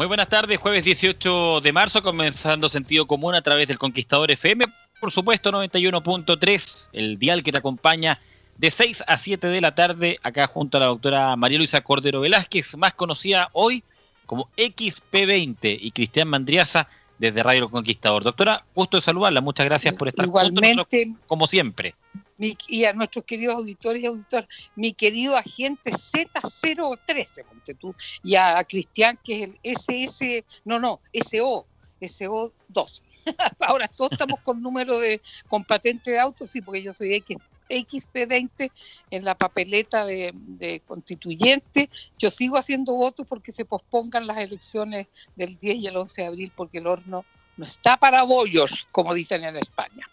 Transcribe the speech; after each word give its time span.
Muy 0.00 0.06
buenas 0.06 0.30
tardes, 0.30 0.56
jueves 0.58 0.82
18 0.82 1.60
de 1.60 1.72
marzo, 1.74 2.02
comenzando 2.02 2.70
sentido 2.70 3.06
común 3.06 3.34
a 3.34 3.42
través 3.42 3.68
del 3.68 3.76
Conquistador 3.76 4.30
FM, 4.30 4.64
por 4.98 5.12
supuesto 5.12 5.52
91.3, 5.52 6.88
el 6.94 7.18
dial 7.18 7.42
que 7.42 7.52
te 7.52 7.58
acompaña 7.58 8.18
de 8.56 8.70
6 8.70 9.04
a 9.06 9.18
7 9.18 9.48
de 9.48 9.60
la 9.60 9.74
tarde, 9.74 10.18
acá 10.22 10.46
junto 10.46 10.78
a 10.78 10.80
la 10.80 10.86
doctora 10.86 11.36
María 11.36 11.58
Luisa 11.58 11.82
Cordero 11.82 12.22
Velázquez, 12.22 12.78
más 12.78 12.94
conocida 12.94 13.50
hoy 13.52 13.84
como 14.24 14.48
XP20, 14.56 15.78
y 15.78 15.90
Cristian 15.90 16.28
Mandriaza 16.28 16.88
desde 17.18 17.42
Radio 17.42 17.68
Conquistador. 17.68 18.24
Doctora, 18.24 18.64
gusto 18.74 18.96
de 18.96 19.02
saludarla, 19.02 19.42
muchas 19.42 19.66
gracias 19.66 19.94
por 19.96 20.08
estar 20.08 20.24
Igualmente, 20.24 21.12
como 21.26 21.46
siempre 21.46 21.94
y 22.40 22.84
a 22.84 22.92
nuestros 22.92 23.24
queridos 23.24 23.56
auditores 23.56 24.02
y 24.02 24.06
auditoras, 24.06 24.48
mi 24.74 24.92
querido 24.92 25.36
agente 25.36 25.92
Z013, 25.92 27.44
tú, 27.78 27.94
y 28.22 28.34
a 28.36 28.62
Cristian, 28.64 29.18
que 29.22 29.36
es 29.38 29.44
el 29.44 29.58
SS, 29.62 30.44
no, 30.64 30.78
no, 30.78 31.00
SO, 31.12 31.66
SO2. 32.00 33.02
Ahora 33.60 33.88
todos 33.88 34.12
estamos 34.12 34.40
con 34.40 34.62
número 34.62 34.98
de, 34.98 35.20
con 35.48 35.64
patente 35.64 36.12
de 36.12 36.20
auto, 36.20 36.46
sí, 36.46 36.62
porque 36.62 36.82
yo 36.82 36.94
soy 36.94 37.14
X, 37.14 37.36
XP20 37.68 38.70
en 39.10 39.24
la 39.24 39.34
papeleta 39.34 40.04
de, 40.04 40.32
de, 40.34 40.80
constituyente. 40.80 41.90
Yo 42.18 42.30
sigo 42.30 42.56
haciendo 42.56 42.94
votos 42.94 43.26
porque 43.28 43.52
se 43.52 43.64
pospongan 43.64 44.26
las 44.26 44.38
elecciones 44.38 45.06
del 45.36 45.58
10 45.58 45.76
y 45.76 45.86
el 45.86 45.96
11 45.96 46.22
de 46.22 46.26
abril, 46.26 46.52
porque 46.56 46.78
el 46.78 46.86
horno 46.86 47.24
no 47.56 47.66
está 47.66 47.96
para 47.98 48.22
bollos, 48.22 48.88
como 48.90 49.14
dicen 49.14 49.44
en 49.44 49.56
España. 49.56 50.06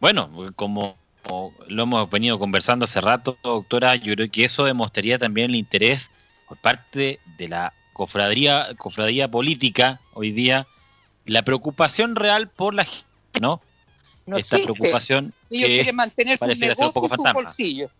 Bueno, 0.00 0.52
como 0.56 0.96
lo 1.68 1.82
hemos 1.82 2.10
venido 2.10 2.38
conversando 2.38 2.84
hace 2.84 3.00
rato, 3.00 3.36
doctora, 3.42 3.96
yo 3.96 4.14
creo 4.14 4.30
que 4.30 4.44
eso 4.44 4.64
demostraría 4.64 5.18
también 5.18 5.50
el 5.50 5.56
interés 5.56 6.10
por 6.48 6.58
parte 6.58 7.20
de 7.38 7.48
la 7.48 7.72
cofradía, 7.92 8.68
cofradía 8.76 9.30
política 9.30 10.00
hoy 10.12 10.32
día, 10.32 10.66
la 11.24 11.42
preocupación 11.42 12.16
real 12.16 12.48
por 12.48 12.74
la 12.74 12.84
gente, 12.84 13.40
¿no? 13.40 13.62
no 14.26 14.36
Esta 14.36 14.58
preocupación. 14.58 15.32
Ellos 15.50 15.68
quieren 15.68 15.96
mantener 15.96 16.38
su 16.38 16.46
negocio 16.46 16.92
su 16.92 17.32
bolsillo. 17.32 17.90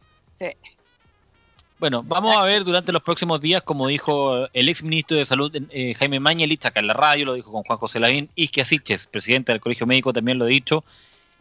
Bueno, 1.79 2.03
vamos 2.03 2.37
a 2.37 2.43
ver 2.45 2.65
durante 2.65 2.93
los 2.93 3.03
próximos 3.03 3.41
días, 3.41 3.63
como 3.63 3.89
dijo 3.89 4.49
el 4.53 4.69
ex 4.69 4.83
ministro 4.83 5.17
de 5.17 5.27
Salud 5.27 5.55
eh, 5.71 5.95
Jaime 5.95 6.21
Mañelich 6.21 6.65
acá 6.65 6.81
en 6.81 6.87
la 6.87 6.95
radio, 6.95 7.27
lo 7.27 7.35
dijo 7.35 7.51
con 7.51 7.63
Juan 7.63 7.79
José 7.79 8.01
Lavín, 8.01 8.31
Isquia 8.37 8.65
Siches, 8.65 9.07
presidente 9.07 9.53
del 9.53 9.61
Colegio 9.61 9.87
Médico, 9.87 10.13
también 10.13 10.39
lo 10.39 10.45
ha 10.45 10.49
dicho, 10.49 10.85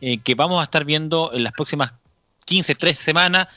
eh, 0.05 0.17
que 0.17 0.35
vamos 0.35 0.59
a 0.59 0.65
estar 0.65 0.83
viendo 0.83 1.31
en 1.31 1.45
las 1.45 1.53
próximas 1.53 1.93
15, 2.43 2.75
3 2.75 2.99
semanas 2.99 3.47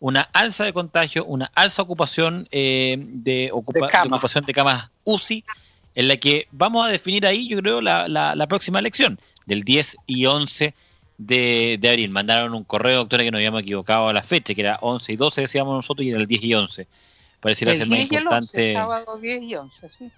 una 0.00 0.28
alza 0.34 0.64
de 0.64 0.74
contagio, 0.74 1.24
una 1.24 1.50
alza 1.54 1.80
ocupación 1.80 2.46
eh, 2.52 2.98
de, 2.98 3.48
ocupación 3.50 4.44
de 4.44 4.52
camas 4.52 4.90
UCI, 5.04 5.42
en 5.94 6.08
la 6.08 6.18
que 6.18 6.46
vamos 6.50 6.86
a 6.86 6.90
definir 6.90 7.24
ahí, 7.24 7.48
yo 7.48 7.56
creo, 7.56 7.80
la, 7.80 8.06
la, 8.06 8.46
próxima 8.48 8.80
elección, 8.80 9.18
del 9.46 9.62
10 9.62 9.96
y 10.06 10.26
11 10.26 10.74
de, 11.16 11.88
abril. 11.88 12.10
Mandaron 12.10 12.52
un 12.52 12.64
correo, 12.64 12.98
doctora, 12.98 13.24
que 13.24 13.30
nos 13.30 13.38
habíamos 13.38 13.62
equivocado 13.62 14.06
a 14.08 14.12
la 14.12 14.22
fecha, 14.22 14.54
que 14.54 14.60
era 14.60 14.78
11 14.82 15.10
y 15.10 15.16
12, 15.16 15.40
decíamos 15.40 15.74
nosotros, 15.74 16.04
y 16.04 16.10
era 16.10 16.20
el 16.20 16.26
10 16.26 16.42
y 16.42 16.54
11. 16.54 16.86
Pareciera 17.40 17.74
ser 17.74 17.86
más 17.86 18.00
importante. 18.00 18.74
sábado 18.74 19.18
10 19.18 19.42
y 19.42 19.54
11, 19.54 19.88
sí. 19.88 20.12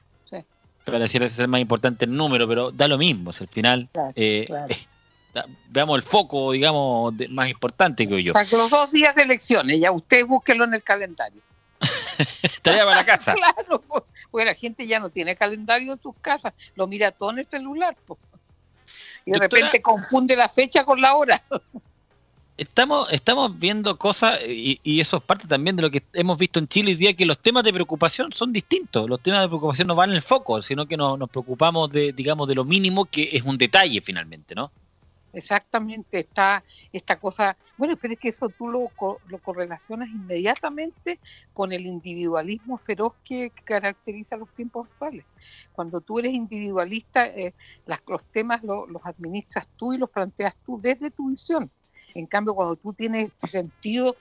Pareciera 0.85 1.29
ser 1.29 1.47
más 1.47 1.61
importante 1.61 2.07
el 2.07 2.17
número, 2.17 2.49
pero 2.49 2.73
da 2.73 2.89
lo 2.89 2.99
mismo, 2.99 3.31
es 3.31 3.41
el 3.41 3.47
final. 3.47 3.89
Eh, 4.17 4.49
veamos 5.69 5.97
el 5.97 6.03
foco, 6.03 6.53
digamos, 6.53 7.15
más 7.31 7.49
importante 7.49 8.09
que 8.09 8.23
yo. 8.23 8.33
O 8.33 8.57
los 8.57 8.71
dos 8.71 8.93
días 8.93 9.15
de 9.15 9.23
elecciones, 9.23 9.81
ya 9.81 9.91
usted 9.91 10.25
búsquelo 10.25 10.65
en 10.65 10.75
el 10.75 10.83
calendario. 10.83 11.41
Estaría 12.43 12.85
para 12.85 12.97
la 12.97 13.07
casa. 13.07 13.35
claro, 13.65 13.83
porque 14.31 14.45
la 14.45 14.55
gente 14.55 14.87
ya 14.87 15.01
no 15.01 15.11
tiene 15.11 15.37
calendario 15.37 15.93
en 15.93 16.01
sus 16.01 16.15
casas, 16.21 16.55
lo 16.75 16.87
mira 16.87 17.11
todo 17.11 17.31
en 17.31 17.41
el 17.41 17.47
celular. 17.47 17.97
Y 19.25 19.33
de 19.33 19.39
repente 19.39 19.83
confunde 19.83 20.37
la 20.37 20.49
fecha 20.49 20.85
con 20.85 21.01
la 21.01 21.15
hora. 21.17 21.43
Estamos, 22.59 23.07
estamos 23.13 23.59
viendo 23.59 23.99
cosas, 23.99 24.41
y, 24.49 24.81
y, 24.83 25.01
eso 25.01 25.19
es 25.19 25.23
parte 25.23 25.47
también 25.47 25.77
de 25.77 25.83
lo 25.83 25.91
que 25.91 26.03
hemos 26.15 26.39
visto 26.39 26.59
en 26.59 26.67
Chile 26.67 26.93
hoy 26.93 26.97
día, 26.97 27.13
que 27.13 27.27
los 27.27 27.39
temas 27.39 27.65
de 27.65 27.71
preocupación 27.71 28.33
son 28.33 28.51
distintos. 28.51 29.07
Los 29.11 29.21
temas 29.21 29.43
de 29.43 29.49
preocupación 29.49 29.87
no 29.87 29.95
van 29.95 30.09
en 30.09 30.17
el 30.17 30.23
foco, 30.23 30.63
sino 30.63 30.87
que 30.87 30.97
nos, 30.97 31.19
nos 31.19 31.29
preocupamos 31.29 31.93
de, 31.93 32.15
digamos, 32.15 32.49
de 32.49 32.55
lo 32.55 32.65
mínimo, 32.65 33.05
que 33.05 33.29
es 33.31 33.43
un 33.43 33.59
detalle 33.59 34.01
finalmente, 34.01 34.55
¿no? 34.55 34.73
Exactamente 35.37 36.21
está 36.21 36.65
esta 36.93 37.19
cosa, 37.19 37.57
bueno, 37.77 37.97
pero 38.01 38.15
es 38.15 38.21
que 38.21 38.31
eso 38.31 38.49
tú 38.49 38.69
lo, 38.69 38.91
lo 39.29 39.39
correlacionas 39.39 40.09
inmediatamente 40.09 41.19
con 41.53 41.73
el 41.73 41.87
individualismo 41.87 42.79
feroz 42.79 43.13
que 43.23 43.53
caracteriza 43.65 44.37
los 44.37 44.49
tiempos 44.51 44.89
actuales. 44.89 45.25
Cuando 45.73 46.01
tú 46.01 46.19
eres 46.19 46.33
individualista, 46.33 47.27
eh, 47.27 47.53
los 48.07 48.25
temas 48.33 48.63
los 48.65 49.05
administras 49.05 49.69
tú 49.77 49.93
y 49.93 49.99
los 49.99 50.11
planteas 50.11 50.57
tú 50.65 50.81
desde 50.81 51.11
tu 51.11 51.31
visión. 51.31 51.71
En 52.15 52.27
cambio, 52.27 52.55
cuando 52.55 52.77
tú 52.77 52.95
tienes 52.95 53.33
sentido 53.39 54.17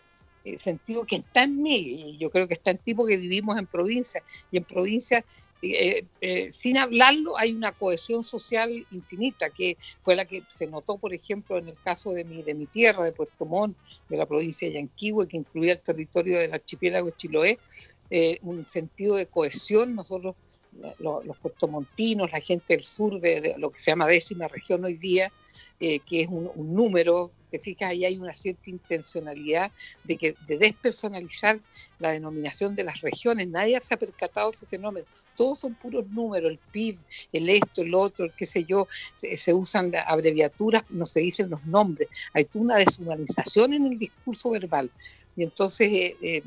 eh, 0.46 0.60
sentido 0.60 1.06
que 1.06 1.16
está 1.16 1.44
en 1.44 1.60
mí, 1.60 1.76
y 1.76 2.18
yo 2.20 2.30
creo 2.30 2.48
que 2.48 2.54
está 2.54 2.70
en 2.70 2.78
ti 2.78 2.94
porque 2.94 3.18
vivimos 3.18 3.58
en 3.58 3.66
provincia, 3.66 4.22
y 4.52 4.58
en 4.58 4.64
provincia 4.64 5.26
eh, 5.74 6.06
eh, 6.22 6.52
sin 6.52 6.78
hablarlo, 6.78 7.38
hay 7.38 7.54
una 7.54 7.72
cohesión 7.72 8.24
social 8.24 8.86
infinita, 8.92 9.50
que 9.50 9.78
fue 10.02 10.16
la 10.16 10.26
que 10.26 10.44
se 10.50 10.68
notó, 10.68 10.98
por 10.98 11.14
ejemplo, 11.14 11.58
en 11.58 11.70
el 11.70 11.76
caso 11.84 12.12
de 12.12 12.24
mi, 12.24 12.44
de 12.44 12.54
mi 12.54 12.66
tierra, 12.66 13.04
de 13.04 13.12
Puerto 13.12 13.46
Montt, 13.46 13.78
de 14.10 14.18
la 14.18 14.26
provincia 14.26 14.68
de 14.68 14.76
Yanquihue, 14.76 15.28
que 15.28 15.38
incluía 15.38 15.74
el 15.74 15.80
territorio 15.80 16.40
del 16.40 16.54
archipiélago 16.54 17.08
de 17.08 17.16
Chiloé, 17.16 17.60
eh, 18.10 18.40
un 18.42 18.66
sentido 18.68 19.16
de 19.16 19.28
cohesión. 19.28 19.96
Nosotros, 19.96 20.36
los, 21.00 21.38
puertomontinos, 21.38 22.32
la 22.32 22.42
gente 22.42 22.76
del 22.76 22.84
sur 22.84 23.20
de, 23.20 23.56
lo 23.58 23.72
que 23.72 23.80
se 23.80 23.92
llama 23.92 24.08
décima 24.08 24.48
región 24.48 24.84
hoy 24.84 24.96
día, 24.96 25.32
que 25.80 26.22
es 26.22 26.28
un, 26.28 26.50
un 26.56 26.74
número 26.74 27.32
te 27.56 27.60
fijas, 27.60 27.92
ahí 27.92 28.06
hay 28.06 28.18
una 28.18 28.34
cierta 28.34 28.70
intencionalidad 28.70 29.72
de, 30.04 30.18
que, 30.18 30.36
de 30.48 30.58
despersonalizar 30.58 31.60
la 32.00 32.12
denominación 32.12 32.76
de 32.76 32.84
las 32.84 33.02
regiones. 33.02 33.48
Nadie 33.48 33.80
se 33.82 33.94
ha 33.94 33.98
percatado 33.98 34.52
de 34.52 34.58
ese 34.58 34.66
fenómeno. 34.66 35.06
Todos 35.36 35.60
son 35.60 35.74
puros 35.76 36.08
números, 36.10 36.52
el 36.52 36.60
PIB, 36.72 36.98
el 37.32 37.50
esto, 37.50 37.82
el 37.82 37.94
otro, 37.94 38.26
el 38.26 38.34
qué 38.34 38.46
sé 38.46 38.64
yo, 38.66 38.88
se, 39.16 39.54
usan 39.54 39.94
abreviaturas, 40.06 40.84
no 40.90 41.06
se 41.06 41.22
dicen 41.22 41.50
los 41.50 41.64
nombres. 41.66 42.10
Hay 42.34 42.48
una 42.54 42.78
deshumanización 42.78 43.74
en 43.74 43.86
el 43.86 44.00
discurso 44.00 44.50
verbal. 44.50 44.90
Y 45.36 45.44
entonces 45.44 45.88
eh, 45.92 46.18
eh, 46.22 46.44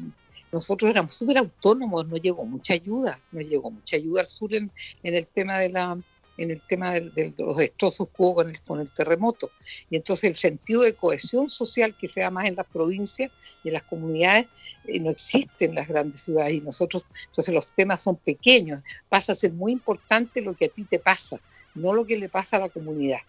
nosotros 0.53 0.91
éramos 0.91 1.15
súper 1.15 1.39
autónomos, 1.39 2.07
no 2.09 2.17
llegó 2.17 2.45
mucha 2.45 2.75
ayuda, 2.75 3.19
no 3.33 3.41
llegó 3.41 3.71
mucha 3.71 3.97
ayuda 3.97 4.23
al 4.23 4.31
sur 4.31 4.55
en, 4.55 4.71
en 5.03 5.15
el 5.15 5.27
tema 5.27 5.59
de 5.59 5.69
la 5.69 5.99
en 6.39 6.53
el 6.53 6.61
tema 6.63 6.93
de, 6.93 7.35
los 7.37 7.57
destrozos 7.57 8.09
que 8.09 8.15
con 8.17 8.49
el, 8.49 8.61
con 8.63 8.81
el 8.81 8.91
terremoto. 8.91 9.51
Y 9.91 9.97
entonces 9.97 10.31
el 10.31 10.37
sentido 10.37 10.83
de 10.83 10.95
cohesión 10.95 11.51
social 11.51 11.95
que 11.97 12.09
se 12.09 12.21
da 12.21 12.31
más 12.31 12.47
en 12.47 12.57
las 12.57 12.67
provincias 12.67 13.31
y 13.63 13.69
en 13.69 13.75
las 13.75 13.83
comunidades 13.83 14.47
eh, 14.87 15.01
no 15.01 15.11
existe 15.11 15.67
en 15.67 15.75
las 15.75 15.89
grandes 15.89 16.23
ciudades 16.23 16.55
y 16.55 16.61
nosotros, 16.61 17.03
entonces 17.27 17.53
los 17.53 17.71
temas 17.73 18.01
son 18.01 18.17
pequeños. 18.17 18.83
Pasa 19.09 19.33
a 19.33 19.35
ser 19.35 19.53
muy 19.53 19.73
importante 19.73 20.41
lo 20.41 20.55
que 20.55 20.67
a 20.67 20.69
ti 20.69 20.85
te 20.85 20.99
pasa, 20.99 21.41
no 21.75 21.93
lo 21.93 22.07
que 22.07 22.17
le 22.17 22.29
pasa 22.29 22.57
a 22.57 22.61
la 22.61 22.69
comunidad. 22.69 23.21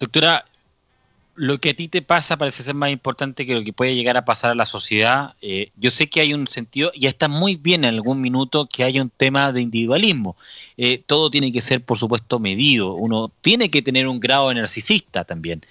Doctora, 0.00 0.44
lo 1.38 1.60
que 1.60 1.70
a 1.70 1.74
ti 1.74 1.86
te 1.86 2.02
pasa 2.02 2.36
parece 2.36 2.64
ser 2.64 2.74
más 2.74 2.90
importante 2.90 3.46
que 3.46 3.54
lo 3.54 3.62
que 3.62 3.72
puede 3.72 3.94
llegar 3.94 4.16
a 4.16 4.24
pasar 4.24 4.50
a 4.50 4.54
la 4.56 4.66
sociedad. 4.66 5.34
Eh, 5.40 5.70
yo 5.76 5.92
sé 5.92 6.10
que 6.10 6.20
hay 6.20 6.34
un 6.34 6.48
sentido, 6.48 6.90
y 6.92 7.06
está 7.06 7.28
muy 7.28 7.54
bien 7.54 7.84
en 7.84 7.94
algún 7.94 8.20
minuto 8.20 8.68
que 8.68 8.82
haya 8.82 9.00
un 9.00 9.10
tema 9.10 9.52
de 9.52 9.60
individualismo. 9.60 10.36
Eh, 10.76 11.00
todo 11.06 11.30
tiene 11.30 11.52
que 11.52 11.62
ser, 11.62 11.84
por 11.84 11.96
supuesto, 11.96 12.40
medido. 12.40 12.94
Uno 12.94 13.30
tiene 13.40 13.70
que 13.70 13.82
tener 13.82 14.08
un 14.08 14.18
grado 14.18 14.48
de 14.48 14.56
narcisista 14.56 15.24
también. 15.24 15.64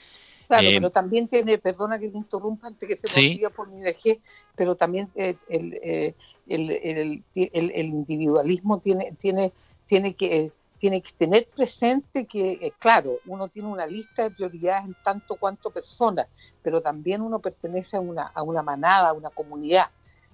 Claro, 0.48 0.68
eh, 0.70 0.74
pero 0.76 0.90
también 0.90 1.28
tiene, 1.28 1.58
perdona 1.58 2.00
que 2.00 2.08
te 2.08 2.18
interrumpa 2.18 2.68
antes 2.68 2.88
que 2.88 2.96
se 2.96 3.38
me 3.42 3.50
por 3.50 3.68
mi 3.68 3.82
vejez, 3.82 4.20
pero 4.56 4.76
también 4.76 5.10
el, 5.16 5.36
el, 5.50 6.16
el, 6.48 7.24
el, 7.36 7.86
individualismo 7.86 8.80
tiene, 8.80 9.14
tiene, 9.20 9.52
tiene 9.86 10.14
que 10.14 10.52
tiene 10.78 11.02
que 11.02 11.12
tener 11.12 11.48
presente 11.48 12.26
que, 12.26 12.52
eh, 12.52 12.74
claro, 12.80 13.20
uno 13.26 13.48
tiene 13.48 13.68
una 13.68 13.86
lista 13.86 14.24
de 14.24 14.32
prioridades 14.32 14.86
en 14.86 14.96
tanto 15.04 15.36
cuanto 15.36 15.72
personas, 15.72 16.28
pero 16.62 16.82
también 16.82 17.22
uno 17.22 17.40
pertenece 17.40 17.98
a 17.98 18.00
una, 18.00 18.28
a 18.28 18.44
una 18.44 18.62
manada, 18.62 19.10
a 19.10 19.14
una 19.14 19.30
comunidad. 19.30 19.88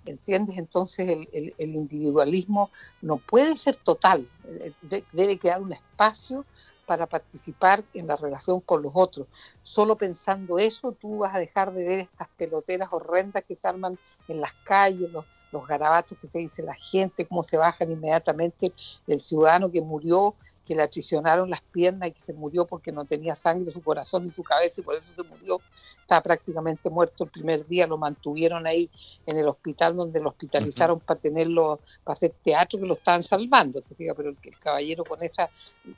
¿Entiendes? 0.05 0.57
Entonces 0.57 1.27
el, 1.31 1.53
individualismo 1.57 2.71
no 3.01 3.17
puede 3.17 3.55
ser 3.55 3.77
total, 3.77 4.27
eh, 4.45 4.73
debe 5.13 5.37
quedar 5.37 5.61
un 5.61 5.71
espacio 5.71 6.45
para 6.85 7.07
participar 7.07 7.81
en 7.93 8.07
la 8.07 8.17
relación 8.17 8.59
con 8.59 8.81
los 8.81 8.91
otros. 8.93 9.27
Solo 9.61 9.95
pensando 9.95 10.59
eso, 10.59 10.91
tú 10.91 11.19
vas 11.19 11.33
a 11.33 11.39
dejar 11.39 11.73
de 11.73 11.85
ver 11.85 11.99
estas 11.99 12.27
peloteras 12.35 12.89
horrendas 12.91 13.45
que 13.45 13.55
se 13.55 13.65
arman 13.65 13.97
en 14.27 14.41
las 14.41 14.53
calles, 14.65 15.09
los, 15.09 15.25
los 15.53 15.65
garabatos 15.67 16.17
que 16.17 16.27
se 16.27 16.39
dice 16.39 16.63
la 16.63 16.73
gente, 16.73 17.25
cómo 17.25 17.43
se 17.43 17.57
bajan 17.57 17.91
inmediatamente 17.91 18.73
el 19.07 19.19
ciudadano 19.19 19.71
que 19.71 19.81
murió, 19.81 20.35
que 20.65 20.75
le 20.75 20.81
atricionaron 20.81 21.49
las 21.49 21.61
piernas 21.61 22.09
y 22.09 22.11
que 22.13 22.21
se 22.21 22.33
murió 22.33 22.65
porque 22.65 22.91
no 22.91 23.03
tenía 23.05 23.35
sangre 23.35 23.67
en 23.67 23.73
su 23.73 23.83
corazón 23.83 24.23
ni 24.23 24.31
su 24.31 24.43
cabeza 24.43 24.79
y 24.79 24.83
por 24.83 24.95
eso 24.95 25.11
se 25.15 25.23
murió. 25.23 25.59
Estaba 25.99 26.21
prácticamente 26.21 26.89
muerto 26.89 27.25
el 27.25 27.29
primer 27.29 27.67
día, 27.67 27.85
lo 27.85 27.97
mantuvieron 27.97 28.65
ahí 28.65 28.89
en 29.25 29.37
el 29.37 29.47
hospital 29.47 29.95
donde 29.95 30.21
lo 30.21 30.29
hospitalizaron 30.29 31.01
para 31.01 31.19
tenerlo, 31.19 31.81
para 32.03 32.13
hacer 32.13 32.33
teatro 32.41 32.79
que 32.79 32.85
lo 32.85 32.93
estaban 32.93 33.23
salvando. 33.23 33.83
pero 33.97 34.29
el, 34.29 34.37
el, 34.41 34.57
caballero 34.57 35.03
con 35.03 35.21
esa 35.21 35.49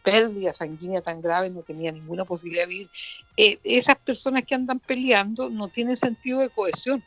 pérdida 0.04 0.51
sanguínea 0.51 1.01
tan 1.01 1.22
grave 1.22 1.50
no 1.51 1.62
tenía 1.62 1.92
ninguna 1.92 2.25
posibilidad 2.25 2.63
de 2.63 2.69
vivir. 2.69 2.90
Eh, 3.38 3.60
esas 3.63 3.98
personas 3.98 4.44
que 4.44 4.56
andan 4.56 4.80
peleando 4.80 5.50
no 5.50 5.68
tienen 5.68 5.96
sentido 5.96 6.40
de 6.40 6.50
cohesión. 6.50 7.04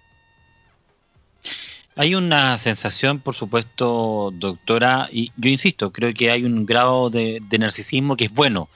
Hay 2.01 2.15
una 2.15 2.57
sensación, 2.59 3.19
por 3.19 3.35
supuesto, 3.35 4.31
doctora, 4.33 5.09
y 5.11 5.33
yo 5.37 5.51
insisto, 5.51 5.91
creo 5.91 6.15
que 6.15 6.31
hay 6.31 6.45
un 6.45 6.65
grado 6.65 7.11
de, 7.11 7.43
narcisismo 7.59 8.17
que 8.17 8.27
es 8.27 8.33
bueno, 8.33 8.69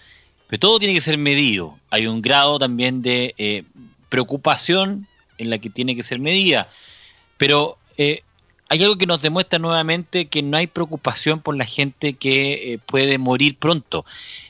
pero 0.48 0.58
todo 0.58 0.80
tiene 0.80 0.92
que 0.92 1.00
ser 1.00 1.18
medido. 1.18 1.78
Hay 1.90 2.08
un 2.08 2.20
grado 2.20 2.58
también 2.58 3.00
de 3.00 3.32
eh, 3.38 3.62
preocupación 4.08 5.06
en 5.38 5.50
la 5.50 5.58
que 5.58 5.70
tiene 5.70 5.94
que 5.94 6.02
ser 6.02 6.18
medida, 6.18 6.68
pero 7.36 7.78
eh, 7.96 8.24
hay 8.68 8.82
algo 8.82 8.98
que 8.98 9.06
nos 9.06 9.22
demuestra 9.22 9.60
nuevamente 9.60 10.26
que 10.26 10.42
no 10.42 10.56
hay 10.56 10.66
preocupación 10.66 11.38
por 11.38 11.56
la 11.56 11.64
gente 11.64 12.14
que 12.14 12.74
eh, 12.74 12.78
puede 12.84 13.18
morir 13.18 13.56
pronto. 13.56 14.04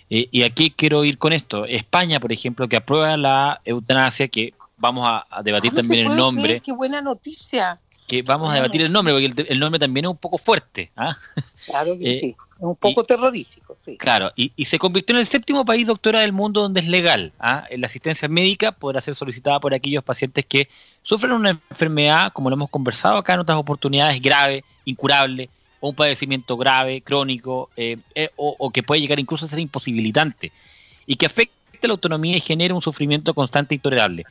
y 0.08 0.44
aquí 0.44 0.70
quiero 0.74 1.04
ir 1.04 1.18
con 1.18 1.34
esto. 1.34 1.66
España, 1.66 2.20
por 2.20 2.32
ejemplo, 2.32 2.66
que 2.68 2.76
aprueba 2.76 3.18
la 3.18 3.60
eutanasia, 3.66 4.28
que 4.28 4.54
vamos 4.78 5.06
a, 5.06 5.42
debatir 5.42 5.74
también 5.74 6.08
el 6.08 6.16
nombre. 6.16 6.60
qué 6.60 6.72
buena 6.72 7.02
noticia 7.02 7.78
que 8.12 8.20
vamos 8.20 8.50
a 8.50 8.56
debatir 8.56 8.82
el 8.82 8.92
nombre, 8.92 9.14
porque 9.14 9.50
el, 9.50 9.58
nombre 9.58 9.78
también 9.78 10.04
es 10.04 10.10
un 10.10 10.18
poco 10.18 10.36
fuerte. 10.36 10.90
¿ah? 10.96 11.16
Claro 11.64 11.98
que 11.98 12.04
eh, 12.16 12.20
sí, 12.20 12.36
es 12.38 12.62
un 12.62 12.76
poco 12.76 13.04
terrorífico, 13.04 13.74
sí. 13.80 13.96
Claro, 13.96 14.30
y, 14.36 14.52
se 14.66 14.78
convirtió 14.78 15.16
en 15.16 15.20
el 15.20 15.26
séptimo 15.26 15.64
país, 15.64 15.86
doctora, 15.86 16.20
del 16.20 16.34
mundo 16.34 16.60
donde 16.60 16.80
es 16.80 16.88
legal. 16.88 17.32
¿ah? 17.40 17.64
La 17.74 17.86
asistencia 17.86 18.28
médica 18.28 18.70
podrá 18.72 19.00
ser 19.00 19.14
solicitada 19.14 19.60
por 19.60 19.72
aquellos 19.72 20.04
pacientes 20.04 20.44
que 20.44 20.68
sufren 21.02 21.32
una 21.32 21.58
enfermedad, 21.70 22.34
como 22.34 22.50
lo 22.50 22.54
hemos 22.56 22.68
conversado 22.68 23.16
acá 23.16 23.32
en 23.32 23.40
otras 23.40 23.56
oportunidades, 23.56 24.20
grave, 24.20 24.62
incurable, 24.84 25.48
o 25.80 25.88
un 25.88 25.94
padecimiento 25.94 26.58
grave, 26.58 27.00
crónico, 27.00 27.70
eh, 27.78 27.96
eh, 28.14 28.28
o, 28.36 28.54
o 28.58 28.70
que 28.70 28.82
puede 28.82 29.00
llegar 29.00 29.20
incluso 29.20 29.46
a 29.46 29.48
ser 29.48 29.58
imposibilitante, 29.58 30.52
y 31.06 31.16
que 31.16 31.24
afecte 31.24 31.88
la 31.88 31.92
autonomía 31.92 32.36
y 32.36 32.40
genere 32.40 32.74
un 32.74 32.82
sufrimiento 32.82 33.32
constante 33.32 33.74
e 33.74 33.76
intolerable. 33.76 34.26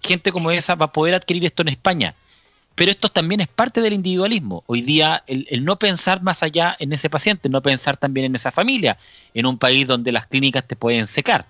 Gente 0.00 0.30
como 0.30 0.52
esa 0.52 0.76
va 0.76 0.84
a 0.84 0.92
poder 0.92 1.16
adquirir 1.16 1.44
esto 1.44 1.62
en 1.62 1.68
España 1.70 2.14
pero 2.74 2.90
esto 2.90 3.08
también 3.08 3.40
es 3.40 3.48
parte 3.48 3.80
del 3.80 3.92
individualismo. 3.92 4.64
Hoy 4.66 4.82
día 4.82 5.22
el, 5.26 5.64
no 5.64 5.78
pensar 5.78 6.22
más 6.22 6.42
allá 6.42 6.76
en 6.78 6.92
ese 6.92 7.08
paciente, 7.08 7.48
no 7.48 7.62
pensar 7.62 7.96
también 7.96 8.26
en 8.26 8.34
esa 8.34 8.50
familia, 8.50 8.98
en 9.32 9.46
un 9.46 9.58
país 9.58 9.86
donde 9.86 10.12
las 10.12 10.26
clínicas 10.26 10.64
te 10.64 10.76
pueden 10.76 11.06
secar. 11.06 11.46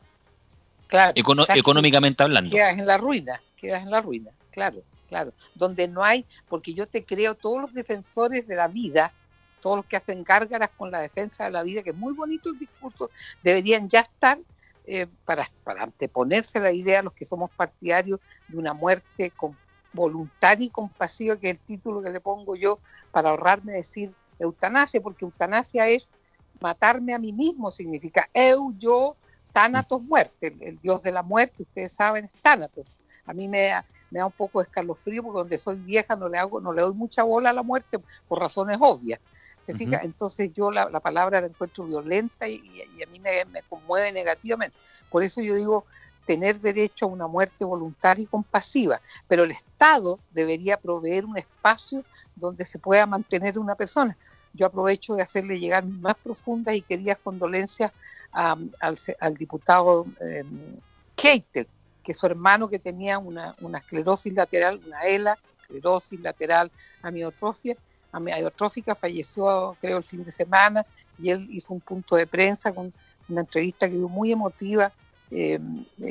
Claro, 0.87 1.12
económicamente 1.17 2.23
hablando. 2.23 2.50
Quedas 2.50 2.79
en 2.79 2.87
la 2.87 2.99
ruina, 2.99 3.41
quedas 3.56 3.82
en 3.82 3.91
la 3.91 4.00
ruina, 4.00 4.31
claro, 4.50 4.82
claro. 5.09 5.32
Donde 5.55 5.88
no 5.88 6.05
hay, 6.05 6.26
porque 6.49 6.75
yo 6.75 6.87
te 6.87 7.05
creo, 7.05 7.35
todos 7.35 7.61
los 7.61 7.73
defensores 7.73 8.47
de 8.47 8.55
la 8.55 8.69
vida, 8.69 9.12
todos 9.62 9.76
los 9.79 9.87
que 9.87 9.97
hacen 9.97 10.23
gárgaras 10.25 10.71
con 10.76 10.91
la 10.91 11.00
defensa 11.00 11.44
de 11.44 11.50
la 11.50 11.62
vida, 11.62 11.82
que 11.82 11.91
es 11.91 11.97
muy 11.97 12.12
bonito 12.12 12.50
el 12.50 12.59
discurso, 12.59 13.11
deberían 13.43 13.88
ya 13.88 14.00
estar 14.00 14.38
eh, 14.87 15.06
para, 15.25 15.49
para 15.65 15.85
anteponerse 15.85 16.61
la 16.61 16.71
idea 16.71 17.00
a 17.00 17.03
los 17.03 17.15
que 17.15 17.25
somos 17.25 17.50
partidarios 17.50 18.21
de 18.49 18.59
una 18.59 18.75
muerte 18.75 19.31
con 19.31 19.56
voluntaria 19.94 20.67
y 20.67 20.70
compasiva, 20.70 21.38
que 21.38 21.50
es 21.50 21.56
el 21.56 21.62
título 21.62 22.02
que 22.02 22.11
le 22.11 22.20
pongo 22.20 22.56
yo 22.56 22.79
para 23.11 23.31
ahorrarme 23.31 23.73
decir 23.73 24.12
eutanasia, 24.38 25.00
porque 25.00 25.25
eutanasia 25.25 25.88
es 25.88 26.08
matarme 26.61 27.14
a 27.14 27.19
mí 27.19 27.32
mismo, 27.32 27.70
significa 27.70 28.29
eu, 28.35 28.75
yo, 28.76 29.17
Tánatos, 29.52 30.02
muerte, 30.02 30.52
el, 30.61 30.81
dios 30.81 31.00
de 31.02 31.12
la 31.12 31.23
muerte, 31.23 31.62
ustedes 31.62 31.93
saben, 31.93 32.25
es 32.25 32.43
Tánatos. 32.43 32.85
A 33.25 33.32
mí 33.32 33.46
me 33.46 33.69
da, 33.69 33.87
me 34.11 34.19
da 34.19 34.26
un 34.26 34.32
poco 34.32 34.58
de 34.58 34.64
escalofrío 34.64 35.23
porque 35.23 35.38
donde 35.38 35.58
soy 35.58 35.76
vieja 35.76 36.17
no 36.17 36.29
le 36.29 36.38
hago, 36.38 36.61
no 36.61 36.73
le 36.73 36.82
doy 36.82 36.93
mucha 36.93 37.23
bola 37.23 37.50
a 37.50 37.52
la 37.52 37.62
muerte 37.62 38.00
por 38.29 38.40
razones 38.40 38.79
obvias. 38.81 39.20
Entonces 39.67 40.52
yo 40.52 40.70
la, 40.70 40.88
palabra 41.00 41.40
la 41.40 41.47
encuentro 41.47 41.85
violenta 41.85 42.47
y, 42.49 42.61
a 43.02 43.06
mí 43.06 43.19
me, 43.19 43.44
me, 43.47 43.62
conmueve 43.62 44.12
negativamente. 44.12 44.76
Por 45.08 45.23
eso 45.23 45.40
yo 45.40 45.55
digo, 45.55 45.87
tener 46.26 46.61
derecho 46.61 47.06
a 47.06 47.09
una 47.09 47.26
muerte 47.26 47.65
voluntaria 47.65 48.25
y 48.25 48.26
compasiva, 48.26 49.00
pero 49.29 49.44
el 49.44 49.50
Estado 49.50 50.19
debería 50.32 50.76
proveer 50.76 51.25
un 51.25 51.37
espacio 51.37 52.05
donde 52.35 52.65
se 52.65 52.79
pueda 52.79 53.06
mantener 53.06 53.59
una 53.59 53.75
persona. 53.75 54.17
Yo 54.53 54.67
aprovecho 54.67 55.14
de 55.14 55.23
hacerle 55.23 55.59
llegar 55.59 55.85
más 55.85 56.14
profundas 56.16 56.75
y 56.75 56.83
queridas 56.83 57.19
condolencias 57.19 57.93
al, 58.33 59.35
diputado 59.37 60.07
eh, 60.21 60.45
que 61.16 62.14
su 62.14 62.26
hermano 62.26 62.69
que 62.69 62.78
tenía 62.78 63.19
una, 63.19 63.57
esclerosis 63.78 64.33
lateral, 64.35 64.81
una 64.87 65.02
ELA, 65.02 65.38
esclerosis 65.61 66.21
lateral 66.21 66.71
amiotrófica, 67.02 68.95
falleció 68.95 69.76
creo 69.81 69.99
el 69.99 70.04
fin 70.04 70.25
de 70.25 70.31
semana 70.31 70.85
y 71.19 71.31
él 71.31 71.49
hizo 71.50 71.73
un 71.73 71.81
punto 71.81 72.16
de 72.16 72.26
prensa 72.26 72.73
con 72.73 72.93
una 73.28 73.40
entrevista 73.40 73.88
que 73.88 73.97
fue 73.97 74.09
muy 74.09 74.33
emotiva 74.33 74.93
eh, 75.31 75.59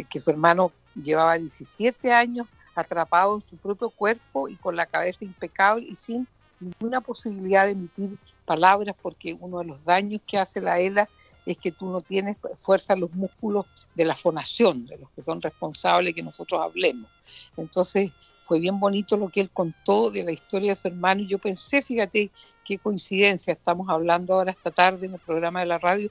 que 0.09 0.19
su 0.19 0.29
hermano 0.29 0.71
llevaba 0.95 1.37
17 1.37 2.11
años 2.11 2.47
atrapado 2.75 3.35
en 3.35 3.49
su 3.49 3.57
propio 3.57 3.89
cuerpo 3.89 4.47
y 4.47 4.55
con 4.55 4.75
la 4.75 4.85
cabeza 4.85 5.23
impecable 5.23 5.85
y 5.87 5.95
sin 5.95 6.27
ninguna 6.59 7.01
posibilidad 7.01 7.65
de 7.65 7.71
emitir 7.71 8.17
palabras 8.45 8.95
porque 9.01 9.35
uno 9.39 9.59
de 9.59 9.65
los 9.65 9.83
daños 9.83 10.21
que 10.25 10.37
hace 10.37 10.59
la 10.59 10.79
ELA 10.79 11.07
es 11.45 11.57
que 11.57 11.71
tú 11.71 11.89
no 11.89 12.01
tienes 12.01 12.37
fuerza 12.55 12.93
en 12.93 13.01
los 13.01 13.13
músculos 13.13 13.65
de 13.95 14.05
la 14.05 14.15
fonación, 14.15 14.85
de 14.85 14.97
los 14.97 15.09
que 15.11 15.21
son 15.21 15.41
responsables 15.41 16.15
que 16.15 16.23
nosotros 16.23 16.61
hablemos. 16.61 17.09
Entonces 17.57 18.11
fue 18.41 18.59
bien 18.59 18.79
bonito 18.79 19.17
lo 19.17 19.29
que 19.29 19.41
él 19.41 19.49
contó 19.51 20.09
de 20.09 20.23
la 20.23 20.31
historia 20.31 20.73
de 20.73 20.81
su 20.81 20.87
hermano 20.87 21.21
y 21.21 21.27
yo 21.27 21.39
pensé, 21.39 21.81
fíjate 21.81 22.31
qué 22.63 22.77
coincidencia, 22.77 23.53
estamos 23.53 23.89
hablando 23.89 24.33
ahora 24.33 24.51
esta 24.51 24.71
tarde 24.71 25.05
en 25.05 25.13
el 25.13 25.19
programa 25.19 25.59
de 25.59 25.65
la 25.65 25.79
radio 25.79 26.09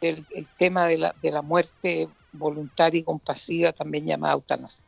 del 0.00 0.24
el 0.34 0.46
tema 0.56 0.86
de 0.86 0.98
la, 0.98 1.14
de 1.22 1.30
la 1.30 1.42
muerte 1.42 2.08
voluntaria 2.32 3.00
y 3.00 3.04
compasiva, 3.04 3.72
también 3.72 4.06
llamada 4.06 4.34
eutanasia. 4.34 4.84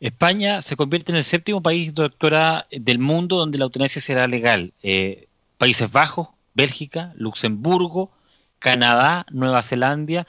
España 0.00 0.62
se 0.62 0.76
convierte 0.76 1.12
en 1.12 1.16
el 1.16 1.24
séptimo 1.24 1.62
país, 1.62 1.94
doctora, 1.94 2.66
del 2.70 2.98
mundo 2.98 3.36
donde 3.36 3.58
la 3.58 3.64
eutanasia 3.64 4.00
será 4.00 4.26
legal. 4.26 4.72
Eh, 4.82 5.28
Países 5.58 5.92
Bajos, 5.92 6.28
Bélgica, 6.54 7.12
Luxemburgo, 7.16 8.10
Canadá, 8.58 9.26
Nueva 9.30 9.62
Zelanda 9.62 10.26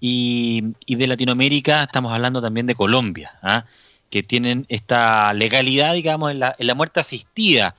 y, 0.00 0.74
de 0.88 1.06
Latinoamérica 1.06 1.84
estamos 1.84 2.12
hablando 2.12 2.42
también 2.42 2.66
de 2.66 2.74
Colombia, 2.74 3.38
¿ah? 3.42 3.66
que 4.10 4.22
tienen 4.22 4.66
esta 4.68 5.32
legalidad, 5.32 5.94
digamos, 5.94 6.32
en 6.32 6.40
la, 6.40 6.74
muerte 6.74 7.00
asistida. 7.00 7.76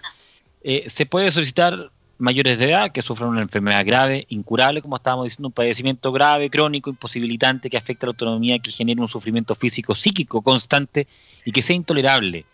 Eh, 0.63 0.85
se 0.87 1.05
puede 1.05 1.31
solicitar 1.31 1.91
mayores 2.17 2.57
de 2.57 2.65
edad 2.65 2.91
que 2.91 3.01
sufren 3.01 3.29
una 3.29 3.41
enfermedad 3.41 3.85
grave, 3.85 4.25
incurable, 4.29 4.81
como 4.81 4.95
estábamos 4.95 5.25
diciendo, 5.25 5.49
un 5.49 5.53
padecimiento 5.53 6.11
grave, 6.11 6.49
crónico, 6.49 6.89
imposibilitante, 6.89 7.69
que 7.69 7.77
afecta 7.77 8.05
a 8.05 8.07
la 8.07 8.11
autonomía, 8.11 8.59
que 8.59 8.71
genera 8.71 9.01
un 9.01 9.09
sufrimiento 9.09 9.55
físico, 9.55 9.95
psíquico 9.95 10.41
constante 10.41 11.07
y 11.43 11.51
que 11.51 11.61
sea 11.61 11.75
intolerable. 11.75 12.45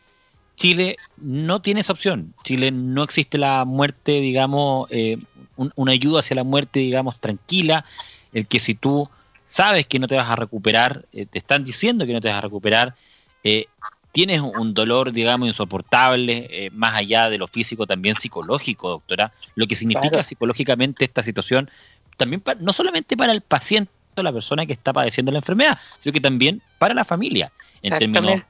Chile 0.56 0.96
no 1.18 1.62
tiene 1.62 1.82
esa 1.82 1.94
opción. 1.94 2.34
Chile 2.44 2.72
no 2.72 3.04
existe 3.04 3.38
la 3.38 3.66
muerte, 3.66 4.20
digamos, 4.20 4.88
eh, 4.92 5.18
una 5.56 5.92
ayuda 5.92 6.20
hacia 6.20 6.36
la 6.36 6.44
muerte, 6.44 6.80
digamos, 6.80 7.20
tranquila, 7.20 7.86
el 8.34 8.48
que 8.48 8.60
si 8.60 8.76
tú 8.76 9.04
sabes 9.48 9.86
que 9.88 10.00
no 10.00 10.08
te 10.08 10.16
vas 10.16 10.30
a 10.30 10.36
recuperar, 10.36 11.06
eh, 11.14 11.26
te 11.26 11.40
están 11.40 11.64
diciendo 11.64 12.06
que 12.06 12.14
no 12.14 12.22
te 12.22 12.30
vas 12.30 12.38
a 12.38 12.42
recuperar, 12.42 12.96
eh, 13.44 13.66
tienes 14.12 14.42
un 14.42 14.74
dolor, 14.74 15.12
digamos, 15.12 15.48
insoportable, 15.48 16.48
eh, 16.50 16.70
más 16.72 16.96
allá 16.96 17.30
de 17.30 17.38
lo 17.38 17.48
físico, 17.48 17.88
también 17.88 18.16
psicológico, 18.16 18.90
doctora, 18.90 19.34
lo 19.56 19.68
que 19.68 19.76
significa 19.76 20.22
psicológicamente 20.24 21.06
esta 21.06 21.24
situación, 21.24 21.70
también 22.18 22.44
no 22.60 22.74
solamente 22.74 23.16
para 23.16 23.32
el 23.32 23.42
paciente 23.42 23.92
o 24.16 24.24
la 24.24 24.34
persona 24.34 24.66
que 24.66 24.74
está 24.74 24.92
padeciendo 24.92 25.32
la 25.32 25.40
enfermedad, 25.40 25.80
sino 26.00 26.14
que 26.14 26.20
también 26.20 26.62
para 26.78 26.94
la 26.94 27.06
familia, 27.06 27.52
en 27.82 27.98
términos 27.98 28.42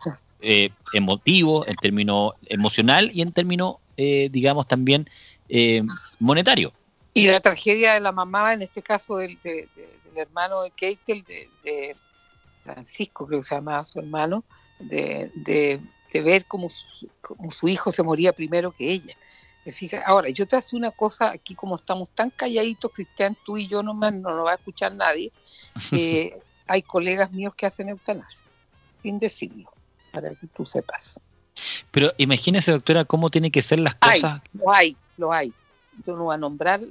eh, 0.42 0.72
emotivos, 0.94 1.68
en 1.68 1.76
términos 1.76 2.34
emocional 2.48 3.12
y 3.14 3.22
en 3.22 3.32
términos, 3.32 3.76
eh, 3.98 4.30
digamos, 4.32 4.68
también 4.68 5.10
monetario. 6.20 6.72
Y 7.14 7.28
la 7.28 7.42
tragedia 7.42 7.94
de 7.94 8.00
la 8.00 8.14
mamá, 8.14 8.54
en 8.54 8.62
este 8.62 8.82
caso 8.82 9.18
del, 9.18 9.38
hermano 10.16 10.62
de 10.64 10.72
Keitel, 10.72 11.24
de, 11.24 11.50
de 11.62 11.96
Francisco, 12.64 13.28
creo 13.28 13.42
que 13.42 13.48
se 13.48 13.56
llamaba 13.56 13.84
su 13.84 14.00
hermano, 14.00 14.46
de, 14.82 15.80
ver 16.14 16.46
cómo 16.46 16.70
su, 16.70 17.68
hijo 17.68 17.92
se 17.92 18.04
moría 18.04 18.34
primero 18.34 18.72
que 18.72 18.92
ella. 18.92 19.16
Ahora, 20.06 20.30
yo 20.30 20.48
te 20.48 20.56
hago 20.56 20.68
una 20.74 20.92
cosa 20.92 21.32
aquí, 21.32 21.54
como 21.54 21.76
estamos 21.76 22.10
tan 22.10 22.32
calladitos, 22.32 22.92
Cristian, 22.94 23.38
tú 23.46 23.58
y 23.58 23.68
yo 23.68 23.84
nomás 23.84 24.14
no 24.14 24.36
nos 24.36 24.46
va 24.46 24.52
a 24.52 24.56
escuchar 24.56 24.94
nadie. 24.96 25.32
hay 26.68 26.82
colegas 26.84 27.32
míos 27.32 27.54
que 27.56 27.66
hacen 27.66 27.90
eutanasia, 27.90 28.48
sin 29.02 29.20
decirlo, 29.20 29.72
para 30.12 30.30
que 30.32 30.48
tú 30.48 30.66
sepas. 30.66 31.20
Pero 31.92 32.12
imagínese, 32.18 32.72
doctora, 32.72 33.06
cómo 33.06 33.30
tienen 33.30 33.52
que 33.52 33.62
ser 33.62 33.80
las 33.80 33.96
cosas. 33.96 34.42
lo 34.54 34.72
hay, 34.72 34.96
lo 35.18 35.32
hay. 35.32 35.54
Yo 36.08 36.16
no 36.16 36.24
voy 36.24 36.36
a 36.36 36.38
nombrar 36.38 36.82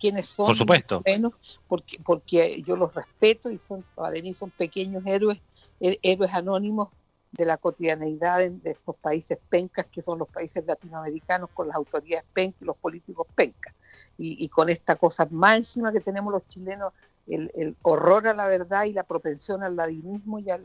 quiénes 0.00 0.26
son. 0.26 0.46
Por 0.46 0.56
supuesto. 0.56 1.02
Menos 1.06 1.32
porque, 1.68 1.98
porque 2.04 2.62
yo 2.66 2.76
los 2.76 2.94
respeto 2.94 3.50
y 3.50 3.58
son, 3.58 3.84
para 3.94 4.20
mí 4.20 4.34
son 4.34 4.50
pequeños 4.50 5.06
héroes, 5.06 5.38
héroes 5.80 6.34
anónimos 6.34 6.88
de 7.32 7.44
la 7.44 7.58
cotidianeidad 7.58 8.38
de, 8.38 8.70
estos 8.70 8.96
países 8.96 9.38
pencas, 9.48 9.86
que 9.86 10.02
son 10.02 10.18
los 10.18 10.28
países 10.28 10.64
latinoamericanos, 10.64 11.50
con 11.50 11.68
las 11.68 11.76
autoridades 11.76 12.24
pencas 12.32 12.62
y 12.62 12.64
los 12.64 12.76
políticos 12.76 13.26
pencas. 13.34 13.74
Y, 14.16 14.48
con 14.48 14.68
esta 14.68 14.96
cosa 14.96 15.26
más 15.30 15.78
que 15.92 16.00
tenemos 16.00 16.32
los 16.32 16.46
chilenos, 16.48 16.92
el, 17.26 17.76
horror 17.82 18.28
a 18.28 18.34
la 18.34 18.46
verdad 18.46 18.84
y 18.84 18.92
la 18.92 19.04
propensión 19.04 19.62
al 19.62 19.76
ladinismo 19.76 20.38
y, 20.38 20.50
a, 20.50 20.60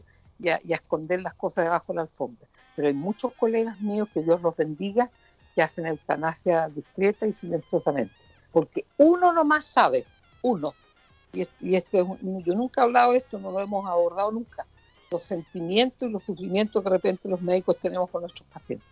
esconder 0.67 1.21
las 1.21 1.33
cosas 1.35 1.65
debajo 1.65 1.93
de 1.93 1.97
la 1.97 2.01
alfombra. 2.03 2.47
Pero 2.75 2.87
hay 2.87 2.93
muchos 2.93 3.33
colegas 3.33 3.79
míos, 3.81 4.07
que 4.13 4.23
Dios 4.23 4.41
los 4.41 4.55
bendiga, 4.55 5.09
que 5.53 5.61
hacen 5.61 5.85
eutanasia 5.85 6.69
discreta 6.69 7.27
y 7.27 7.33
silenciosamente. 7.33 8.13
Porque 8.51 8.85
uno 8.97 9.33
nomás 9.33 9.65
sabe, 9.65 10.05
uno, 10.41 10.73
y, 11.33 11.47
y 11.59 11.75
esto 11.75 11.97
es, 11.99 12.07
yo 12.45 12.55
nunca 12.55 12.81
he 12.81 12.83
hablado 12.83 13.11
de 13.11 13.17
esto, 13.17 13.39
no 13.39 13.51
lo 13.51 13.59
hemos 13.59 13.87
abordado 13.87 14.31
nunca, 14.31 14.65
los 15.13 15.23
sentimientos 15.23 16.09
y 16.09 16.11
los 16.11 16.23
sufrimientos 16.23 16.81
que 16.81 16.89
de 16.89 16.95
repente 16.95 17.29
los 17.29 17.41
médicos 17.41 17.77
tenemos 17.79 18.09
con 18.09 18.21
nuestros 18.21 18.47
pacientes. 18.49 18.87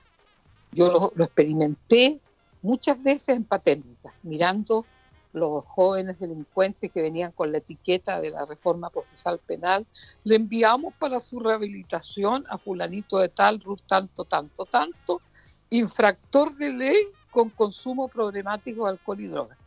Yo 0.72 1.12
lo, 1.16 1.26
experimenté 1.26 2.20
muchas 2.62 3.02
veces 3.02 3.30
en 3.30 3.44
paternidad, 3.44 4.12
mirando 4.24 4.86
los 5.34 5.66
jóvenes 5.66 6.20
delincuentes 6.20 6.92
que 6.92 7.02
venían 7.02 7.32
con 7.32 7.52
la 7.52 7.58
etiqueta 7.58 8.22
de 8.22 8.30
la 8.30 8.46
reforma 8.46 8.90
procesal 8.90 9.40
penal, 9.40 9.86
le 10.24 10.36
enviamos 10.36 10.94
para 10.94 11.20
su 11.20 11.40
rehabilitación 11.40 12.46
a 12.50 12.58
fulanito 12.58 13.18
de 13.18 13.30
tal, 13.30 13.60
Ruth 13.62 13.82
tanto, 13.88 14.24
tanto, 14.26 14.66
tanto, 14.66 15.22
infractor 15.70 16.56
de 16.56 16.70
ley 16.70 16.98
con 17.32 17.50
consumo 17.50 18.08
problemático 18.08 18.84
de 18.84 18.92
alcohol 18.92 19.22
y 19.22 19.28
drogas. 19.28 19.58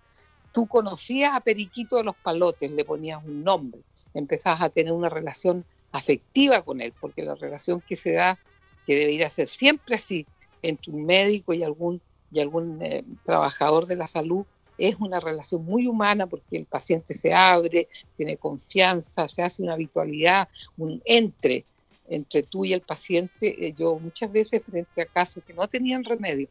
Tú 0.52 0.66
conocías 0.66 1.34
a 1.34 1.40
Periquito 1.40 1.96
de 1.96 2.04
los 2.04 2.14
Palotes, 2.14 2.70
le 2.70 2.84
ponías 2.84 3.24
un 3.24 3.42
nombre, 3.42 3.80
empezabas 4.12 4.62
a 4.62 4.68
tener 4.68 4.92
una 4.92 5.08
relación 5.08 5.64
afectiva 5.94 6.62
con 6.62 6.80
él, 6.80 6.92
porque 7.00 7.22
la 7.22 7.36
relación 7.36 7.80
que 7.80 7.94
se 7.94 8.12
da, 8.12 8.36
que 8.84 8.96
debería 8.96 9.30
ser 9.30 9.46
siempre 9.46 9.94
así, 9.94 10.26
entre 10.60 10.92
un 10.92 11.06
médico 11.06 11.54
y 11.54 11.62
algún, 11.62 12.00
y 12.32 12.40
algún 12.40 12.82
eh, 12.82 13.04
trabajador 13.24 13.86
de 13.86 13.94
la 13.94 14.08
salud, 14.08 14.44
es 14.76 14.96
una 14.98 15.20
relación 15.20 15.64
muy 15.64 15.86
humana 15.86 16.26
porque 16.26 16.56
el 16.56 16.66
paciente 16.66 17.14
se 17.14 17.32
abre, 17.32 17.86
tiene 18.16 18.36
confianza, 18.36 19.28
se 19.28 19.42
hace 19.42 19.62
una 19.62 19.74
habitualidad, 19.74 20.48
un 20.76 21.00
entre 21.04 21.64
entre 22.06 22.42
tú 22.42 22.64
y 22.64 22.72
el 22.72 22.82
paciente. 22.82 23.66
Eh, 23.66 23.72
yo 23.78 23.96
muchas 23.98 24.30
veces 24.32 24.64
frente 24.64 25.00
a 25.00 25.06
casos 25.06 25.44
que 25.44 25.54
no 25.54 25.68
tenían 25.68 26.02
remedio, 26.02 26.48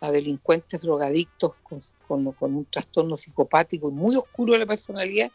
a 0.00 0.10
delincuentes 0.10 0.80
drogadictos 0.80 1.52
con, 1.62 1.78
con, 2.08 2.32
con 2.32 2.56
un 2.56 2.64
trastorno 2.64 3.14
psicopático 3.14 3.90
muy 3.90 4.16
oscuro 4.16 4.54
de 4.54 4.60
la 4.60 4.66
personalidad, 4.66 5.30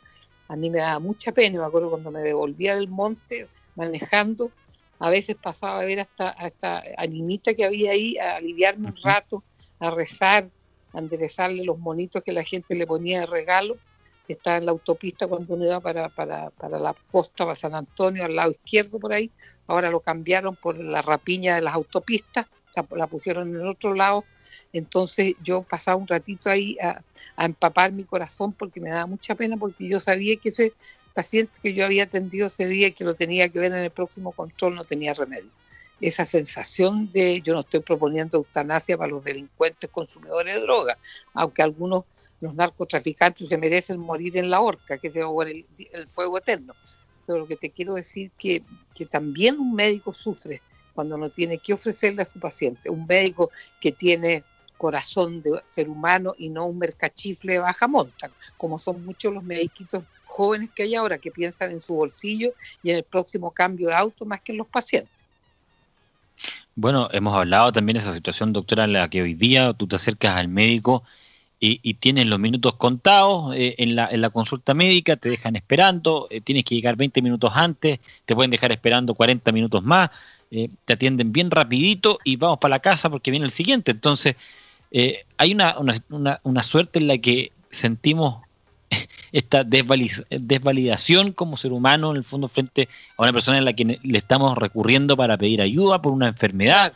a 0.47 0.55
mí 0.55 0.69
me 0.69 0.79
daba 0.79 0.99
mucha 0.99 1.31
pena, 1.31 1.59
me 1.59 1.65
acuerdo 1.65 1.89
cuando 1.89 2.11
me 2.11 2.21
devolvía 2.21 2.75
del 2.75 2.87
monte 2.87 3.47
manejando, 3.75 4.51
a 4.99 5.09
veces 5.09 5.35
pasaba 5.35 5.81
a 5.81 5.85
ver 5.85 5.99
hasta 5.99 6.35
a 6.37 6.47
esta 6.47 6.83
animita 6.97 7.53
que 7.53 7.65
había 7.65 7.91
ahí, 7.91 8.17
a 8.17 8.37
aliviarme 8.37 8.87
un 8.87 8.97
rato, 9.03 9.43
a 9.79 9.89
rezar, 9.89 10.49
a 10.93 10.99
enderezarle 10.99 11.63
los 11.63 11.77
monitos 11.77 12.23
que 12.23 12.31
la 12.31 12.43
gente 12.43 12.75
le 12.75 12.87
ponía 12.87 13.21
de 13.21 13.25
regalo, 13.25 13.77
que 14.25 14.33
estaba 14.33 14.57
en 14.57 14.65
la 14.65 14.71
autopista 14.71 15.27
cuando 15.27 15.53
uno 15.53 15.65
iba 15.65 15.79
para, 15.79 16.09
para, 16.09 16.49
para 16.51 16.79
la 16.79 16.95
costa, 17.11 17.43
para 17.43 17.55
San 17.55 17.75
Antonio, 17.75 18.25
al 18.25 18.35
lado 18.35 18.51
izquierdo 18.51 18.99
por 18.99 19.13
ahí, 19.13 19.29
ahora 19.67 19.89
lo 19.91 19.99
cambiaron 19.99 20.55
por 20.55 20.77
la 20.77 21.01
rapiña 21.01 21.55
de 21.55 21.61
las 21.61 21.73
autopistas, 21.73 22.47
la 22.91 23.07
pusieron 23.07 23.49
en 23.49 23.61
el 23.61 23.67
otro 23.67 23.93
lado 23.93 24.25
entonces 24.73 25.35
yo 25.41 25.63
pasaba 25.63 25.97
un 25.97 26.07
ratito 26.07 26.49
ahí 26.49 26.77
a, 26.79 27.01
empapar 27.37 27.91
mi 27.91 28.03
corazón 28.03 28.53
porque 28.53 28.79
me 28.79 28.89
daba 28.89 29.05
mucha 29.05 29.35
pena 29.35 29.57
porque 29.57 29.87
yo 29.87 29.99
sabía 29.99 30.35
que 30.37 30.49
ese 30.49 30.73
paciente 31.13 31.53
que 31.63 31.73
yo 31.73 31.85
había 31.85 32.03
atendido 32.03 32.47
ese 32.47 32.67
día 32.67 32.87
y 32.87 32.91
que 32.91 33.05
lo 33.05 33.15
tenía 33.15 33.47
que 33.49 33.59
ver 33.59 33.71
en 33.71 33.79
el 33.79 33.91
próximo 33.91 34.33
control 34.33 34.75
no 34.75 34.83
tenía 34.83 35.13
remedio. 35.13 35.49
Esa 36.01 36.25
sensación 36.25 37.09
de, 37.13 37.41
yo 37.41 37.53
no 37.53 37.61
estoy 37.61 37.79
proponiendo 37.79 38.37
eutanasia 38.37 38.97
para 38.97 39.11
los 39.11 39.23
delincuentes 39.23 39.89
consumidores 39.89 40.55
de 40.55 40.61
drogas, 40.61 40.97
aunque 41.33 41.61
algunos, 41.61 42.03
los 42.41 42.53
narcotraficantes 42.53 43.47
se 43.47 43.57
merecen 43.57 43.97
morir 44.01 44.35
en 44.35 44.49
la 44.49 44.59
horca, 44.59 44.97
que 44.97 45.07
es 45.07 45.15
el, 45.15 45.65
el 45.93 46.09
fuego 46.09 46.37
eterno. 46.37 46.73
Pero 47.25 47.39
lo 47.39 47.47
que 47.47 47.55
te 47.55 47.69
quiero 47.69 47.93
decir 47.93 48.31
que, 48.37 48.61
que 48.93 49.05
también 49.05 49.57
un 49.57 49.73
médico 49.73 50.13
sufre 50.13 50.61
cuando 50.95 51.17
no 51.17 51.29
tiene 51.29 51.59
que 51.59 51.73
ofrecerle 51.73 52.23
a 52.23 52.25
su 52.25 52.39
paciente. 52.39 52.89
Un 52.89 53.05
médico 53.05 53.51
que 53.79 53.91
tiene 53.91 54.43
corazón 54.77 55.41
de 55.41 55.61
ser 55.67 55.89
humano 55.89 56.33
y 56.37 56.49
no 56.49 56.65
un 56.65 56.77
mercachifle 56.77 57.53
de 57.53 57.59
baja 57.59 57.87
monta, 57.87 58.29
como 58.57 58.79
son 58.79 59.05
muchos 59.05 59.33
los 59.33 59.43
mediquitos 59.43 60.03
jóvenes 60.25 60.69
que 60.75 60.83
hay 60.83 60.95
ahora 60.95 61.17
que 61.17 61.31
piensan 61.31 61.71
en 61.71 61.81
su 61.81 61.93
bolsillo 61.93 62.53
y 62.83 62.89
en 62.91 62.97
el 62.97 63.03
próximo 63.03 63.51
cambio 63.51 63.89
de 63.89 63.95
auto 63.95 64.25
más 64.25 64.41
que 64.41 64.51
en 64.51 64.57
los 64.57 64.67
pacientes. 64.67 65.11
Bueno, 66.75 67.07
hemos 67.13 67.35
hablado 67.37 67.71
también 67.71 67.95
de 67.95 68.01
esa 68.01 68.13
situación, 68.13 68.51
doctora, 68.51 68.83
en 68.83 68.93
la 68.93 69.09
que 69.09 69.21
hoy 69.21 69.33
día 69.33 69.71
tú 69.73 69.87
te 69.87 69.95
acercas 69.95 70.35
al 70.35 70.49
médico 70.49 71.03
y, 71.57 71.93
tienes 71.95 72.27
los 72.27 72.39
minutos 72.39 72.75
contados 72.75 73.55
eh, 73.55 73.75
en, 73.79 73.95
la, 73.95 74.07
en, 74.11 74.21
la, 74.21 74.29
consulta 74.29 74.73
médica, 74.73 75.15
te 75.15 75.29
dejan 75.29 75.55
esperando, 75.55 76.27
eh, 76.29 76.41
tienes 76.41 76.63
que 76.63 76.75
llegar 76.75 76.95
20 76.95 77.21
minutos 77.23 77.51
antes, 77.55 77.99
te 78.25 78.35
pueden 78.35 78.51
dejar 78.51 78.71
esperando 78.71 79.15
40 79.15 79.51
minutos 79.51 79.81
más, 79.83 80.11
eh, 80.57 80.69
te 80.85 80.93
atienden 80.93 81.33
bien 81.33 81.51
rapidito 81.51 82.17
y 82.23 82.37
vamos 82.37 82.59
para 82.59 82.75
la 82.75 82.79
casa 82.79 83.09
porque 83.09 83.29
viene 83.29 83.45
el 83.45 83.51
siguiente. 83.51 83.91
Entonces, 83.91 84.37
eh, 84.89 85.25
hay 85.35 85.53
una, 85.53 85.75
una, 86.07 86.39
una, 86.43 86.63
suerte 86.63 86.99
en 86.99 87.07
la 87.07 87.17
que 87.17 87.51
sentimos 87.71 88.41
esta 89.33 89.65
desvalidación 89.65 91.33
como 91.33 91.57
ser 91.57 91.73
humano, 91.73 92.11
en 92.11 92.17
el 92.17 92.23
fondo, 92.23 92.47
frente 92.47 92.87
a 93.17 93.23
una 93.23 93.33
persona 93.33 93.57
en 93.57 93.65
la 93.65 93.73
que 93.73 93.99
le 94.01 94.17
estamos 94.17 94.57
recurriendo 94.57 95.17
para 95.17 95.37
pedir 95.37 95.61
ayuda 95.61 96.01
por 96.01 96.13
una 96.13 96.29
enfermedad. 96.29 96.93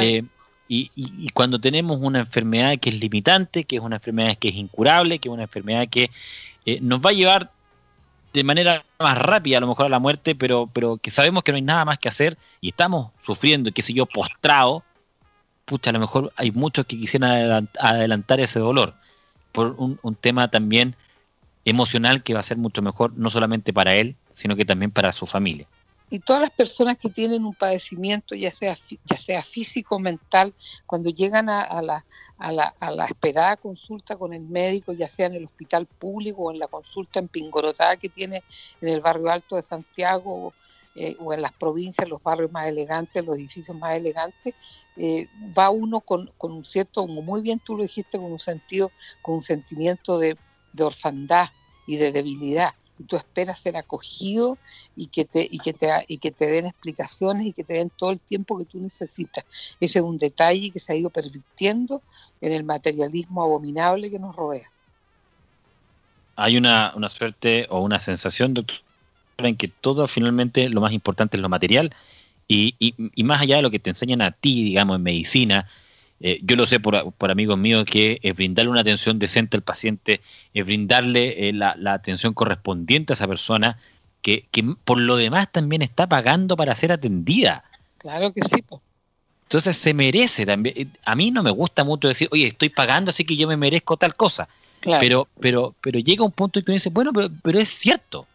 Eh, 0.00 0.22
y, 0.66 0.90
y, 0.96 1.28
cuando 1.34 1.60
tenemos 1.60 1.98
una 2.00 2.20
enfermedad 2.20 2.78
que 2.78 2.88
es 2.88 2.98
limitante, 2.98 3.64
que 3.64 3.76
es 3.76 3.82
una 3.82 3.96
enfermedad 3.96 4.38
que 4.38 4.48
es 4.48 4.54
incurable, 4.54 5.18
que 5.18 5.28
es 5.28 5.32
una 5.34 5.42
enfermedad 5.42 5.88
que 5.90 6.10
eh, 6.64 6.78
nos 6.80 7.00
va 7.00 7.10
a 7.10 7.12
llevar 7.12 7.50
de 8.34 8.42
manera 8.42 8.84
más 8.98 9.16
rápida 9.16 9.58
a 9.58 9.60
lo 9.60 9.68
mejor 9.68 9.86
a 9.86 9.88
la 9.88 10.00
muerte, 10.00 10.34
pero, 10.34 10.68
pero 10.72 10.98
que 10.98 11.12
sabemos 11.12 11.44
que 11.44 11.52
no 11.52 11.56
hay 11.56 11.62
nada 11.62 11.84
más 11.84 11.98
que 11.98 12.08
hacer 12.08 12.36
y 12.60 12.70
estamos 12.70 13.12
sufriendo, 13.24 13.70
qué 13.72 13.80
sé 13.80 13.94
yo, 13.94 14.06
postrado, 14.06 14.82
pucha, 15.64 15.90
a 15.90 15.92
lo 15.92 16.00
mejor 16.00 16.32
hay 16.36 16.50
muchos 16.50 16.84
que 16.84 16.98
quisieran 16.98 17.68
adelantar 17.78 18.40
ese 18.40 18.58
dolor 18.58 18.94
por 19.52 19.76
un, 19.78 20.16
tema 20.20 20.48
también 20.48 20.96
emocional 21.64 22.24
que 22.24 22.34
va 22.34 22.40
a 22.40 22.42
ser 22.42 22.56
mucho 22.56 22.82
mejor, 22.82 23.12
no 23.16 23.30
solamente 23.30 23.72
para 23.72 23.94
él, 23.94 24.16
sino 24.34 24.56
que 24.56 24.64
también 24.64 24.90
para 24.90 25.12
su 25.12 25.26
familia. 25.28 25.68
Y 26.10 26.20
todas 26.20 26.42
las 26.42 26.50
personas 26.50 26.98
que 26.98 27.08
tienen 27.08 27.44
un 27.44 27.54
padecimiento, 27.54 28.34
ya 28.34 28.50
sea, 28.50 28.76
ya 29.04 29.16
sea 29.16 29.42
físico 29.42 29.96
o 29.96 29.98
mental, 29.98 30.54
cuando 30.86 31.10
llegan 31.10 31.48
a, 31.48 31.82
la, 31.82 32.04
a, 32.38 32.52
la, 32.52 32.74
a, 32.78 32.90
la, 32.90 33.06
esperada 33.06 33.56
consulta 33.56 34.16
con 34.16 34.32
el 34.32 34.42
médico, 34.42 34.92
ya 34.92 35.08
sea 35.08 35.26
en 35.26 35.34
el 35.34 35.46
hospital 35.46 35.86
público 35.86 36.42
o 36.42 36.52
en 36.52 36.58
la 36.58 36.68
consulta 36.68 37.20
en 37.20 37.28
Pingorotá 37.28 37.96
que 37.96 38.08
tiene 38.08 38.42
en 38.80 38.88
el 38.90 39.00
barrio 39.00 39.30
alto 39.30 39.56
de 39.56 39.62
Santiago 39.62 40.52
eh, 40.94 41.16
o 41.18 41.32
en 41.32 41.42
las 41.42 41.52
provincias, 41.52 42.08
los 42.08 42.22
barrios 42.22 42.52
más 42.52 42.68
elegantes, 42.68 43.24
los 43.24 43.36
edificios 43.36 43.76
más 43.76 43.96
elegantes, 43.96 44.54
eh, 44.96 45.26
va 45.58 45.70
uno 45.70 46.00
con, 46.00 46.30
con, 46.38 46.52
un 46.52 46.64
cierto, 46.64 47.00
como 47.02 47.22
muy 47.22 47.40
bien 47.40 47.58
tú 47.58 47.76
lo 47.76 47.82
dijiste, 47.82 48.18
con 48.18 48.30
un 48.30 48.38
sentido, 48.38 48.92
con 49.22 49.36
un 49.36 49.42
sentimiento 49.42 50.18
de, 50.18 50.36
de 50.72 50.84
orfandad 50.84 51.48
y 51.86 51.96
de 51.96 52.12
debilidad 52.12 52.74
tú 53.02 53.16
esperas 53.16 53.58
ser 53.58 53.76
acogido 53.76 54.56
y 54.94 55.08
que 55.08 55.24
te 55.24 55.46
y 55.50 55.58
que 55.58 55.72
te 55.72 56.04
y 56.06 56.18
que 56.18 56.30
te 56.30 56.46
den 56.46 56.66
explicaciones 56.66 57.46
y 57.46 57.52
que 57.52 57.64
te 57.64 57.74
den 57.74 57.90
todo 57.90 58.10
el 58.10 58.20
tiempo 58.20 58.56
que 58.58 58.64
tú 58.64 58.78
necesitas. 58.78 59.44
Ese 59.80 59.98
es 59.98 60.04
un 60.04 60.18
detalle 60.18 60.70
que 60.70 60.78
se 60.78 60.92
ha 60.92 60.96
ido 60.96 61.10
permitiendo 61.10 62.02
en 62.40 62.52
el 62.52 62.64
materialismo 62.64 63.42
abominable 63.42 64.10
que 64.10 64.18
nos 64.18 64.34
rodea. 64.36 64.70
Hay 66.36 66.56
una, 66.56 66.92
una 66.96 67.08
suerte 67.08 67.66
o 67.70 67.80
una 67.80 68.00
sensación, 68.00 68.54
doctor, 68.54 68.76
en 69.38 69.56
que 69.56 69.68
todo 69.68 70.06
finalmente 70.08 70.68
lo 70.68 70.80
más 70.80 70.92
importante 70.92 71.36
es 71.36 71.42
lo 71.42 71.48
material 71.48 71.94
y, 72.48 72.74
y, 72.78 72.94
y 73.14 73.24
más 73.24 73.40
allá 73.40 73.56
de 73.56 73.62
lo 73.62 73.70
que 73.70 73.78
te 73.78 73.90
enseñan 73.90 74.20
a 74.20 74.32
ti, 74.32 74.64
digamos, 74.64 74.96
en 74.96 75.02
medicina, 75.02 75.68
eh, 76.20 76.40
yo 76.42 76.56
lo 76.56 76.66
sé 76.66 76.80
por, 76.80 77.12
por, 77.12 77.30
amigos 77.30 77.58
míos 77.58 77.84
que 77.84 78.18
es 78.22 78.34
brindarle 78.34 78.70
una 78.70 78.80
atención 78.80 79.18
decente 79.18 79.56
al 79.56 79.62
paciente, 79.62 80.20
es 80.52 80.64
brindarle 80.64 81.48
eh, 81.48 81.52
la, 81.52 81.76
atención 81.92 82.34
correspondiente 82.34 83.12
a 83.12 83.14
esa 83.14 83.26
persona 83.26 83.78
que, 84.22 84.46
que, 84.50 84.62
por 84.84 84.98
lo 84.98 85.16
demás 85.16 85.50
también 85.50 85.82
está 85.82 86.06
pagando 86.06 86.56
para 86.56 86.74
ser 86.76 86.92
atendida. 86.92 87.64
Claro 87.98 88.32
que 88.32 88.42
sí. 88.42 88.64
Entonces 89.42 89.76
se 89.76 89.92
merece 89.92 90.46
también. 90.46 90.74
Eh, 90.78 90.86
a 91.04 91.14
mí 91.14 91.30
no 91.30 91.42
me 91.42 91.50
gusta 91.50 91.84
mucho 91.84 92.08
decir, 92.08 92.28
oye, 92.32 92.46
estoy 92.46 92.70
pagando, 92.70 93.10
así 93.10 93.24
que 93.24 93.36
yo 93.36 93.46
me 93.46 93.56
merezco 93.56 93.96
tal 93.96 94.14
cosa. 94.14 94.48
Pero, 94.80 95.28
pero, 95.40 95.74
pero 95.80 95.98
llega 95.98 96.24
un 96.24 96.32
punto 96.32 96.58
en 96.58 96.64
que 96.64 96.70
uno 96.70 96.74
dice, 96.74 96.90
bueno, 96.90 97.12
pero, 97.12 97.30
pero 97.42 97.58
es 97.58 97.68
cierto. 97.68 98.26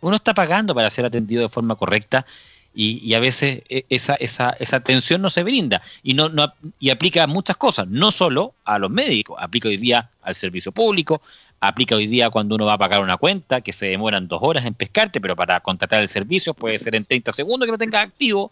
Uno 0.00 0.16
está 0.16 0.34
pagando 0.34 0.74
para 0.74 0.90
ser 0.90 1.04
atendido 1.06 1.42
de 1.42 1.48
forma 1.48 1.76
correcta 1.76 2.26
y, 2.74 3.14
a 3.14 3.20
veces 3.20 3.62
e, 3.68 3.84
esa, 3.88 4.14
esa, 4.14 4.50
esa 4.58 4.76
atención 4.76 5.22
no 5.22 5.30
se 5.30 5.42
brinda 5.42 5.80
y, 6.02 6.14
no, 6.14 6.28
no, 6.28 6.52
y 6.78 6.90
aplica 6.90 7.26
muchas 7.26 7.56
cosas, 7.56 7.86
no 7.88 8.10
solo 8.10 8.54
a 8.64 8.78
los 8.78 8.90
médicos, 8.90 9.36
aplica 9.40 9.68
hoy 9.68 9.76
día 9.76 10.10
al 10.22 10.34
servicio 10.34 10.72
público, 10.72 11.22
aplica 11.60 11.94
hoy 11.94 12.06
día 12.06 12.30
cuando 12.30 12.54
uno 12.56 12.66
va 12.66 12.74
a 12.74 12.78
pagar 12.78 13.02
una 13.02 13.16
cuenta, 13.16 13.60
que 13.60 13.72
se 13.72 13.86
demoran 13.86 14.28
dos 14.28 14.40
horas 14.42 14.64
en 14.66 14.74
pescarte, 14.74 15.20
pero 15.20 15.36
para 15.36 15.60
contratar 15.60 16.02
el 16.02 16.08
servicio 16.08 16.54
puede 16.54 16.78
ser 16.78 16.94
en 16.94 17.04
30 17.04 17.32
segundos 17.32 17.66
que 17.66 17.72
lo 17.72 17.78
tengas 17.78 18.04
activo. 18.04 18.50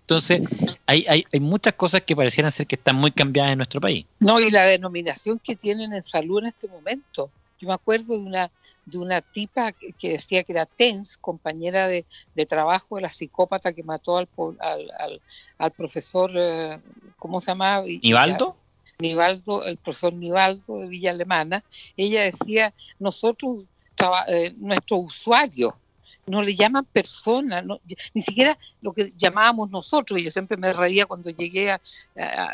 Entonces, 0.00 0.42
hay, 0.86 1.06
hay, 1.08 1.24
hay 1.32 1.40
muchas 1.40 1.74
cosas 1.74 2.00
que 2.00 2.16
parecieran 2.16 2.50
ser 2.50 2.66
que 2.66 2.74
están 2.74 2.96
muy 2.96 3.12
cambiadas 3.12 3.52
en 3.52 3.58
nuestro 3.58 3.80
país. 3.80 4.06
No, 4.18 4.40
y 4.40 4.50
la 4.50 4.64
denominación 4.64 5.38
que 5.38 5.54
tienen 5.54 5.92
en 5.92 6.02
salud 6.02 6.40
en 6.40 6.46
este 6.46 6.66
momento. 6.66 7.30
Yo 7.60 7.68
me 7.68 7.74
acuerdo 7.74 8.14
de 8.14 8.24
una 8.24 8.50
de 8.90 8.98
una 8.98 9.20
tipa 9.20 9.72
que, 9.72 9.94
decía 10.10 10.44
que 10.44 10.52
era 10.52 10.66
TENS, 10.66 11.16
compañera 11.18 11.88
de, 11.88 12.04
trabajo 12.48 12.96
de 12.96 13.02
la 13.02 13.12
psicópata 13.12 13.72
que 13.72 13.82
mató 13.82 14.16
al, 14.16 14.28
al, 14.58 15.20
al, 15.58 15.70
profesor, 15.72 16.30
eh, 16.34 16.78
¿cómo 17.18 17.40
se 17.40 17.48
llama? 17.48 17.82
¿Nivaldo? 17.82 18.56
Nivaldo, 18.98 19.64
el 19.64 19.76
profesor 19.76 20.12
Nivaldo 20.12 20.78
de 20.78 20.86
Villa 20.86 21.10
Alemana. 21.10 21.64
Ella 21.96 22.22
decía, 22.22 22.72
nosotros, 22.98 23.64
eh, 24.28 24.54
nuestros 24.58 25.00
usuarios, 25.06 25.74
no 26.26 26.42
le 26.42 26.54
llaman 26.54 26.84
persona, 26.84 27.64
ni 28.14 28.22
siquiera 28.22 28.58
lo 28.82 28.92
que 28.92 29.12
llamábamos 29.16 29.70
nosotros. 29.70 30.18
Y 30.18 30.24
yo 30.24 30.30
siempre 30.30 30.56
me 30.56 30.72
reía 30.72 31.06
cuando 31.06 31.30
llegué 31.30 31.70
a, 31.70 31.80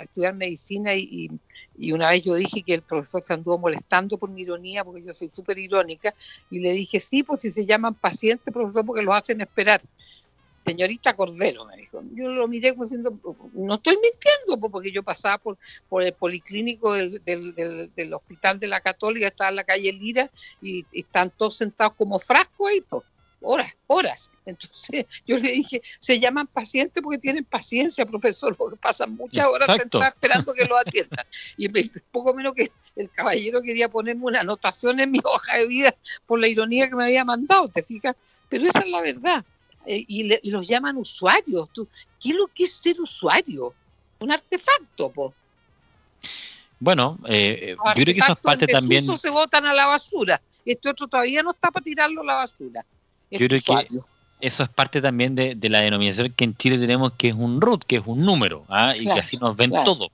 estudiar 0.03 0.35
medicina 0.35 0.95
y, 0.95 1.31
una 1.93 2.11
vez 2.11 2.23
yo 2.23 2.35
dije 2.35 2.63
que 2.63 2.75
el 2.75 2.83
profesor 2.83 3.23
se 3.27 3.35
anduvo 3.35 3.59
molestando 3.59 4.17
por 4.17 4.31
mi 4.31 4.43
ironía, 4.43 4.83
porque 4.83 5.03
yo 5.03 5.13
soy 5.13 5.31
súper 5.35 5.59
irónica, 5.59 6.15
y 6.51 6.59
le 6.59 6.73
dije, 6.73 7.01
sí, 7.01 7.23
pues 7.23 7.43
si 7.43 7.51
se 7.51 7.67
llaman 7.67 7.95
pacientes, 7.95 8.53
profesor, 8.53 8.85
porque 8.87 9.03
los 9.03 9.15
hacen 9.15 9.43
esperar. 9.43 9.83
Señorita 10.65 11.15
Cordero, 11.15 11.65
me 11.67 11.77
dijo. 11.77 12.03
Yo 12.15 12.29
lo 12.29 12.49
miré 12.49 12.71
como 12.71 12.85
diciendo, 12.85 13.17
no 13.53 13.75
estoy 13.75 13.99
mintiendo, 14.03 14.59
pues, 14.59 14.73
porque 14.73 14.91
yo 14.91 15.03
pasaba 15.03 15.39
por, 15.39 15.59
por 15.89 16.03
el 16.03 16.13
policlínico 16.13 16.95
del, 16.95 17.23
del, 17.25 18.15
hospital 18.15 18.59
de 18.59 18.67
la 18.67 18.81
Católica, 18.81 19.29
estaba 19.29 19.51
en 19.51 19.57
la 19.57 19.65
calle 19.65 19.93
Lira, 19.93 20.31
y, 20.63 20.85
y 20.93 21.01
están 21.03 21.31
todos 21.31 21.57
sentados 21.57 21.93
como 21.95 22.19
frascos 22.19 22.71
ahí, 22.71 22.81
pues 22.81 23.05
horas, 23.41 23.73
horas. 23.87 24.31
Entonces 24.45 25.07
yo 25.27 25.39
le 25.39 25.53
dije, 25.53 25.83
se 25.99 26.19
llaman 26.19 26.47
pacientes 26.47 27.03
porque 27.03 27.19
tienen 27.19 27.45
paciencia, 27.45 28.07
profesor, 28.07 28.57
porque 28.57 28.77
pasan 28.77 29.15
muchas 29.15 29.47
horas 29.47 29.69
esperando 29.69 30.53
que 30.53 30.65
lo 30.65 30.77
atiendan. 30.77 31.27
Y 31.57 31.69
poco 32.13 32.35
menos 32.35 32.55
que 32.55 32.71
el 32.97 33.11
caballero 33.11 33.63
quería 33.63 33.89
ponerme 33.89 34.25
una 34.25 34.41
anotación 34.41 35.01
en 35.01 35.11
mi 35.11 35.21
hoja 35.23 35.57
de 35.59 35.67
vida 35.67 35.95
por 36.27 36.41
la 36.41 36.49
ironía 36.49 36.89
que 36.89 36.97
me 36.97 37.05
había 37.05 37.25
mandado, 37.25 37.69
¿te 37.69 37.83
fijas? 37.83 38.17
Pero 38.49 38.65
esa 38.65 38.81
es 38.81 38.89
la 38.89 39.01
verdad. 39.01 39.45
Eh, 39.87 40.05
y, 40.09 40.51
los 40.51 40.67
llaman 40.67 40.97
usuarios. 40.97 41.69
¿Tú, 41.73 41.87
¿Qué 42.21 42.31
es 42.31 42.35
lo 42.35 42.49
que 42.49 42.65
es 42.65 42.73
ser 42.73 43.01
usuario? 43.01 43.73
Un 44.19 44.33
artefacto, 44.33 45.11
po. 45.11 45.35
Bueno, 46.79 47.19
eh, 47.27 47.77
yo 47.79 47.93
creo 47.93 48.15
que 48.15 48.21
eso 48.21 48.33
es 48.33 48.39
parte 48.39 48.67
también. 48.67 49.05
se 49.05 49.31
botan 49.31 49.67
a 49.67 49.75
la 49.75 49.87
basura. 49.87 50.41
Este 50.65 50.89
otro 50.89 51.07
todavía 51.07 51.43
no 51.43 51.53
está 51.53 51.71
para 51.71 51.85
tirarlo 51.85 52.23
a 52.23 52.25
la 52.25 52.35
basura. 52.35 52.85
Yo 53.31 53.49
creo 53.49 53.61
que 53.61 54.01
eso 54.41 54.63
es 54.63 54.69
parte 54.69 55.01
también 55.01 55.35
de, 55.35 55.57
la 55.69 55.81
denominación 55.81 56.33
que 56.37 56.45
en 56.45 56.57
Chile 56.57 56.79
tenemos, 56.79 57.13
que 57.13 57.29
es 57.29 57.35
un 57.35 57.61
root, 57.61 57.85
que 57.85 57.97
es 57.97 58.03
un 58.07 58.23
número, 58.25 58.65
¿ah? 58.69 58.95
y 58.97 59.05
que 59.05 59.13
así 59.13 59.37
nos 59.39 59.57
ven 59.57 59.73
todo. 59.85 60.11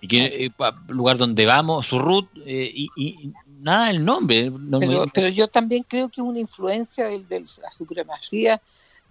Y 0.00 0.08
que 0.08 0.46
eh, 0.46 0.50
lugar 0.88 1.16
donde 1.16 1.46
vamos, 1.46 1.86
su 1.86 1.98
root, 1.98 2.28
eh, 2.44 2.72
y, 2.96 3.32
nada, 3.60 3.90
el 3.90 4.04
nombre. 4.04 4.52
pero, 5.12 5.28
yo 5.28 5.48
también 5.48 5.84
creo 5.86 6.08
que 6.08 6.20
es 6.20 6.26
una 6.26 6.38
influencia 6.38 7.06
de 7.06 7.46
la 7.60 7.70
supremacía 7.70 8.60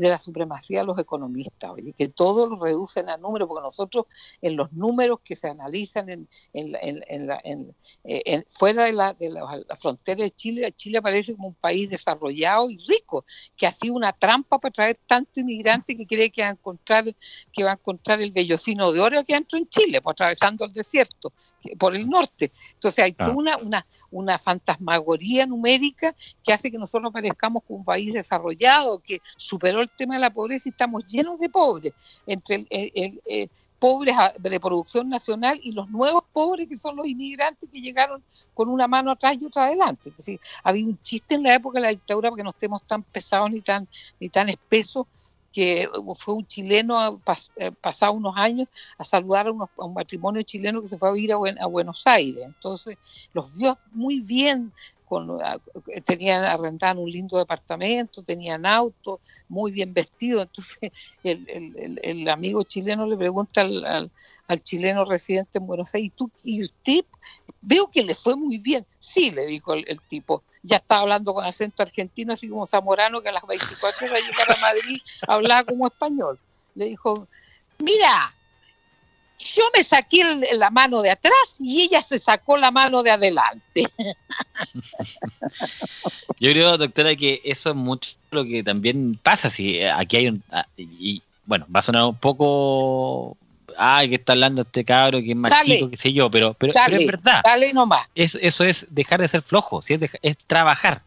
de 0.02 0.10
la 0.10 0.18
supremacía 0.18 0.80
de 0.80 0.86
los 0.86 0.98
economistas, 0.98 1.70
oye, 1.70 1.94
que 1.94 2.08
todo 2.08 2.50
lo 2.50 2.56
reducen 2.60 3.08
a 3.08 3.18
números, 3.18 3.48
porque 3.48 3.62
nosotros 3.62 4.06
en 4.42 4.56
los 4.56 4.74
números 4.74 5.20
que 5.24 5.36
se 5.36 5.48
analizan 5.48 6.10
en, 6.10 6.28
en, 6.54 7.76
eh, 8.04 8.44
fuera 8.48 8.86
de, 8.86 8.94
la, 8.94 9.14
de 9.14 9.30
la, 9.30 9.64
frontera 9.80 10.24
de 10.24 10.32
Chile, 10.32 10.74
Chile 10.76 10.98
aparece 10.98 11.36
como 11.36 11.50
un 11.50 11.54
país 11.54 11.92
desarrollado 11.92 12.72
y 12.72 12.80
rico, 12.88 13.26
que 13.56 13.68
ha 13.68 13.72
sido 13.72 13.94
una 13.94 14.12
trampa 14.12 14.58
para 14.58 14.72
traer 14.72 15.00
tanto 15.06 15.40
inmigrante 15.40 15.96
que 15.96 16.08
cree 16.08 16.32
que 16.32 16.42
va 16.42 16.48
a 16.48 16.52
encontrar, 16.52 17.06
que 17.54 17.64
va 17.64 17.70
a 17.70 17.74
encontrar 17.74 18.22
el 18.24 18.32
vellocino 18.32 18.92
de 18.92 19.00
oro 19.00 19.24
que 19.24 19.36
entró 19.36 19.60
en 19.60 19.70
Chile, 19.70 20.02
pues, 20.02 20.14
atravesando 20.14 20.66
el 20.66 20.74
desierto 20.74 21.32
por 21.78 21.96
el 21.96 22.10
norte. 22.10 22.52
Entonces 22.74 23.04
hay 23.04 23.16
una, 23.34 23.58
una, 23.58 23.86
una 24.10 24.38
fantasmagoría 24.38 25.46
numérica 25.46 26.16
que 26.44 26.54
hace 26.54 26.72
que 26.72 26.78
nosotros 26.78 27.12
parezcamos 27.12 27.64
como 27.64 27.80
un 27.80 27.86
país 27.86 28.14
desarrollado, 28.14 29.00
que 29.00 29.22
superó 29.38 29.82
el 29.82 29.90
tema 29.90 30.16
de 30.16 30.22
la 30.22 30.34
pobreza 30.34 30.70
y 30.70 30.72
estamos 30.72 31.06
llenos 31.06 31.40
de 31.40 31.50
pobres, 31.50 31.94
entre 32.26 32.66
el, 32.70 33.50
pobres 33.82 34.16
de 34.38 34.60
producción 34.60 35.10
nacional 35.10 35.60
y 35.64 35.72
los 35.72 35.90
nuevos 35.90 36.24
pobres 36.32 36.70
que 36.70 36.78
son 36.78 36.96
los 36.96 37.08
inmigrantes 37.08 37.68
que 37.74 37.82
llegaron 37.82 38.24
con 38.54 38.70
una 38.70 38.88
mano 38.88 39.10
atrás 39.10 39.36
y 39.42 39.46
otra 39.46 39.66
adelante. 39.66 40.10
Es 40.10 40.18
decir, 40.18 40.40
había 40.64 40.86
un 40.86 41.02
chiste 41.02 41.34
en 41.34 41.42
la 41.42 41.56
época 41.56 41.80
de 41.80 41.86
la 41.86 41.90
dictadura 41.90 42.30
para 42.30 42.38
que 42.38 42.44
no 42.44 42.52
estemos 42.52 42.84
tan 42.84 43.02
pesados 43.02 43.50
ni 43.50 43.62
tan, 43.62 43.88
ni 44.20 44.30
tan 44.30 44.50
espesos 44.50 45.08
que 45.52 45.90
fue 46.16 46.36
un 46.36 46.48
chileno 46.48 47.22
eh, 47.58 47.72
pasado 47.72 48.14
unos 48.14 48.38
años 48.38 48.68
a 48.98 49.04
saludar 49.04 49.48
a, 49.48 49.52
un 49.52 49.94
matrimonio 49.94 50.42
chileno 50.44 50.82
que 50.82 50.88
se 50.88 50.98
fue 50.98 51.10
a 51.10 51.14
vivir 51.14 51.34
a, 51.34 51.66
Buenos 51.66 52.08
Aires. 52.08 52.44
Entonces 52.46 52.98
los 53.34 53.56
vio 53.56 53.78
muy 53.92 54.22
bien, 54.22 54.72
con, 55.06 55.40
tenían 56.06 56.46
arrendado 56.46 57.02
un 57.02 57.12
lindo 57.12 57.38
departamento, 57.38 58.24
tenían 58.24 58.66
auto, 58.66 59.20
muy 59.50 59.72
bien 59.72 59.94
vestido. 59.94 60.42
Entonces 60.42 60.92
el, 61.24 62.28
amigo 62.30 62.64
chileno 62.64 63.06
le 63.06 63.18
pregunta 63.18 63.62
al, 63.62 64.10
al, 64.48 64.64
chileno 64.64 65.06
residente 65.06 65.60
en 65.60 65.68
Buenos 65.68 65.94
Aires, 65.94 66.08
¿y, 66.08 66.16
tú, 66.16 66.32
y 66.44 66.64
usted 66.64 67.04
veo 67.62 67.90
que 67.92 68.04
le 68.04 68.16
fue 68.16 68.36
muy 68.36 68.58
bien? 68.58 68.86
Sí, 69.00 69.32
le 69.32 69.46
dijo 69.48 69.74
el 69.74 70.00
tipo 70.08 70.44
ya 70.64 70.78
estaba 70.78 71.02
hablando 71.02 71.34
con 71.34 71.44
acento 71.46 71.84
argentino, 71.84 72.34
así 72.34 72.48
como 72.48 72.68
Zamorano, 72.68 73.22
que 73.22 73.30
a 73.30 73.34
las 73.34 73.46
24 73.46 74.08
horas 74.08 74.22
llegar 74.22 74.52
a 74.52 74.62
Madrid 74.62 75.02
hablaba 75.28 75.64
como 75.64 75.88
español. 75.88 76.40
Le 76.76 76.86
dijo, 76.86 77.28
mira, 77.80 78.34
yo 79.40 79.64
me 79.76 79.84
saqué 79.84 80.24
la 80.54 80.70
mano 80.70 81.02
de 81.02 81.10
atrás 81.12 81.56
y 81.60 81.82
ella 81.82 82.02
se 82.02 82.20
sacó 82.20 82.58
la 82.58 82.72
mano 82.72 83.04
de 83.04 83.12
adelante. 83.12 83.88
Yo 86.40 86.52
creo, 86.52 86.78
doctora, 86.78 87.16
que 87.16 87.42
eso 87.44 87.70
es 87.70 87.76
mucho 87.76 88.16
lo 88.32 88.44
que 88.44 88.64
también 88.64 89.20
pasa. 89.22 89.50
Si 89.50 89.82
aquí 89.84 90.18
hay 90.18 90.28
un. 90.28 90.44
Ah, 90.52 90.66
y, 90.78 91.22
bueno, 91.46 91.66
va 91.74 91.82
a 91.82 91.84
sonar 91.84 92.06
un 92.06 92.16
poco 92.16 93.38
ay, 93.82 94.10
que 94.10 94.16
está 94.16 94.34
hablando 94.34 94.62
este 94.62 94.86
cabro 94.86 95.20
que 95.20 95.32
es 95.32 95.36
más 95.36 95.66
chico, 95.66 95.90
qué 95.90 95.98
sé 95.98 96.14
yo, 96.14 96.30
pero, 96.30 96.54
pero, 96.54 96.74
es 96.74 97.06
verdad. 97.08 97.42
Dale 97.44 97.74
nomás. 97.74 98.08
eso 98.14 98.64
es 98.64 98.86
dejar 98.90 99.22
de 99.22 99.28
ser 99.28 99.42
flojo, 99.42 99.84
es, 99.88 100.38
trabajar. 100.46 101.02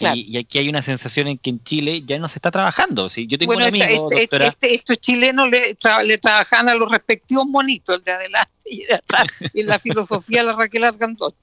Y, 0.00 0.36
aquí 0.36 0.58
hay 0.58 0.68
una 0.68 0.82
sensación 0.82 1.28
en 1.28 1.38
que 1.38 1.50
en 1.50 1.62
Chile 1.62 2.02
ya 2.04 2.18
no 2.18 2.26
se 2.26 2.38
está 2.38 2.50
trabajando. 2.50 3.08
¿sí? 3.08 3.26
Yo 3.26 3.38
tengo 3.38 3.54
un 3.54 3.62
amigo, 3.62 4.08
este, 4.10 4.20
doctora... 4.22 4.46
este, 4.48 4.74
estos 4.74 4.98
chilenos 4.98 5.48
le, 5.48 5.76
le, 6.04 6.18
trabajan 6.18 6.68
a 6.68 6.74
los 6.74 6.90
respectivos 6.90 7.46
monitos, 7.46 7.98
el 7.98 8.04
de 8.04 8.10
adelante 8.10 8.50
y 8.64 8.84
de 8.84 8.94
atrás, 8.94 9.44
y 9.52 9.62
la 9.62 9.78
filosofía 9.78 10.40
de 10.40 10.46
la 10.46 10.52
Raquel 10.54 10.84
Argandón. 10.84 11.34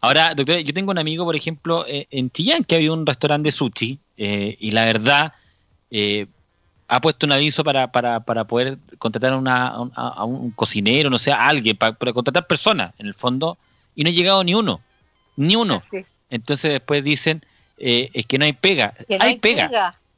Ahora, 0.00 0.34
doctora, 0.34 0.60
yo 0.60 0.74
tengo 0.74 0.90
un 0.90 0.98
amigo, 0.98 1.24
por 1.24 1.36
ejemplo, 1.36 1.84
eh, 1.86 2.08
en 2.10 2.30
Chillán, 2.30 2.64
que 2.64 2.76
había 2.76 2.92
un 2.92 3.06
restaurante 3.06 3.48
de 3.48 3.52
sushi, 3.52 3.98
eh, 4.16 4.56
y 4.58 4.70
la 4.72 4.84
verdad, 4.86 5.34
eh, 5.90 6.26
ha 6.88 7.00
puesto 7.00 7.26
un 7.26 7.32
aviso 7.32 7.64
para, 7.64 7.90
para, 7.90 8.20
para 8.20 8.44
poder 8.44 8.78
contratar 8.98 9.34
una, 9.34 9.68
a, 9.94 10.24
un 10.24 10.50
cocinero, 10.50 11.10
no 11.10 11.18
sé, 11.18 11.32
a 11.32 11.46
alguien, 11.46 11.76
para, 11.76 11.94
contratar 11.94 12.46
personas, 12.46 12.92
en 12.98 13.06
el 13.06 13.14
fondo, 13.14 13.56
y 13.94 14.04
no 14.04 14.10
ha 14.10 14.12
llegado 14.12 14.44
ni 14.44 14.54
uno, 14.54 14.80
ni 15.36 15.56
uno. 15.56 15.82
Entonces 16.28 16.72
después 16.72 17.02
dicen, 17.02 17.44
eh, 17.78 18.10
es 18.12 18.26
que 18.26 18.38
no 18.38 18.44
hay 18.44 18.52
pega. 18.52 18.94
hay, 19.20 19.38
pega. 19.38 19.68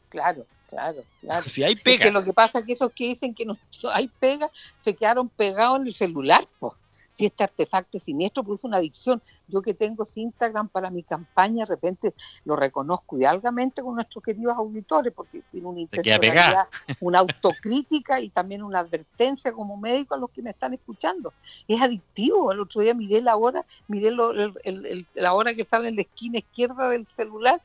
Claro, 0.09 0.46
claro, 0.68 1.05
claro. 1.20 1.48
Si 1.48 1.62
hay 1.62 1.77
pega. 1.77 2.11
lo 2.11 2.24
que 2.24 2.33
pasa 2.33 2.59
es 2.59 2.66
que 2.66 2.72
esos 2.72 2.92
que 2.92 3.09
dicen 3.09 3.35
que 3.35 3.44
no 3.44 3.57
hay 3.92 4.09
pega, 4.20 4.50
se 4.83 4.94
quedaron 4.94 5.29
pegados 5.29 5.81
en 5.81 5.87
el 5.87 5.94
celular, 5.94 6.46
pues 6.59 6.72
si 7.14 7.27
este 7.27 7.44
artefacto 7.44 7.98
siniestro 7.98 8.42
produce 8.42 8.66
una 8.66 8.79
adicción. 8.79 9.22
Yo 9.46 9.62
que 9.62 9.72
tengo 9.72 10.05
Instagram 10.14 10.68
para 10.68 10.90
mi 10.90 11.03
campaña, 11.03 11.64
de 11.64 11.70
repente 11.70 12.14
lo 12.44 12.57
reconozco 12.57 13.16
idealmente 13.16 13.83
con 13.83 13.94
nuestros 13.94 14.22
queridos 14.22 14.57
auditores, 14.57 15.12
porque 15.12 15.42
tiene 15.50 15.66
una 15.66 15.81
intencionalidad, 15.81 16.66
una 17.00 17.20
autocrítica 17.20 18.20
y 18.20 18.31
también 18.31 18.62
una 18.62 18.81
advertencia 18.81 19.53
como 19.53 19.77
médico 19.77 20.14
a 20.14 20.18
los 20.18 20.31
que 20.31 20.42
me 20.42 20.50
están 20.50 20.74
escuchando. 20.74 21.33
Es 21.68 21.81
adictivo. 21.81 22.53
El 22.53 22.61
otro 22.61 22.81
día 22.81 22.94
miré 22.94 23.22
la 23.22 23.37
hora, 23.37 23.64
miré 23.87 24.11
la 24.11 25.35
hora 25.35 25.55
que 25.55 25.64
sale 25.64 25.88
en 25.88 25.96
la 25.96 26.03
esquina 26.03 26.38
izquierda 26.38 26.88
del 26.88 27.07
celular, 27.07 27.61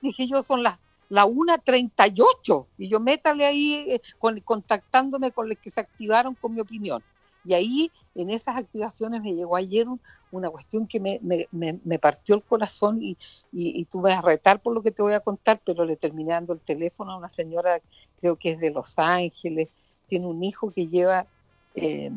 dije 0.00 0.28
yo, 0.28 0.42
son 0.42 0.62
las 0.62 0.78
la 1.10 1.26
1.38 1.26 2.66
y 2.78 2.88
yo 2.88 2.98
métale 2.98 3.44
ahí 3.44 3.74
eh, 3.88 4.00
con, 4.18 4.40
contactándome 4.40 5.32
con 5.32 5.48
los 5.48 5.58
que 5.58 5.70
se 5.70 5.80
activaron 5.80 6.34
con 6.34 6.54
mi 6.54 6.60
opinión. 6.60 7.02
Y 7.44 7.54
ahí, 7.54 7.92
en 8.14 8.30
esas 8.30 8.56
activaciones, 8.56 9.22
me 9.22 9.34
llegó 9.34 9.56
ayer 9.56 9.86
una 10.30 10.50
cuestión 10.50 10.86
que 10.86 10.98
me, 11.00 11.20
me, 11.22 11.98
partió 11.98 12.34
el 12.34 12.42
corazón 12.42 13.02
y, 13.02 13.16
y, 13.52 13.84
tú 13.84 14.00
vas 14.00 14.18
a 14.18 14.22
retar 14.22 14.60
por 14.60 14.74
lo 14.74 14.82
que 14.82 14.90
te 14.90 15.02
voy 15.02 15.12
a 15.12 15.20
contar, 15.20 15.60
pero 15.64 15.84
le 15.84 15.96
terminé 15.96 16.32
dando 16.32 16.52
el 16.52 16.60
teléfono 16.60 17.12
a 17.12 17.16
una 17.16 17.28
señora, 17.28 17.80
creo 18.20 18.36
que 18.36 18.52
es 18.52 18.60
de 18.60 18.70
Los 18.70 18.98
Ángeles, 18.98 19.68
tiene 20.08 20.26
un 20.26 20.42
hijo 20.42 20.70
que 20.70 20.88
lleva, 20.88 21.26
eh, 21.74 22.10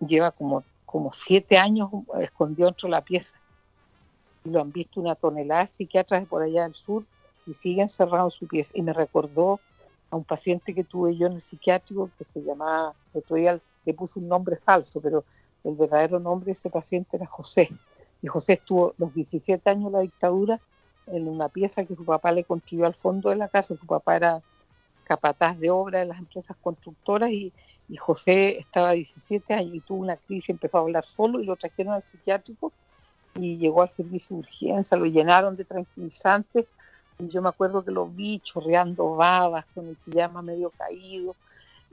lleva 0.00 0.32
como, 0.32 0.64
como 0.84 1.12
siete 1.12 1.56
años 1.56 1.90
escondido 2.20 2.66
dentro 2.66 2.88
de 2.88 2.92
la 2.92 3.02
pieza. 3.02 3.36
Y 4.44 4.50
lo 4.50 4.60
han 4.60 4.72
visto 4.72 5.00
una 5.00 5.14
tonelada 5.14 5.62
de 5.62 5.68
psiquiatras 5.68 6.20
de 6.20 6.26
por 6.26 6.42
allá 6.42 6.64
del 6.64 6.74
sur 6.74 7.04
y 7.46 7.52
sigue 7.54 7.82
encerrado 7.82 8.26
en 8.26 8.30
su 8.30 8.46
pieza. 8.46 8.72
Y 8.74 8.82
me 8.82 8.92
recordó 8.92 9.60
a 10.10 10.16
un 10.16 10.24
paciente 10.24 10.74
que 10.74 10.84
tuve 10.84 11.16
yo 11.16 11.26
en 11.26 11.34
el 11.34 11.40
psiquiátrico 11.40 12.10
que 12.18 12.24
se 12.24 12.42
llamaba, 12.42 12.94
otro 13.14 13.36
día 13.36 13.60
le 13.84 13.94
puso 13.94 14.20
un 14.20 14.28
nombre 14.28 14.56
falso, 14.56 15.00
pero 15.00 15.24
el 15.64 15.74
verdadero 15.74 16.18
nombre 16.18 16.46
de 16.46 16.52
ese 16.52 16.70
paciente 16.70 17.16
era 17.16 17.26
José. 17.26 17.70
Y 18.20 18.28
José 18.28 18.54
estuvo 18.54 18.94
los 18.98 19.14
17 19.14 19.68
años 19.68 19.86
de 19.86 19.98
la 19.98 20.02
dictadura 20.02 20.60
en 21.06 21.28
una 21.28 21.48
pieza 21.48 21.84
que 21.84 21.94
su 21.94 22.04
papá 22.04 22.32
le 22.32 22.44
construyó 22.44 22.86
al 22.86 22.94
fondo 22.94 23.30
de 23.30 23.36
la 23.36 23.48
casa. 23.48 23.76
Su 23.76 23.86
papá 23.86 24.16
era 24.16 24.42
capataz 25.04 25.58
de 25.58 25.70
obra 25.70 26.00
de 26.00 26.06
las 26.06 26.18
empresas 26.18 26.56
constructoras 26.62 27.30
y, 27.30 27.52
José 27.98 28.58
estaba 28.58 28.92
17 28.92 29.52
años 29.52 29.74
y 29.74 29.80
tuvo 29.80 30.00
una 30.00 30.16
crisis, 30.16 30.48
empezó 30.48 30.78
a 30.78 30.80
hablar 30.80 31.04
solo 31.04 31.40
y 31.40 31.44
lo 31.44 31.56
trajeron 31.56 31.92
al 31.92 32.02
psiquiátrico 32.02 32.72
y 33.34 33.58
llegó 33.58 33.82
al 33.82 33.90
servicio 33.90 34.34
de 34.34 34.40
urgencia, 34.40 34.96
lo 34.96 35.04
llenaron 35.04 35.56
de 35.56 35.66
tranquilizantes 35.66 36.64
y 37.18 37.28
yo 37.28 37.42
me 37.42 37.50
acuerdo 37.50 37.84
que 37.84 37.90
lo 37.90 38.06
vi 38.06 38.40
chorreando 38.40 39.14
babas 39.16 39.66
con 39.74 39.88
el 39.88 39.96
pijama 39.96 40.40
medio 40.40 40.70
caído 40.70 41.36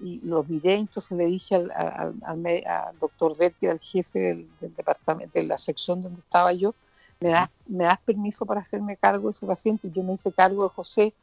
y 0.01 0.19
lo 0.23 0.43
miré, 0.43 0.75
entonces 0.75 1.17
le 1.17 1.25
dije 1.25 1.55
al, 1.55 1.71
al, 1.71 2.99
doctor 2.99 3.35
Derby, 3.35 3.67
al 3.67 3.79
jefe 3.79 4.19
del, 4.19 4.49
departamento, 4.75 5.39
de 5.39 5.45
la 5.45 5.57
sección 5.57 6.01
donde 6.01 6.19
estaba 6.19 6.53
yo, 6.53 6.73
¿me 7.19 7.29
das, 7.29 7.49
¿me 7.67 7.83
das 7.85 7.99
permiso 8.01 8.45
para 8.45 8.61
hacerme 8.61 8.97
cargo 8.97 9.29
de 9.29 9.31
ese 9.31 9.45
paciente? 9.45 9.87
Y 9.87 9.91
yo 9.91 10.03
me 10.03 10.13
hice 10.13 10.31
cargo 10.31 10.63
de 10.63 10.69
José, 10.69 11.13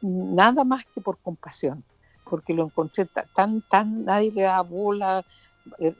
nada 0.00 0.64
más 0.64 0.84
que 0.94 1.00
por 1.00 1.18
compasión, 1.18 1.82
porque 2.24 2.54
lo 2.54 2.64
encontré 2.64 3.06
tan, 3.34 3.62
tan, 3.62 4.04
nadie 4.04 4.32
le 4.32 4.42
daba 4.42 4.62
bola, 4.62 5.24
eh, 5.78 5.94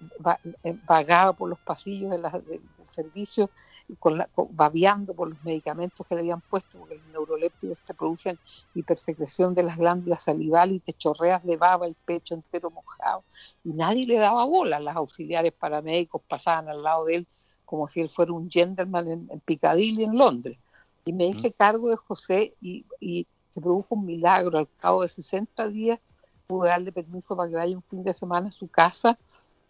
eh, 0.65 0.79
vagaba 0.87 1.33
por 1.33 1.49
los 1.49 1.59
pasillos 1.61 2.11
de 2.11 2.19
del 2.19 2.63
servicio, 2.85 3.51
con 3.99 4.19
la, 4.19 4.29
babeando 4.51 5.15
por 5.15 5.31
los 5.31 5.43
medicamentos 5.45 6.07
que 6.07 6.15
le 6.15 6.23
habían 6.23 6.41
puesto, 6.41 6.79
porque 6.79 6.97
los 6.97 7.07
neurolépticos 7.09 7.79
te 7.81 7.95
producen 7.95 8.39
hipersecreción 8.75 9.55
de 9.55 9.63
las 9.63 9.77
glándulas 9.77 10.23
salivales 10.23 10.77
y 10.77 10.81
te 10.81 10.93
chorreas 10.93 11.45
de 11.45 11.57
baba 11.57 11.87
el 11.87 11.95
pecho 11.95 12.35
entero 12.35 12.71
mojado. 12.71 13.25
Y 13.65 13.71
nadie 13.71 14.07
le 14.07 14.19
daba 14.19 14.45
bola, 14.45 14.81
las 14.81 14.97
auxiliares 14.97 15.53
paramédicos 15.53 16.23
pasaban 16.29 16.69
al 16.69 16.83
lado 16.83 17.05
de 17.07 17.17
él 17.17 17.27
como 17.65 17.89
si 17.89 18.01
él 18.01 18.11
fuera 18.11 18.33
un 18.33 18.51
gentleman 18.51 19.09
en, 19.09 19.29
en 19.31 19.41
Piccadilly, 19.41 20.05
en 20.05 20.19
Londres. 20.19 20.59
Y 21.07 21.13
me 21.13 21.27
hice 21.27 21.53
cargo 21.53 21.89
de 21.89 21.97
José 21.97 22.55
y, 22.61 22.85
y 23.01 23.27
se 23.51 23.61
produjo 23.61 23.95
un 23.95 24.05
milagro. 24.05 24.59
Al 24.59 24.69
cabo 24.79 25.03
de 25.03 25.09
60 25.09 25.69
días 25.69 25.99
pude 26.47 26.69
darle 26.69 26.93
permiso 26.93 27.35
para 27.35 27.49
que 27.49 27.57
vaya 27.57 27.77
un 27.77 27.83
fin 27.83 28.05
de 28.05 28.13
semana 28.13 28.49
a 28.49 28.53
su 28.53 28.69
casa 28.69 29.19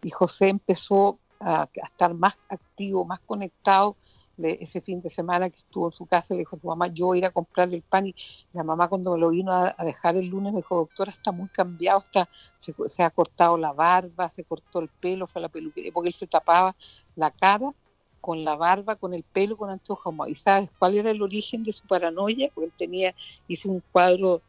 y 0.03 0.11
José 0.11 0.49
empezó 0.49 1.19
a, 1.41 1.69
estar 1.75 2.15
más 2.15 2.35
activo, 2.49 3.05
más 3.05 3.21
conectado. 3.21 3.97
ese 4.39 4.81
fin 4.81 5.01
de 5.01 5.11
semana 5.11 5.49
que 5.51 5.57
estuvo 5.57 5.87
en 5.87 5.93
su 5.93 6.07
casa, 6.07 6.35
le 6.35 6.41
dijo 6.41 6.57
a 6.57 6.59
tu 6.59 6.67
mamá, 6.67 6.89
yo 6.89 7.07
voy 7.07 7.19
a 7.19 7.21
ir 7.21 7.27
a 7.27 7.31
comprarle 7.31 7.77
el 7.77 7.83
pan 7.83 8.07
y 8.09 8.15
la 8.53 8.65
mamá 8.65 8.89
cuando 8.89 9.13
me 9.13 9.19
lo 9.19 9.31
vino 9.31 9.53
a, 9.53 9.75
dejar 9.85 10.17
el 10.17 10.29
lunes 10.29 10.53
me 10.53 10.61
dijo, 10.61 10.77
doctora, 10.77 11.13
está 11.13 11.33
muy 11.33 11.49
cambiado, 11.49 12.01
está, 12.01 12.29
se, 12.59 13.03
ha 13.03 13.11
cortado 13.11 13.57
la 13.57 13.73
barba, 13.73 14.29
se 14.31 14.45
cortó 14.45 14.81
el 14.81 14.89
pelo, 14.89 15.27
fue 15.27 15.41
a 15.41 15.43
la 15.43 15.49
peluquería, 15.49 15.93
porque 15.93 16.09
él 16.09 16.15
se 16.15 16.27
tapaba 16.27 16.75
la 17.15 17.31
cara 17.31 17.73
con 18.21 18.45
la 18.45 18.57
barba, 18.57 18.97
con 18.97 19.15
el 19.15 19.25
pelo, 19.25 19.57
con 19.57 19.71
anteojos. 19.71 20.15
¿Y 20.29 20.35
sabes 20.37 20.71
cuál 20.79 20.97
era 20.97 21.11
el 21.11 21.23
origen 21.23 21.65
de 21.65 21.73
su 21.73 21.87
paranoia? 21.87 22.51
Porque 22.55 22.67
él 22.67 22.73
tenía, 22.79 23.15
hizo 23.49 23.69
un 23.69 23.83
cuadro 23.93 24.43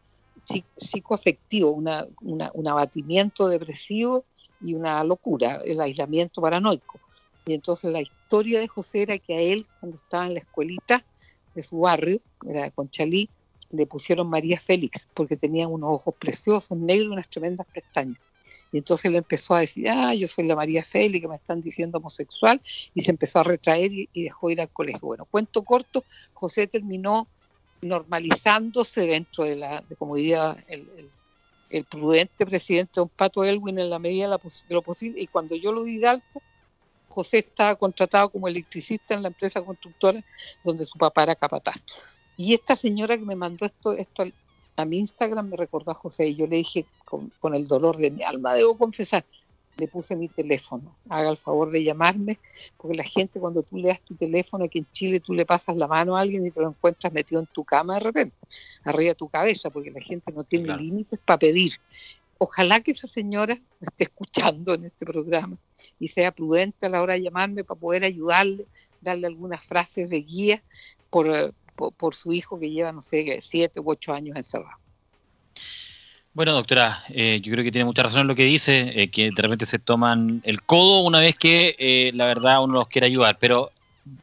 psicoafectivo, 0.77 1.71
una, 1.71 2.07
un 2.21 2.67
abatimiento 2.67 3.47
depresivo 3.47 4.25
y 4.63 4.73
una 4.73 5.04
locura, 5.04 5.62
el 5.65 5.82
aislamiento 5.82 6.41
paranoico. 6.41 6.99
Y 7.45 7.54
entonces 7.54 7.91
la 7.91 8.02
historia 8.02 8.60
de 8.60 8.67
José 8.67 9.04
era 9.04 9.17
que 9.17 9.36
a 9.36 9.39
él, 9.39 9.65
cuando 9.80 9.97
estaba 9.97 10.26
en 10.26 10.36
la 10.36 10.39
escuelita 10.39 11.04
de 11.54 11.62
su 11.62 11.80
barrio, 11.80 12.19
era 12.47 12.71
Conchalí, 12.71 13.30
le 13.71 13.86
pusieron 13.86 14.30
María 14.30 14.60
Félix, 14.60 15.08
porque 15.13 15.36
tenía 15.36 15.67
unos 15.67 15.89
ojos 15.89 16.15
preciosos, 16.17 16.78
negros 16.78 17.10
y 17.10 17.13
unas 17.13 17.30
tremendas 17.30 17.67
pestañas. 17.73 18.19
Y 18.71 18.78
entonces 18.78 19.06
él 19.06 19.15
empezó 19.15 19.56
a 19.56 19.60
decir, 19.60 19.89
ah, 19.89 20.13
yo 20.15 20.28
soy 20.28 20.45
la 20.45 20.56
María 20.56 20.84
Félix, 20.84 21.21
que 21.21 21.28
me 21.28 21.36
están 21.36 21.62
diciendo 21.62 21.97
homosexual, 21.97 22.62
y 22.93 23.02
se 23.02 23.12
empezó 23.12 23.39
a 23.39 23.43
retraer 23.43 23.91
y, 23.91 24.10
dejó 24.13 24.49
ir 24.49 24.62
al 24.62 24.69
colegio. 24.69 25.08
Bueno, 25.08 25.26
cuento 25.26 25.63
corto, 25.63 26.04
José 26.34 26.67
terminó 26.67 27.28
normalizándose 27.82 29.02
dentro 29.02 29.43
de 29.43 29.58
la, 29.58 29.84
de, 29.88 29.95
como 29.95 30.15
diría 30.15 30.56
el 30.67 30.88
el 30.97 31.10
prudente 31.81 32.45
presidente 32.45 32.93
Don 32.95 33.09
Pato 33.09 33.43
Elwin 33.43 33.79
en 33.79 33.89
la 33.89 33.99
medida 33.99 34.29
de, 34.29 34.39
lo 34.69 34.81
posible. 34.81 35.21
Y 35.21 35.27
cuando 35.27 35.55
yo 35.55 35.71
lo 35.71 35.83
di 35.83 35.97
de 35.97 36.07
alto, 36.07 36.41
José 37.09 37.39
estaba 37.39 37.75
contratado 37.75 38.29
como 38.29 38.47
electricista 38.47 39.13
en 39.13 39.23
la 39.23 39.29
empresa 39.29 39.62
constructora 39.62 40.23
donde 40.63 40.86
su 40.86 40.97
papá 40.97 41.23
era 41.23 41.36
capataz. 41.36 41.83
Y 42.38 42.53
esta 42.53 42.75
señora 42.75 43.17
que 43.17 43.25
me 43.25 43.36
mandó 43.36 43.65
esto, 43.65 43.93
esto 43.93 44.23
a 44.75 44.86
mi 44.86 44.99
Instagram 44.99 45.49
me 45.49 45.57
recordó 45.57 45.91
a 45.91 45.95
José 45.95 46.27
y 46.27 46.36
yo 46.36 46.47
le 46.47 46.57
dije 46.57 46.86
con 47.05 47.55
el 47.55 47.67
dolor 47.67 47.97
de 47.97 48.09
mi 48.09 48.23
alma, 48.23 48.55
debo 48.55 48.75
confesar, 48.75 49.23
le 49.77 49.88
puse 49.88 50.15
mi 50.15 50.27
teléfono. 50.29 50.95
Haga 51.09 51.29
el 51.29 51.38
favor 51.38 51.71
de 51.71 51.83
llamarme, 51.83 52.39
porque 52.77 52.95
la 52.95 53.03
gente 53.03 53.39
cuando 53.39 53.63
tú 53.63 53.77
le 53.77 53.89
das 53.89 54.01
tu 54.01 54.15
teléfono, 54.15 54.65
aquí 54.65 54.79
en 54.79 54.88
Chile 54.91 55.19
tú 55.19 55.33
le 55.33 55.45
pasas 55.45 55.75
la 55.75 55.88
mano 55.88 56.15
a 56.15 56.21
alguien 56.21 56.45
y 56.45 56.51
te 56.51 56.62
lo 56.62 56.69
encuentras 56.69 57.12
metido 57.12 57.41
en 57.41 57.47
tu 57.47 57.63
cama 57.63 57.95
de 57.95 57.99
repente, 58.01 58.36
arriba 58.83 59.09
de 59.09 59.15
tu 59.15 59.29
cabeza, 59.29 59.69
porque 59.69 59.91
la 59.91 60.01
gente 60.01 60.31
no 60.31 60.43
tiene 60.43 60.75
límites 60.77 61.19
para 61.25 61.39
pedir. 61.39 61.73
Ojalá 62.38 62.81
que 62.81 62.91
esa 62.91 63.07
señora 63.07 63.57
esté 63.79 64.05
escuchando 64.05 64.73
en 64.73 64.86
este 64.86 65.05
programa 65.05 65.57
y 65.99 66.07
sea 66.09 66.31
prudente 66.31 66.86
a 66.86 66.89
la 66.89 67.01
hora 67.01 67.13
de 67.13 67.23
llamarme 67.23 67.63
para 67.63 67.79
poder 67.79 68.03
ayudarle, 68.03 68.65
darle 69.01 69.27
algunas 69.27 69.63
frases 69.63 70.09
de 70.09 70.21
guía 70.21 70.63
por, 71.09 71.27
eh, 71.29 71.51
por 71.75 72.15
su 72.15 72.33
hijo 72.33 72.59
que 72.59 72.69
lleva, 72.69 72.91
no 72.91 73.01
sé, 73.01 73.39
siete 73.41 73.79
u 73.79 73.89
ocho 73.89 74.13
años 74.13 74.36
encerrado. 74.36 74.82
Bueno, 76.33 76.53
doctora, 76.53 77.03
eh, 77.09 77.41
yo 77.43 77.51
creo 77.51 77.63
que 77.63 77.71
tiene 77.71 77.85
mucha 77.85 78.01
razón 78.01 78.21
en 78.21 78.27
lo 78.27 78.35
que 78.35 78.43
dice, 78.43 78.91
eh, 78.95 79.09
que 79.09 79.29
de 79.29 79.41
repente 79.41 79.67
se 79.67 79.77
toman 79.77 80.41
el 80.45 80.63
codo 80.63 81.01
una 81.01 81.19
vez 81.19 81.37
que 81.37 81.75
eh, 81.77 82.11
la 82.15 82.25
verdad 82.25 82.63
uno 82.63 82.73
los 82.73 82.87
quiere 82.87 83.05
ayudar, 83.05 83.37
pero 83.39 83.71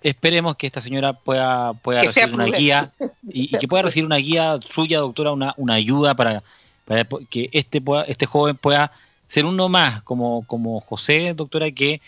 esperemos 0.03 0.57
que 0.57 0.67
esta 0.67 0.81
señora 0.81 1.13
pueda, 1.13 1.73
pueda 1.75 2.03
recibir 2.03 2.35
una 2.35 2.47
guía 2.47 2.93
y, 3.29 3.57
que 3.57 3.69
pueda 3.69 3.85
recibir 3.85 4.07
una 4.07 4.17
guía 4.17 4.59
suya, 4.69 4.99
doctora, 4.99 5.31
una, 5.31 5.55
una 5.57 5.75
ayuda 5.75 6.17
para, 6.17 6.43
para 6.85 7.07
que 7.31 7.49
este, 7.53 7.81
pueda, 7.81 8.03
este 8.03 8.27
joven 8.27 8.57
pueda 8.57 8.91
ser 9.29 9.47
uno 9.47 9.69
más, 9.69 10.03
como, 10.03 10.45
como 10.49 10.81
José, 10.81 11.33
doctora, 11.35 11.71
que 11.71 12.01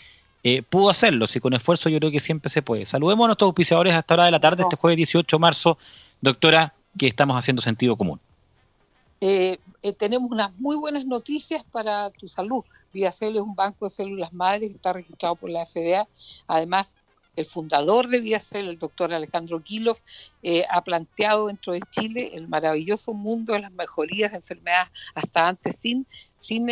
eh, 0.43 0.61
pudo 0.63 0.89
hacerlo. 0.89 1.27
Si 1.27 1.39
con 1.39 1.53
esfuerzo 1.53 1.87
yo 1.87 1.99
creo 1.99 2.11
que 2.11 2.19
siempre 2.19 2.49
se 2.49 2.61
puede. 2.61 2.85
Saludemos 2.85 3.23
a 3.23 3.27
nuestros 3.27 3.47
auspiciadores 3.47 3.93
hasta 3.93 4.15
hora 4.15 4.25
de 4.25 4.31
la 4.31 4.41
tarde, 4.41 4.63
este 4.63 4.75
jueves 4.75 4.97
18 4.97 5.37
de 5.37 5.39
marzo. 5.39 5.77
Doctora, 6.19 6.73
que 6.97 7.07
estamos 7.07 7.37
haciendo 7.37 7.61
sentido 7.61 7.95
común. 7.95 8.19
Eh, 9.25 9.57
eh, 9.81 9.93
tenemos 9.93 10.29
unas 10.29 10.53
muy 10.59 10.75
buenas 10.75 11.05
noticias 11.05 11.63
para 11.71 12.09
tu 12.09 12.27
salud. 12.27 12.61
ViaCell 12.91 13.37
es 13.37 13.41
un 13.41 13.55
banco 13.55 13.85
de 13.85 13.95
células 13.95 14.33
madres 14.33 14.71
que 14.71 14.75
está 14.75 14.91
registrado 14.91 15.37
por 15.37 15.49
la 15.49 15.65
FDA. 15.65 16.09
Además, 16.45 16.93
el 17.37 17.45
fundador 17.45 18.09
de 18.09 18.19
ViaCell, 18.19 18.67
el 18.67 18.77
doctor 18.77 19.13
Alejandro 19.13 19.63
Kilov, 19.63 19.95
ha 20.69 20.83
planteado 20.83 21.47
dentro 21.47 21.71
de 21.71 21.79
Chile 21.89 22.31
el 22.33 22.49
maravilloso 22.49 23.13
mundo 23.13 23.53
de 23.53 23.61
las 23.61 23.71
mejorías 23.71 24.31
de 24.31 24.37
enfermedades 24.39 24.91
hasta 25.15 25.47
antes 25.47 25.77
sin, 25.77 26.05
sin 26.37 26.67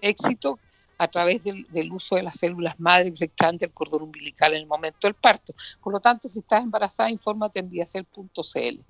éxito 0.00 0.60
a 0.98 1.08
través 1.08 1.42
del, 1.44 1.92
uso 1.92 2.16
de 2.16 2.22
las 2.22 2.36
células 2.36 2.78
madre 2.78 3.08
extraen 3.08 3.58
del 3.58 3.72
cordón 3.72 4.02
umbilical 4.02 4.52
en 4.52 4.60
el 4.60 4.66
momento 4.66 5.06
del 5.06 5.14
parto. 5.14 5.54
Por 5.82 5.92
lo 5.92 6.00
tanto, 6.00 6.28
si 6.28 6.40
estás 6.40 6.62
embarazada, 6.62 7.10
infórmate 7.10 7.60
en 7.60 7.70
viacel.cl. 7.70 8.80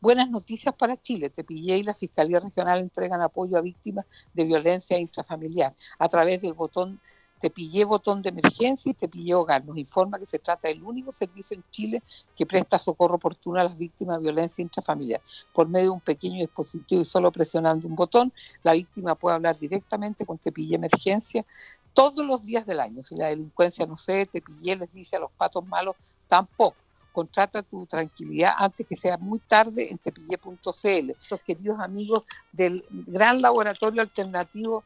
Buenas 0.00 0.30
noticias 0.30 0.74
para 0.74 1.00
Chile. 1.00 1.30
Tepillé 1.30 1.78
y 1.78 1.82
la 1.82 1.94
Fiscalía 1.94 2.40
Regional 2.40 2.80
entregan 2.80 3.20
apoyo 3.20 3.56
a 3.56 3.60
víctimas 3.60 4.06
de 4.32 4.44
violencia 4.44 4.98
intrafamiliar 4.98 5.74
a 5.98 6.08
través 6.08 6.40
del 6.40 6.54
botón 6.54 7.00
te 7.40 7.50
pillé 7.50 7.84
botón 7.84 8.22
de 8.22 8.30
emergencia 8.30 8.90
y 8.90 8.94
te 8.94 9.08
pillé 9.08 9.34
hogar. 9.34 9.64
Nos 9.64 9.76
informa 9.76 10.18
que 10.18 10.26
se 10.26 10.38
trata 10.38 10.68
del 10.68 10.82
único 10.82 11.12
servicio 11.12 11.56
en 11.56 11.64
Chile 11.70 12.02
que 12.34 12.46
presta 12.46 12.78
socorro 12.78 13.16
oportuno 13.16 13.60
a 13.60 13.64
las 13.64 13.76
víctimas 13.76 14.18
de 14.18 14.22
violencia 14.22 14.62
intrafamiliar. 14.62 15.20
Por 15.52 15.68
medio 15.68 15.86
de 15.86 15.90
un 15.90 16.00
pequeño 16.00 16.40
dispositivo 16.40 17.02
y 17.02 17.04
solo 17.04 17.30
presionando 17.30 17.86
un 17.86 17.94
botón, 17.94 18.32
la 18.62 18.72
víctima 18.72 19.14
puede 19.14 19.36
hablar 19.36 19.58
directamente 19.58 20.24
con 20.24 20.38
Te 20.38 20.52
pillé 20.52 20.76
emergencia 20.76 21.44
todos 21.92 22.24
los 22.24 22.44
días 22.44 22.66
del 22.66 22.80
año. 22.80 23.02
Si 23.02 23.16
la 23.16 23.28
delincuencia 23.28 23.86
no 23.86 23.96
sé, 23.96 24.26
Te 24.26 24.40
pillé 24.40 24.76
les 24.76 24.92
dice 24.92 25.16
a 25.16 25.20
los 25.20 25.30
patos 25.32 25.66
malos, 25.66 25.94
tampoco 26.28 26.76
contrata 27.16 27.62
tu 27.62 27.86
tranquilidad 27.86 28.52
antes 28.58 28.86
que 28.86 28.94
sea 28.94 29.16
muy 29.16 29.38
tarde 29.38 29.90
en 29.90 29.96
tepille.cl. 29.96 31.10
Esos 31.18 31.40
queridos 31.46 31.80
amigos 31.80 32.24
del 32.52 32.84
gran 32.90 33.40
laboratorio 33.40 34.02
alternativo 34.02 34.84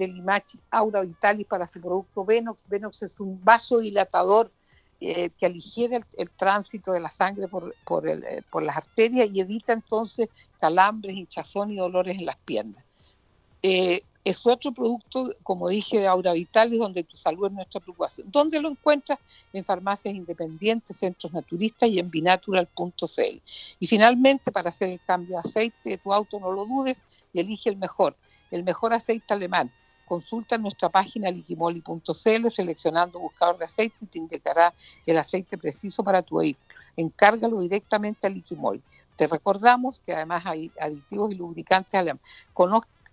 del 0.00 0.14
Limachi 0.14 0.58
Aura 0.70 1.02
Vitalis 1.02 1.46
para 1.46 1.70
su 1.70 1.80
producto 1.80 2.24
Venox. 2.24 2.64
Venox 2.68 3.02
es 3.02 3.20
un 3.20 3.38
vasodilatador 3.44 4.50
eh, 4.98 5.30
que 5.38 5.46
aligera 5.46 6.00
el, 6.16 6.30
tránsito 6.30 6.92
de 6.92 7.00
la 7.00 7.10
sangre 7.10 7.48
por, 7.48 7.74
por, 7.84 8.08
eh, 8.08 8.42
por, 8.50 8.62
las 8.62 8.76
arterias 8.76 9.28
y 9.32 9.40
evita 9.40 9.72
entonces 9.72 10.28
calambres, 10.58 11.14
hinchazón 11.14 11.70
y 11.70 11.76
dolores 11.76 12.18
en 12.18 12.26
las 12.26 12.36
piernas. 12.38 12.84
Eh, 13.62 14.02
es 14.24 14.40
otro 14.44 14.72
producto, 14.72 15.34
como 15.42 15.68
dije, 15.68 15.98
de 15.98 16.06
Aura 16.06 16.34
Vitalis, 16.34 16.78
donde 16.78 17.04
tu 17.04 17.16
salud 17.16 17.46
es 17.46 17.52
nuestra 17.52 17.80
preocupación. 17.80 18.30
¿Dónde 18.30 18.60
lo 18.60 18.68
encuentras? 18.68 19.18
En 19.52 19.64
farmacias 19.64 20.14
independientes, 20.14 20.96
centros 20.96 21.32
naturistas 21.32 21.88
y 21.88 21.98
en 21.98 22.10
binatural.cl. 22.10 23.42
Y 23.78 23.86
finalmente, 23.86 24.52
para 24.52 24.68
hacer 24.68 24.90
el 24.90 25.00
cambio 25.06 25.36
de 25.36 25.40
aceite 25.40 25.90
de 25.90 25.98
tu 25.98 26.12
auto, 26.12 26.38
no 26.38 26.52
lo 26.52 26.66
dudes 26.66 26.98
y 27.32 27.40
elige 27.40 27.70
el 27.70 27.76
mejor, 27.76 28.14
el 28.50 28.62
mejor 28.64 28.92
aceite 28.92 29.32
alemán 29.32 29.70
consulta 30.10 30.58
nuestra 30.58 30.88
página 30.88 31.30
liquimoli.cl 31.30 32.50
seleccionando 32.50 33.20
buscador 33.20 33.56
de 33.58 33.66
aceite 33.66 33.94
y 34.00 34.06
te 34.06 34.18
indicará 34.18 34.74
el 35.06 35.16
aceite 35.16 35.56
preciso 35.56 36.02
para 36.02 36.20
tu 36.20 36.38
vehículo. 36.38 36.66
Encárgalo 36.96 37.60
directamente 37.60 38.26
a 38.26 38.30
Liquimoli. 38.30 38.82
Te 39.14 39.28
recordamos 39.28 40.00
que 40.00 40.12
además 40.12 40.44
hay 40.46 40.72
aditivos 40.80 41.30
y 41.30 41.36
lubricantes 41.36 41.94
alemanes. 41.94 42.26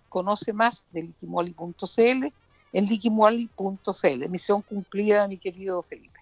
Conoce 0.08 0.52
más 0.52 0.86
de 0.90 1.02
liquimoli.cl 1.02 2.34
en 2.72 2.84
liquimoli.cl. 2.84 4.28
Misión 4.28 4.62
cumplida, 4.62 5.28
mi 5.28 5.38
querido 5.38 5.84
Felipe. 5.84 6.17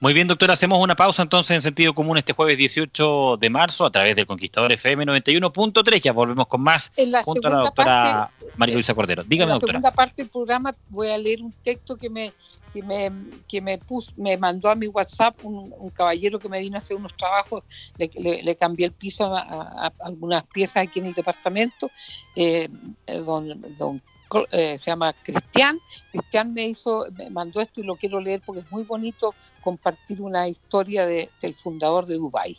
Muy 0.00 0.12
bien, 0.12 0.28
doctora, 0.28 0.54
hacemos 0.54 0.78
una 0.80 0.94
pausa 0.94 1.22
entonces 1.22 1.54
en 1.56 1.62
sentido 1.62 1.94
común 1.94 2.18
este 2.18 2.32
jueves 2.32 2.58
18 2.58 3.36
de 3.38 3.50
marzo 3.50 3.84
a 3.86 3.90
través 3.90 4.14
del 4.16 4.26
Conquistador 4.26 4.72
FM 4.72 5.06
91.3. 5.06 6.00
Ya 6.00 6.12
volvemos 6.12 6.46
con 6.46 6.60
más 6.60 6.92
en 6.96 7.12
la 7.12 7.22
junto 7.22 7.48
a 7.48 7.50
la 7.50 7.58
doctora 7.58 8.30
María 8.56 8.74
Luisa 8.74 8.94
Cordero. 8.94 9.24
Dígame, 9.24 9.52
en 9.52 9.58
la 9.58 9.66
segunda 9.66 9.92
parte 9.92 10.22
del 10.22 10.30
programa 10.30 10.74
voy 10.88 11.08
a 11.08 11.18
leer 11.18 11.42
un 11.42 11.52
texto 11.52 11.96
que 11.96 12.10
me 12.10 12.32
que 12.76 12.82
me, 12.82 13.10
que 13.48 13.60
me, 13.62 13.78
me 14.16 14.36
mandó 14.36 14.68
a 14.68 14.74
mi 14.74 14.86
WhatsApp 14.86 15.34
un, 15.42 15.72
caballero 15.94 16.38
que 16.38 16.48
me 16.48 16.60
vino 16.60 16.76
a 16.76 16.78
hacer 16.78 16.96
unos 16.96 17.14
trabajos, 17.14 17.62
le, 17.96 18.56
cambié 18.56 18.86
el 18.86 18.92
piso 18.92 19.34
a, 19.34 19.92
algunas 20.00 20.44
piezas 20.44 20.86
aquí 20.86 20.98
en 20.98 21.06
el 21.06 21.14
departamento, 21.14 21.90
eh, 22.34 22.68
don, 23.06 23.62
don 23.78 24.02
eh, 24.50 24.78
se 24.78 24.90
llama 24.90 25.12
Cristian. 25.22 25.78
Cristian 26.10 26.52
me 26.52 26.64
hizo, 26.64 27.06
me 27.16 27.30
mandó 27.30 27.60
esto 27.60 27.80
y 27.80 27.84
lo 27.84 27.96
quiero 27.96 28.20
leer 28.20 28.42
porque 28.44 28.60
es 28.62 28.70
muy 28.70 28.82
bonito 28.82 29.34
compartir 29.60 30.20
una 30.20 30.48
historia 30.48 31.06
de, 31.06 31.30
del 31.40 31.54
fundador 31.54 32.06
de 32.06 32.16
Dubai. 32.16 32.56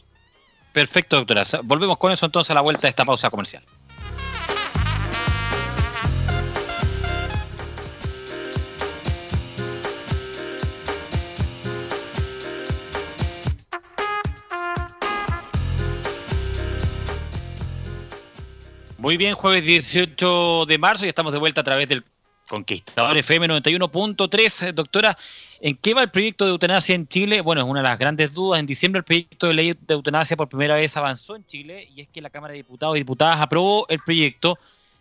Perfecto, 0.73 1.17
doctora. 1.17 1.43
Volvemos 1.63 1.97
con 1.97 2.11
eso 2.11 2.25
entonces 2.25 2.51
a 2.51 2.53
la 2.53 2.61
vuelta 2.61 2.83
de 2.83 2.89
esta 2.89 3.05
pausa 3.05 3.29
comercial. 3.29 3.63
Muy 19.07 19.15
bien, 19.15 19.35
jueves 19.35 19.63
18 19.63 20.65
de 20.65 20.77
marzo 20.77 21.05
y 21.05 21.07
estamos 21.07 21.31
de 21.31 21.39
vuelta 21.39 21.61
a 21.61 21.63
través 21.63 21.87
del 21.87 22.03
Conquistador 22.45 23.15
FM 23.15 23.47
91.3. 23.47 24.73
Doctora, 24.73 25.17
¿en 25.61 25.77
qué 25.77 25.93
va 25.93 26.03
el 26.03 26.11
proyecto 26.11 26.43
de 26.43 26.51
eutanasia 26.51 26.93
en 26.93 27.07
Chile? 27.07 27.39
Bueno, 27.39 27.61
es 27.61 27.67
una 27.69 27.79
de 27.79 27.87
las 27.87 27.97
grandes 27.97 28.33
dudas. 28.33 28.59
En 28.59 28.65
diciembre 28.65 28.99
el 28.99 29.05
proyecto 29.05 29.47
de 29.47 29.53
ley 29.53 29.73
de 29.79 29.93
eutanasia 29.93 30.35
por 30.35 30.49
primera 30.49 30.75
vez 30.75 30.97
avanzó 30.97 31.37
en 31.37 31.45
Chile 31.45 31.87
y 31.95 32.01
es 32.01 32.09
que 32.09 32.19
la 32.19 32.29
Cámara 32.29 32.51
de 32.51 32.57
Diputados 32.57 32.97
y 32.97 32.99
Diputadas 32.99 33.39
aprobó 33.39 33.85
el 33.87 33.99
proyecto 33.99 34.59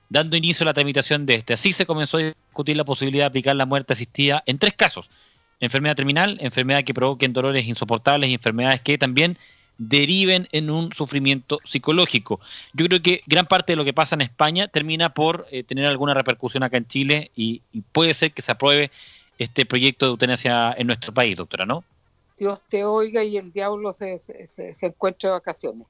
dando 0.08 0.36
inicio 0.36 0.62
a 0.62 0.66
la 0.66 0.74
tramitación 0.74 1.26
de 1.26 1.34
este. 1.34 1.54
Así 1.54 1.72
se 1.72 1.84
comenzó 1.84 2.18
a 2.18 2.20
discutir 2.20 2.76
la 2.76 2.84
posibilidad 2.84 3.24
de 3.24 3.30
aplicar 3.30 3.56
la 3.56 3.66
muerte 3.66 3.94
asistida 3.94 4.40
en 4.46 4.60
tres 4.60 4.74
casos. 4.74 5.10
Enfermedad 5.58 5.96
terminal, 5.96 6.38
enfermedad 6.40 6.84
que 6.84 6.94
provoquen 6.94 7.32
dolores 7.32 7.66
insoportables 7.66 8.30
y 8.30 8.34
enfermedades 8.34 8.82
que 8.82 8.98
también 8.98 9.36
deriven 9.78 10.48
en 10.52 10.70
un 10.70 10.92
sufrimiento 10.92 11.58
psicológico. 11.64 12.40
Yo 12.72 12.86
creo 12.86 13.02
que 13.02 13.22
gran 13.26 13.46
parte 13.46 13.72
de 13.72 13.76
lo 13.76 13.84
que 13.84 13.92
pasa 13.92 14.14
en 14.14 14.22
España 14.22 14.68
termina 14.68 15.12
por 15.12 15.46
eh, 15.50 15.62
tener 15.64 15.86
alguna 15.86 16.14
repercusión 16.14 16.62
acá 16.62 16.76
en 16.76 16.86
Chile 16.86 17.30
y, 17.36 17.62
puede 17.92 18.14
ser 18.14 18.32
que 18.32 18.42
se 18.42 18.52
apruebe 18.52 18.90
este 19.38 19.66
proyecto 19.66 20.06
de 20.06 20.10
eutanasia 20.12 20.74
en 20.76 20.86
nuestro 20.86 21.12
país, 21.12 21.36
doctora, 21.36 21.66
¿no? 21.66 21.84
Dios 22.38 22.64
te 22.68 22.84
oiga 22.84 23.22
y 23.24 23.36
el 23.36 23.52
diablo 23.52 23.92
se, 23.92 24.18
se, 24.18 24.74
se 24.74 24.86
encuentre 24.86 25.28
de 25.28 25.34
vacaciones. 25.34 25.86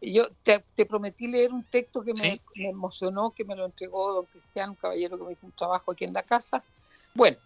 Yo 0.00 0.28
te, 0.42 0.60
prometí 0.84 1.26
leer 1.26 1.52
un 1.52 1.64
texto 1.64 2.02
que 2.02 2.12
me, 2.12 2.40
me, 2.54 2.68
emocionó, 2.68 3.30
que 3.30 3.44
me 3.44 3.56
lo 3.56 3.64
entregó 3.64 4.12
don 4.12 4.26
Cristiano, 4.26 4.72
un 4.72 4.76
caballero 4.76 5.18
que 5.18 5.24
me 5.24 5.32
hizo 5.32 5.46
un 5.46 5.52
trabajo 5.52 5.92
aquí 5.92 6.04
en 6.04 6.12
la 6.12 6.22
casa. 6.22 6.62
Bueno, 7.14 7.38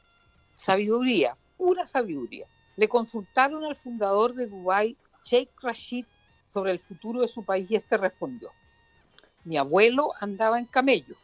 sabiduría, 0.55 1.37
pura 1.57 1.87
sabiduría. 1.87 2.47
Le 2.77 2.89
consultaron 2.89 3.65
al 3.65 3.77
fundador 3.77 4.35
de 4.35 4.47
Dubái 4.47 4.97
Sheikh 5.29 5.51
Rashid 5.61 6.07
sobre 6.53 6.73
el 6.73 6.79
futuro 6.79 7.21
de 7.21 7.29
su 7.29 7.45
país 7.45 7.71
y 7.71 7.77
este 7.77 7.99
respondió, 7.99 8.51
mi 9.45 9.59
abuelo 9.59 10.13
andaba 10.21 10.59
en 10.59 10.65
camello, 10.65 11.17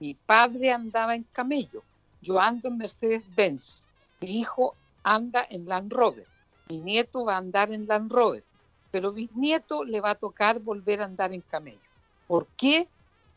mi 0.00 0.14
padre 0.14 0.72
andaba 0.72 1.14
en 1.14 1.24
camello, 1.24 1.82
yo 2.22 2.40
ando 2.40 2.68
en 2.68 2.78
Mercedes-Benz, 2.78 3.84
mi 4.20 4.40
hijo 4.40 4.74
anda 5.02 5.46
en 5.50 5.66
Land 5.66 5.92
Rover, 5.92 6.26
mi 6.68 6.80
nieto 6.80 7.26
va 7.26 7.34
a 7.34 7.38
andar 7.38 7.72
en 7.72 7.86
Land 7.86 8.10
Rover, 8.10 8.42
pero 8.90 9.12
bisnieto 9.12 9.84
le 9.84 10.00
va 10.00 10.12
a 10.12 10.14
tocar 10.14 10.58
volver 10.58 11.02
a 11.02 11.04
andar 11.04 11.34
en 11.34 11.42
camello. 11.42 11.78
¿Por 12.26 12.46
qué? 12.56 12.88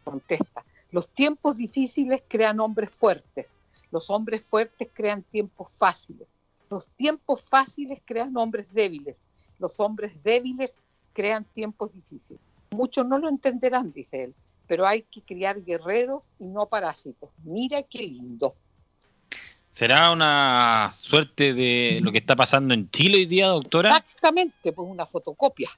Contesta, 0.05 0.63
los 0.91 1.09
tiempos 1.09 1.57
difíciles 1.57 2.23
crean 2.29 2.61
hombres 2.61 2.89
fuertes, 2.89 3.47
los 3.91 4.09
hombres 4.09 4.45
fuertes 4.45 4.87
crean 4.93 5.23
tiempos 5.23 5.71
fáciles, 5.73 6.27
los 6.69 6.87
tiempos 6.87 7.41
fáciles 7.41 8.01
crean 8.05 8.35
hombres 8.37 8.71
débiles, 8.73 9.17
los 9.59 9.79
hombres 9.79 10.11
débiles 10.23 10.73
crean 11.13 11.45
tiempos 11.53 11.93
difíciles. 11.93 12.41
Muchos 12.71 13.05
no 13.05 13.17
lo 13.17 13.29
entenderán, 13.29 13.91
dice 13.93 14.25
él, 14.25 14.33
pero 14.67 14.87
hay 14.87 15.03
que 15.03 15.21
criar 15.21 15.63
guerreros 15.63 16.23
y 16.39 16.45
no 16.45 16.65
parásitos. 16.67 17.29
Mira 17.43 17.83
qué 17.83 17.99
lindo. 17.99 18.55
¿Será 19.73 20.11
una 20.11 20.89
suerte 20.91 21.53
de 21.53 21.99
lo 22.01 22.11
que 22.11 22.17
está 22.17 22.35
pasando 22.35 22.73
en 22.73 22.89
Chile 22.91 23.17
hoy 23.17 23.25
día, 23.25 23.47
doctora? 23.47 23.97
Exactamente, 23.97 24.73
pues 24.73 24.87
una 24.89 25.05
fotocopia. 25.05 25.69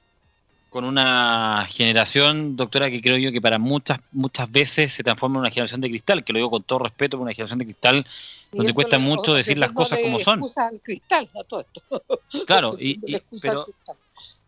Con 0.70 0.84
una 0.84 1.66
generación, 1.70 2.56
doctora, 2.56 2.90
que 2.90 3.00
creo 3.00 3.16
yo 3.18 3.30
que 3.30 3.40
para 3.40 3.58
muchas 3.58 4.00
muchas 4.10 4.50
veces 4.50 4.92
se 4.92 5.04
transforma 5.04 5.36
en 5.36 5.40
una 5.42 5.50
generación 5.50 5.80
de 5.80 5.88
cristal, 5.88 6.24
que 6.24 6.32
lo 6.32 6.38
digo 6.38 6.50
con 6.50 6.62
todo 6.62 6.80
respeto, 6.80 7.18
una 7.18 7.32
generación 7.32 7.58
de 7.58 7.66
cristal 7.66 8.06
donde 8.52 8.74
cuesta 8.74 8.98
mucho 8.98 9.34
decir 9.34 9.58
las 9.58 9.72
cosas 9.72 9.98
como 10.02 10.20
son. 10.20 10.42
Al 10.56 10.80
cristal, 10.80 11.28
a 11.38 11.44
todo 11.44 11.60
esto. 11.60 11.82
Claro, 12.46 12.76
y, 12.78 13.00
pero, 13.42 13.66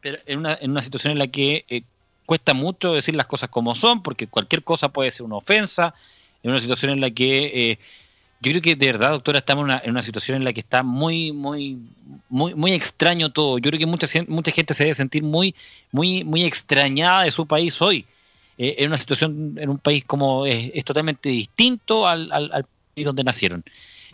en, 0.02 0.38
una, 0.38 0.58
en 0.60 0.70
una 0.70 0.82
situación 0.82 1.12
en 1.12 1.18
la 1.18 1.26
que 1.28 1.64
eh, 1.68 1.82
cuesta 2.26 2.54
mucho 2.54 2.94
decir 2.94 3.14
las 3.14 3.26
cosas 3.26 3.50
como 3.50 3.74
son, 3.74 4.02
porque 4.02 4.26
cualquier 4.26 4.62
cosa 4.62 4.88
puede 4.88 5.10
ser 5.10 5.26
una 5.26 5.36
ofensa, 5.36 5.94
en 6.42 6.50
una 6.50 6.60
situación 6.60 6.92
en 6.92 7.00
la 7.00 7.10
que 7.10 7.70
eh, 7.70 7.78
yo 8.40 8.50
creo 8.50 8.62
que 8.62 8.76
de 8.76 8.86
verdad, 8.86 9.10
doctora, 9.10 9.38
estamos 9.38 9.62
en 9.62 9.64
una, 9.64 9.82
en 9.82 9.90
una, 9.90 10.02
situación 10.02 10.36
en 10.36 10.44
la 10.44 10.52
que 10.52 10.60
está 10.60 10.82
muy, 10.82 11.32
muy, 11.32 11.78
muy, 12.28 12.54
muy 12.54 12.72
extraño 12.72 13.30
todo. 13.30 13.58
Yo 13.58 13.70
creo 13.70 13.78
que 13.78 13.86
mucha, 13.86 14.06
mucha 14.28 14.52
gente 14.52 14.74
se 14.74 14.84
debe 14.84 14.94
sentir 14.94 15.22
muy, 15.22 15.54
muy, 15.90 16.24
muy 16.24 16.44
extrañada 16.44 17.24
de 17.24 17.30
su 17.30 17.46
país 17.46 17.80
hoy. 17.80 18.04
Eh, 18.58 18.76
en 18.78 18.88
una 18.88 18.98
situación, 18.98 19.56
en 19.58 19.70
un 19.70 19.78
país 19.78 20.04
como 20.04 20.44
es, 20.46 20.84
totalmente 20.84 21.30
distinto 21.30 22.06
al, 22.06 22.30
al, 22.30 22.66
país 22.94 23.06
donde 23.06 23.24
nacieron. 23.24 23.64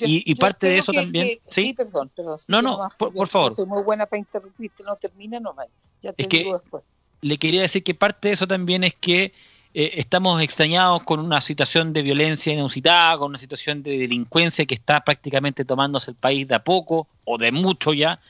Y, 0.02 0.34
parte 0.34 0.66
de 0.66 0.78
eso 0.78 0.92
también. 0.92 1.38
¿sí? 1.48 1.72
perdón, 1.72 2.10
perdón. 2.14 2.38
no, 2.48 2.62
no, 2.62 2.88
por, 2.98 3.28
favor. 3.28 3.54
Soy 3.54 3.66
muy 3.66 3.82
buena 3.82 4.06
para 4.06 4.18
interrumpirte, 4.18 4.82
no 4.84 4.96
termina 4.96 5.40
nomás. 5.40 5.68
Ya 6.02 6.12
te 6.12 6.22
es 6.22 6.28
digo 6.28 6.58
después. 6.58 6.82
Le 7.22 7.38
quería 7.38 7.62
decir 7.62 7.84
que 7.84 7.94
parte 7.94 8.28
de 8.28 8.34
eso 8.34 8.46
también 8.46 8.84
es 8.84 8.94
que 8.94 9.32
eh, 9.72 9.92
estamos 9.94 10.42
extrañados 10.42 11.04
con 11.04 11.20
una 11.20 11.40
situación 11.40 11.92
de 11.92 12.02
violencia 12.02 12.52
inusitada, 12.52 13.18
con 13.18 13.28
una 13.28 13.38
situación 13.38 13.82
de 13.82 13.98
delincuencia 13.98 14.66
que 14.66 14.74
está 14.74 15.00
prácticamente 15.00 15.64
tomándose 15.64 16.10
el 16.10 16.16
país 16.16 16.48
de 16.48 16.56
a 16.56 16.64
poco 16.64 17.06
o 17.24 17.38
de 17.38 17.52
mucho 17.52 17.92
ya. 17.92 18.20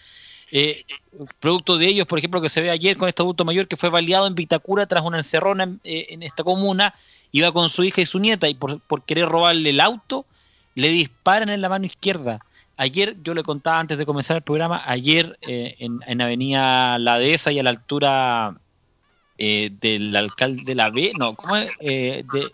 Eh, 0.52 0.85
producto 1.38 1.78
de 1.78 1.87
ellos, 1.87 2.06
por 2.06 2.18
ejemplo, 2.18 2.42
que 2.42 2.48
se 2.48 2.61
ve 2.61 2.70
ayer 2.70 2.96
con 2.96 3.09
este 3.09 3.22
adulto 3.22 3.44
mayor 3.44 3.68
que 3.68 3.76
fue 3.76 3.88
baleado 3.88 4.26
en 4.26 4.35
Vitacura 4.35 4.87
tras 4.87 5.02
una 5.02 5.18
encerrona 5.18 5.64
en, 5.64 5.80
eh, 5.85 6.18
esta 6.20 6.44
comuna, 6.44 6.94
iba 7.33 7.52
con 7.52 7.70
su 7.70 7.85
hija 7.85 8.02
y 8.02 8.06
su 8.06 8.18
nieta 8.18 8.48
y 8.48 8.54
por, 8.54 8.80
querer 9.04 9.26
robarle 9.26 9.70
el 9.70 9.80
auto, 9.80 10.26
le 10.80 10.88
disparan 10.88 11.48
en 11.48 11.60
la 11.60 11.68
mano 11.68 11.86
izquierda. 11.86 12.40
Ayer, 12.76 13.16
yo 13.22 13.34
le 13.34 13.42
contaba 13.42 13.78
antes 13.78 13.98
de 13.98 14.06
comenzar 14.06 14.38
el 14.38 14.42
programa, 14.42 14.82
ayer 14.86 15.38
en, 15.42 16.00
en 16.06 16.22
Avenida 16.22 16.98
La 16.98 17.18
Dehesa 17.18 17.52
y 17.52 17.58
a 17.58 17.62
la 17.62 17.70
altura 17.70 18.54
eh, 19.36 19.70
del 19.80 20.14
alcalde 20.16 20.62
de 20.64 20.74
la 20.74 20.90
B, 20.90 21.12
no, 21.18 21.34
¿cómo 21.34 21.56
es? 21.56 21.70
Eh, 21.80 22.24
de 22.30 22.50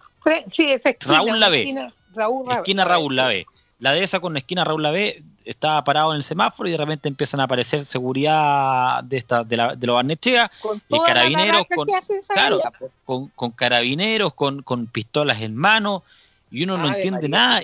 sí, 0.50 0.72
Raúl 1.00 1.40
la 1.40 1.48
Esquina, 1.48 1.92
Raúl, 2.14 2.52
esquina 2.52 2.84
Raúl 2.84 3.16
la 3.16 3.26
B. 3.26 3.46
La 3.80 3.92
de 3.92 4.04
esa 4.04 4.20
con 4.20 4.32
la 4.32 4.38
esquina 4.38 4.64
Raúl 4.64 4.84
la 4.84 4.92
B 4.92 5.22
estaba 5.44 5.82
parado 5.82 6.12
en 6.12 6.18
el 6.18 6.24
semáforo 6.24 6.68
y 6.68 6.72
de 6.72 6.78
repente 6.78 7.08
empiezan 7.08 7.40
a 7.40 7.44
aparecer 7.44 7.84
seguridad 7.84 9.02
de 9.02 9.16
esta 9.16 9.42
de, 9.44 9.56
la, 9.56 9.74
de 9.74 9.86
los 9.86 9.94
Barnechea, 9.94 10.50
y 10.88 10.98
carabineros 11.00 11.66
con, 11.74 11.88
claro, 12.32 12.60
con, 13.04 13.28
con, 13.28 13.50
carabineros, 13.50 14.34
con, 14.34 14.62
con 14.62 14.86
pistolas 14.86 15.40
en 15.40 15.56
mano, 15.56 16.04
y 16.50 16.62
uno 16.62 16.78
no 16.78 16.94
entiende 16.94 17.28
nada. 17.28 17.62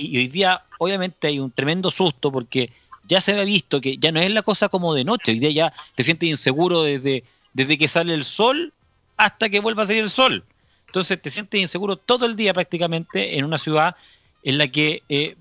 Y, 0.00 0.16
hoy 0.16 0.28
día, 0.28 0.64
obviamente, 0.78 1.28
hay 1.28 1.38
un 1.38 1.50
tremendo 1.50 1.90
susto 1.90 2.32
porque 2.32 2.72
ya 3.04 3.20
se 3.20 3.38
ha 3.38 3.44
visto 3.44 3.80
que 3.80 3.96
ya 3.98 4.12
no 4.12 4.20
es 4.20 4.30
la 4.30 4.42
cosa 4.42 4.68
como 4.68 4.94
de 4.94 5.04
noche, 5.04 5.32
hoy 5.32 5.38
día 5.38 5.50
ya 5.50 5.72
te 5.94 6.04
sientes 6.04 6.28
inseguro 6.28 6.82
desde 6.82 7.24
desde 7.52 7.78
que 7.78 7.88
sale 7.88 8.14
el 8.14 8.24
sol 8.24 8.72
hasta 9.16 9.48
que 9.48 9.60
vuelva 9.60 9.82
a 9.82 9.86
salir 9.86 10.04
el 10.04 10.10
sol. 10.10 10.44
Entonces 10.86 11.20
te 11.20 11.30
sientes 11.30 11.60
inseguro 11.60 11.96
todo 11.96 12.26
el 12.26 12.36
día 12.36 12.54
prácticamente 12.54 13.38
en 13.38 13.44
una 13.44 13.58
ciudad 13.58 13.96
en 14.42 14.58
la 14.58 14.68
que 14.68 15.02
eh, 15.08 15.36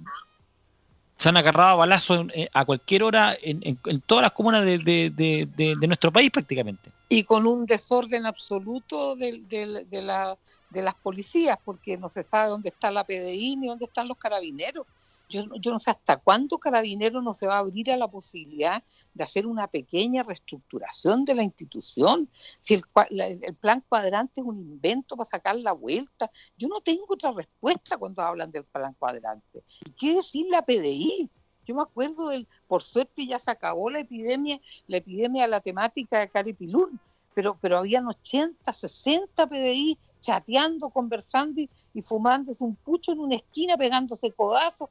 se 1.20 1.28
han 1.28 1.38
agarrado 1.38 1.70
a 1.72 1.76
balazos 1.76 2.28
eh, 2.34 2.50
a 2.54 2.64
cualquier 2.64 3.04
hora 3.04 3.36
en, 3.42 3.78
todas 4.06 4.24
las 4.24 4.32
comunas 4.32 4.64
de, 4.64 5.78
nuestro 5.86 6.12
país 6.12 6.32
prácticamente. 6.32 6.92
Y 7.10 7.26
con 7.26 7.46
un 7.46 7.66
desorden 7.66 8.26
absoluto 8.26 9.18
la, 9.18 10.38
de 10.70 10.82
las 10.82 10.96
policías, 10.96 11.60
porque 11.64 11.98
no 11.98 12.08
se 12.08 12.24
sabe 12.24 12.50
dónde 12.50 12.70
está 12.70 12.90
la 12.90 13.04
PDI 13.04 13.58
ni 13.58 13.68
dónde 13.68 13.86
están 13.86 14.08
los 14.08 14.18
carabineros 14.18 14.88
yo, 15.30 15.44
yo 15.62 15.72
no 15.72 15.80
sé 15.80 15.92
hasta 15.92 16.18
cuándo 16.18 16.58
Carabinero 16.58 17.22
no 17.22 17.34
se 17.34 17.48
va 17.48 17.56
a 17.56 17.60
abrir 17.60 17.92
a 17.92 17.98
la 17.98 18.08
posibilidad 18.08 18.84
de 19.13 19.24
hacer 19.24 19.46
una 19.46 19.68
pequeña 19.68 20.24
reestructuración 20.24 21.24
de 21.24 21.36
la 21.36 21.44
institución. 21.44 22.28
Si 22.34 22.74
el, 22.74 23.56
plan 23.62 23.84
cuadrante 23.88 24.42
es 24.42 24.48
un 24.48 24.60
invento 24.60 25.15
para 25.15 25.30
sacar 25.30 25.56
la 25.56 25.72
vuelta, 25.72 26.30
yo 26.58 26.68
no 26.68 26.82
tengo 26.82 27.06
otra 27.08 27.32
respuesta 27.32 27.98
cuando 27.98 28.22
hablan 28.24 28.52
del 28.52 28.65
plan 28.65 28.96
cuadrante. 28.98 29.63
¿Y 29.86 29.92
qué 29.92 30.15
decir 30.15 30.48
la 30.50 30.63
PDI? 30.63 31.30
Yo 31.65 31.76
me 31.76 31.84
acuerdo 31.84 32.30
del, 32.30 32.48
por 32.68 32.82
suerte 32.82 33.28
ya 33.28 33.38
se 33.38 33.52
acabó 33.52 33.92
la 33.92 34.00
epidemia, 34.00 34.60
la 34.88 34.98
epidemia 34.98 35.44
de 35.44 35.50
la 35.50 35.62
temática 35.62 36.20
de 36.20 36.30
Caripilún, 36.30 37.00
pero, 37.34 37.58
pero 37.62 37.80
habían 37.80 38.08
80, 38.08 38.72
60 38.72 39.48
PDI 39.48 39.98
chateando, 40.22 40.89
conversando 40.89 41.62
y, 41.62 41.70
y 41.94 42.02
fumándose 42.02 42.63
un 42.63 42.76
pucho 42.76 43.12
en 43.12 43.20
una 43.20 43.36
esquina, 43.36 43.78
pegándose 43.78 44.32
codazos, 44.32 44.89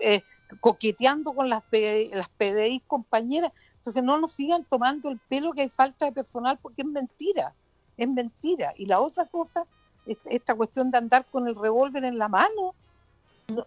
eh, 0.00 0.22
coqueteando 0.60 1.34
con 1.34 1.48
las, 1.48 1.62
las 1.72 2.28
PDI 2.30 2.80
compañeras. 2.86 3.52
Entonces 3.76 4.02
no 4.02 4.18
nos 4.18 4.32
sigan 4.32 4.64
tomando 4.64 5.10
el 5.10 5.18
pelo 5.18 5.52
que 5.52 5.62
hay 5.62 5.70
falta 5.70 6.06
de 6.06 6.12
personal 6.12 6.58
porque 6.60 6.82
es 6.82 6.88
mentira, 6.88 7.54
es 7.96 8.08
mentira. 8.08 8.74
Y 8.76 8.86
la 8.86 9.00
otra 9.00 9.26
cosa, 9.26 9.64
esta 10.06 10.54
cuestión 10.54 10.90
de 10.90 10.98
andar 10.98 11.24
con 11.26 11.46
el 11.48 11.54
revólver 11.54 12.04
en 12.04 12.18
la 12.18 12.28
mano, 12.28 12.74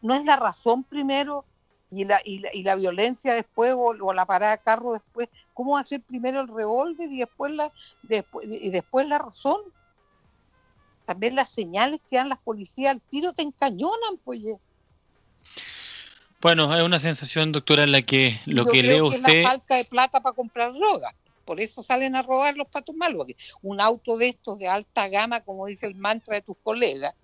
no, 0.01 0.13
es 0.13 0.25
la 0.25 0.35
razón 0.35 0.83
primero 0.83 1.45
y 1.91 2.05
la, 2.05 2.21
y 2.23 2.39
la, 2.39 2.53
y 2.53 2.63
la 2.63 2.75
violencia 2.75 3.33
después 3.33 3.73
o, 3.75 4.13
la 4.13 4.25
parada 4.25 4.57
de 4.57 4.63
carro 4.63 4.93
después. 4.93 5.29
¿Cómo 5.53 5.77
hacer 5.77 6.01
primero 6.01 6.41
el 6.41 6.47
revólver 6.47 7.11
y 7.11 7.19
después 7.19 7.51
la, 7.53 7.71
después, 8.03 8.47
y 8.49 8.69
después 8.69 9.07
la 9.07 9.17
razón? 9.17 9.61
También 11.05 11.35
las 11.35 11.49
señales 11.49 11.99
que 12.07 12.17
dan 12.17 12.29
las 12.29 12.39
policías 12.39 12.91
al 12.91 13.01
tiro 13.01 13.33
te 13.33 13.41
encañonan, 13.41 14.17
pues. 14.23 14.41
Bueno, 16.41 16.73
es 16.75 16.83
una 16.83 16.99
sensación, 16.99 17.51
doctora, 17.51 17.83
en 17.83 17.91
la 17.91 18.03
que 18.03 18.39
lo 18.45 18.65
que 18.65 18.83
leo 18.83 19.07
usted... 19.07 19.27
Es 19.27 19.43
la 19.43 19.49
falta 19.49 19.75
de 19.75 19.85
plata 19.85 20.21
para 20.21 20.35
comprar 20.35 20.71
droga. 20.71 21.13
Por 21.45 21.59
eso 21.59 21.81
salen 21.81 22.15
a 22.15 22.21
robar 22.21 22.55
los 22.55 22.67
patos 22.67 22.95
malos. 22.95 23.25
Un 23.63 23.81
auto 23.81 24.17
de 24.17 24.29
estos 24.29 24.59
de 24.59 24.67
alta 24.67 25.09
gama, 25.09 25.41
como 25.41 25.65
dice 25.65 25.87
el 25.87 25.95
mantra 25.95 26.35
de 26.35 26.43
tus 26.43 26.55
colegas, 26.63 27.15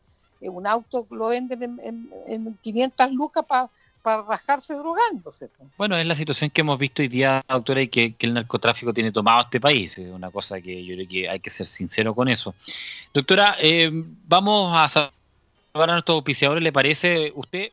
eh, 0.42 0.50
un 0.50 0.68
auto 0.68 1.08
lo 1.12 1.28
venden 1.28 1.80
en, 1.80 2.10
en, 2.28 2.58
500 2.62 3.12
lucas 3.12 3.46
para 3.46 3.70
para 4.06 4.22
rajarse 4.22 4.76
drogándose. 4.76 5.50
Bueno, 5.80 5.98
es 5.98 6.06
la 6.06 6.16
situación 6.16 6.52
que 6.52 6.62
hemos 6.62 6.78
visto 6.78 7.02
hoy 7.02 7.08
día, 7.08 7.44
doctora, 7.50 7.82
y 7.82 7.88
que, 7.88 8.14
el 8.20 8.36
narcotráfico 8.36 8.94
tiene 8.94 9.12
tomado 9.12 9.42
este 9.42 9.60
país. 9.60 9.98
Es 9.98 10.12
una 10.12 10.30
cosa 10.30 10.62
que 10.62 10.86
yo 10.86 10.94
creo 10.94 11.08
que 11.08 11.28
hay 11.28 11.40
que 11.40 11.50
ser 11.50 11.66
sincero 11.66 12.14
con 12.14 12.28
eso. 12.28 12.54
Doctora, 13.12 13.58
eh, 13.60 13.90
vamos 14.28 14.72
a 14.78 14.88
salvar 14.88 15.90
a 15.90 15.94
nuestros 15.94 16.18
auspiciadores, 16.18 16.64
¿le 16.64 16.72
parece 16.72 17.34
usted 17.34 17.72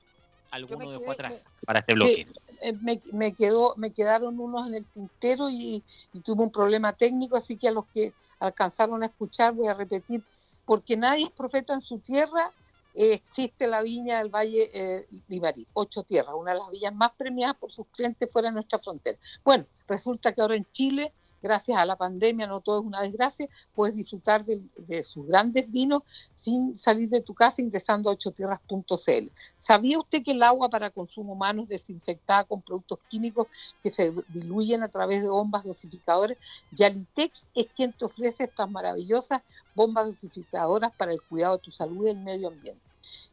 alguno 0.50 0.90
de 0.98 1.10
atrás 1.10 1.42
para 1.66 1.80
este 1.80 1.92
bloque. 1.92 2.26
Eh, 2.62 2.72
me, 3.12 3.32
quedó, 3.34 3.74
me 3.76 3.90
quedaron 3.90 4.40
unos 4.40 4.68
en 4.68 4.74
el 4.76 4.86
tintero 4.86 5.50
y, 5.50 5.82
tuve 6.24 6.44
un 6.44 6.50
problema 6.50 6.94
técnico, 6.94 7.36
así 7.36 7.58
que 7.58 7.68
a 7.68 7.72
los 7.72 7.84
que 7.92 8.14
alcanzaron 8.40 9.02
a 9.02 9.06
escuchar 9.06 9.52
voy 9.52 9.68
a 9.68 9.74
repetir, 9.74 10.22
porque 10.64 10.96
nadie 10.96 11.24
es 11.24 11.30
profeta 11.30 11.74
en 11.74 11.82
su 11.82 11.98
tierra, 11.98 12.52
existe 12.94 13.66
la 13.66 13.82
viña 13.82 14.18
del 14.18 14.28
Valle 14.28 14.70
eh, 14.72 15.06
Limarí, 15.28 15.66
ocho 15.72 16.02
tierras, 16.02 16.34
una 16.36 16.52
de 16.52 16.58
las 16.58 16.70
villas 16.70 16.94
más 16.94 17.12
premiadas 17.16 17.56
por 17.56 17.72
sus 17.72 17.86
clientes 17.88 18.28
fuera 18.30 18.48
de 18.48 18.54
nuestra 18.54 18.78
frontera. 18.78 19.18
Bueno, 19.44 19.66
resulta 19.88 20.32
que 20.32 20.40
ahora 20.40 20.56
en 20.56 20.66
Chile 20.72 21.12
gracias 21.42 21.76
a 21.76 21.84
la 21.84 21.96
pandemia, 21.96 22.46
no 22.46 22.60
todo 22.60 22.80
es 22.80 22.86
una 22.86 23.02
desgracia, 23.02 23.48
puedes 23.74 23.96
disfrutar 23.96 24.44
de, 24.44 25.04
sus 25.04 25.26
grandes 25.26 25.70
vinos 25.70 26.02
sin 26.34 26.78
salir 26.78 27.08
de 27.08 27.20
tu 27.20 27.34
casa 27.34 27.60
ingresando 27.60 28.08
a 28.08 28.12
ochotierras.cl. 28.12 29.30
¿Sabía 29.58 29.98
usted 29.98 30.22
que 30.22 30.32
el 30.32 30.42
agua 30.42 30.68
para 30.68 30.90
consumo 30.90 31.32
humano 31.32 31.62
es 31.62 31.68
desinfectada 31.68 32.44
con 32.44 32.62
productos 32.62 32.98
químicos 33.08 33.48
que 33.82 33.90
se 33.90 34.12
diluyen 34.28 34.82
a 34.82 34.88
través 34.88 35.22
de 35.22 35.28
bombas 35.28 35.64
dosificadoras? 35.64 36.38
Yalitex 36.70 37.48
es 37.54 37.66
quien 37.74 37.92
te 37.92 38.04
ofrece 38.04 38.44
estas 38.44 38.70
maravillosas 38.70 39.42
bombas 39.74 40.06
dosificadoras 40.06 40.92
para 40.96 41.12
el 41.12 41.22
cuidado 41.22 41.56
de 41.56 41.62
tu 41.62 41.72
salud 41.72 42.06
y 42.06 42.10
el 42.10 42.18
medio 42.18 42.48
ambiente. 42.48 42.82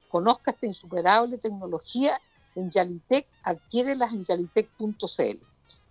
Conozca 0.10 0.52
esta 0.52 0.66
insuperable 0.66 1.38
tecnología 1.38 2.20
en 2.56 2.72
Yalitec, 2.72 3.28
adquiérelas 3.44 4.12
en 4.12 4.24
yalitec.cl. 4.24 5.49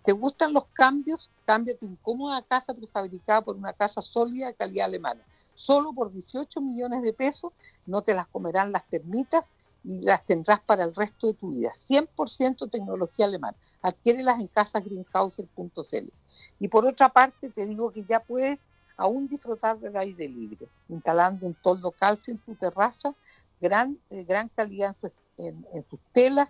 ¿Te 0.09 0.13
gustan 0.13 0.53
los 0.53 0.65
cambios? 0.73 1.29
Cambia 1.45 1.77
tu 1.77 1.85
incómoda 1.85 2.41
casa 2.41 2.73
prefabricada 2.73 3.43
por 3.43 3.55
una 3.55 3.73
casa 3.73 4.01
sólida 4.01 4.47
de 4.47 4.55
calidad 4.55 4.87
alemana. 4.87 5.21
Solo 5.53 5.93
por 5.93 6.11
18 6.11 6.61
millones 6.61 7.03
de 7.03 7.13
pesos 7.13 7.53
no 7.85 8.01
te 8.01 8.15
las 8.15 8.25
comerán 8.25 8.71
las 8.71 8.87
termitas 8.87 9.45
y 9.83 10.01
las 10.01 10.25
tendrás 10.25 10.61
para 10.61 10.83
el 10.83 10.95
resto 10.95 11.27
de 11.27 11.35
tu 11.35 11.49
vida. 11.49 11.69
100% 11.87 12.71
tecnología 12.71 13.27
alemana. 13.27 13.55
Adquiérelas 13.83 14.39
en 14.39 14.47
casasgreenhouser.cl. 14.47 16.11
Y 16.59 16.67
por 16.69 16.87
otra 16.87 17.09
parte, 17.09 17.51
te 17.51 17.67
digo 17.67 17.91
que 17.91 18.03
ya 18.03 18.19
puedes 18.19 18.59
aún 18.97 19.27
disfrutar 19.27 19.77
del 19.77 19.95
aire 19.95 20.27
libre, 20.27 20.67
instalando 20.87 21.45
un 21.45 21.53
toldo 21.53 21.91
calcio 21.91 22.33
en 22.33 22.39
tu 22.39 22.55
terraza, 22.55 23.13
gran, 23.61 23.99
eh, 24.09 24.23
gran 24.23 24.49
calidad 24.49 24.95
en, 25.37 25.67
en 25.71 25.85
sus 25.87 25.99
telas 26.13 26.49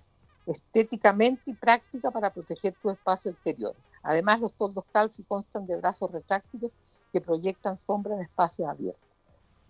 estéticamente 0.51 1.51
y 1.51 1.53
práctica 1.53 2.11
para 2.11 2.31
proteger 2.31 2.73
tu 2.81 2.89
espacio 2.89 3.31
exterior. 3.31 3.75
Además, 4.03 4.39
los 4.39 4.53
toldos 4.53 4.85
Calfi 4.91 5.23
constan 5.23 5.67
de 5.67 5.77
brazos 5.77 6.11
retráctiles 6.11 6.71
que 7.11 7.21
proyectan 7.21 7.79
sombra 7.85 8.15
en 8.15 8.21
espacios 8.21 8.69
abiertos. 8.69 9.09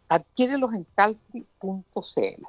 Adquiérelos 0.07 0.73
en 0.73 0.85
calfi.cl. 0.95 2.43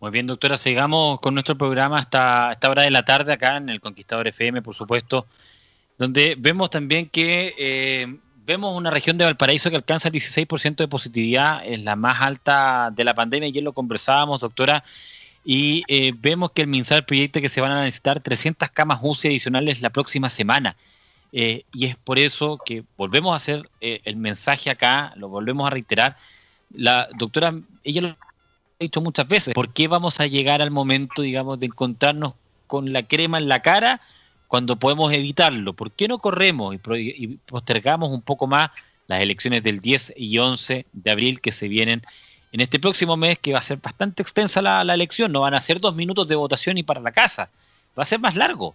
Muy 0.00 0.10
bien, 0.10 0.26
doctora, 0.26 0.56
sigamos 0.56 1.20
con 1.20 1.34
nuestro 1.34 1.56
programa 1.56 1.98
hasta 1.98 2.52
esta 2.52 2.70
hora 2.70 2.82
de 2.82 2.90
la 2.90 3.04
tarde 3.04 3.32
acá 3.32 3.56
en 3.56 3.68
el 3.68 3.80
Conquistador 3.80 4.26
FM, 4.26 4.60
por 4.62 4.74
supuesto, 4.74 5.26
donde 5.96 6.34
vemos 6.36 6.70
también 6.70 7.08
que 7.08 7.54
eh, 7.56 8.18
vemos 8.44 8.76
una 8.76 8.90
región 8.90 9.16
de 9.16 9.24
Valparaíso 9.24 9.70
que 9.70 9.76
alcanza 9.76 10.08
el 10.08 10.14
16% 10.14 10.76
de 10.76 10.88
positividad, 10.88 11.64
es 11.64 11.80
la 11.80 11.94
más 11.94 12.20
alta 12.20 12.90
de 12.92 13.04
la 13.04 13.14
pandemia, 13.14 13.48
ayer 13.48 13.62
lo 13.62 13.72
conversábamos, 13.72 14.40
doctora, 14.40 14.82
y 15.44 15.82
eh, 15.88 16.12
vemos 16.16 16.52
que 16.52 16.62
el 16.62 16.68
MinSal 16.68 17.04
proyecta 17.04 17.40
que 17.40 17.48
se 17.48 17.60
van 17.60 17.72
a 17.72 17.82
necesitar 17.82 18.20
300 18.20 18.70
camas 18.70 19.00
UCI 19.02 19.28
adicionales 19.28 19.80
la 19.80 19.90
próxima 19.90 20.30
semana. 20.30 20.76
Eh, 21.32 21.64
y 21.72 21.86
es 21.86 21.96
por 21.96 22.18
eso 22.18 22.58
que 22.64 22.84
volvemos 22.96 23.32
a 23.32 23.36
hacer 23.36 23.68
eh, 23.80 24.00
el 24.04 24.16
mensaje 24.16 24.70
acá, 24.70 25.14
lo 25.16 25.28
volvemos 25.28 25.66
a 25.66 25.70
reiterar. 25.70 26.16
La 26.72 27.08
doctora, 27.18 27.54
ella 27.82 28.02
lo 28.02 28.08
ha 28.08 28.16
dicho 28.78 29.00
muchas 29.00 29.26
veces, 29.26 29.54
¿por 29.54 29.72
qué 29.72 29.88
vamos 29.88 30.20
a 30.20 30.26
llegar 30.26 30.62
al 30.62 30.70
momento, 30.70 31.22
digamos, 31.22 31.58
de 31.58 31.66
encontrarnos 31.66 32.34
con 32.66 32.92
la 32.92 33.02
crema 33.02 33.38
en 33.38 33.48
la 33.48 33.62
cara 33.62 34.00
cuando 34.46 34.76
podemos 34.76 35.12
evitarlo? 35.12 35.72
¿Por 35.72 35.90
qué 35.90 36.06
no 36.06 36.18
corremos 36.18 36.74
y, 36.74 37.28
postergamos 37.46 38.10
un 38.10 38.22
poco 38.22 38.46
más 38.46 38.70
las 39.08 39.20
elecciones 39.20 39.62
del 39.62 39.80
10 39.80 40.14
y 40.16 40.38
11 40.38 40.86
de 40.92 41.10
abril 41.10 41.40
que 41.40 41.52
se 41.52 41.66
vienen 41.66 42.02
en 42.52 42.60
este 42.60 42.78
próximo 42.78 43.16
mes, 43.16 43.38
que 43.38 43.54
va 43.54 43.58
a 43.58 43.62
ser 43.62 43.78
bastante 43.78 44.22
extensa 44.22 44.60
la, 44.60 44.82
elección, 44.94 45.32
no 45.32 45.40
van 45.40 45.54
a 45.54 45.60
ser 45.60 45.80
dos 45.80 45.94
minutos 45.94 46.28
de 46.28 46.36
votación 46.36 46.76
y 46.76 46.82
para 46.82 47.00
la 47.00 47.10
casa, 47.10 47.48
va 47.98 48.02
a 48.02 48.06
ser 48.06 48.20
más 48.20 48.36
largo. 48.36 48.74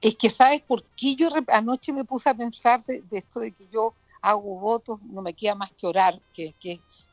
Es 0.00 0.16
que, 0.16 0.28
¿sabes 0.28 0.62
por 0.62 0.82
qué 0.96 1.14
yo 1.14 1.28
anoche 1.46 1.92
me 1.92 2.04
puse 2.04 2.28
a 2.28 2.34
pensar 2.34 2.82
de, 2.82 3.02
esto 3.12 3.40
de 3.40 3.52
que 3.52 3.66
yo 3.72 3.94
hago 4.20 4.58
votos, 4.58 5.00
no 5.02 5.22
me 5.22 5.32
queda 5.32 5.54
más 5.54 5.70
que 5.72 5.86
orar, 5.86 6.20
que, 6.34 6.54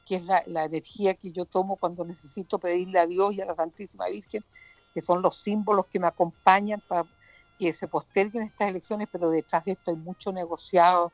es 0.10 0.24
la, 0.24 0.44
la, 0.48 0.66
energía 0.66 1.14
que 1.14 1.32
yo 1.32 1.46
tomo 1.46 1.76
cuando 1.76 2.04
necesito 2.04 2.58
pedirle 2.58 3.00
a 3.00 3.06
Dios 3.06 3.34
y 3.34 3.42
a 3.42 3.46
la 3.46 3.56
Santísima 3.56 4.08
Virgen, 4.08 4.44
que 4.92 5.02
son 5.02 5.22
los 5.22 5.36
símbolos 5.38 5.86
que 5.86 6.00
me 6.00 6.08
acompañan 6.08 6.82
para 6.88 7.06
que 7.60 7.72
se 7.72 7.88
posterguen 7.88 8.42
estas 8.42 8.70
elecciones, 8.70 9.08
pero 9.12 9.30
detrás 9.30 9.66
de 9.66 9.74
esto 9.74 9.92
hay 9.92 9.98
mucho 9.98 10.32
negociado, 10.32 11.12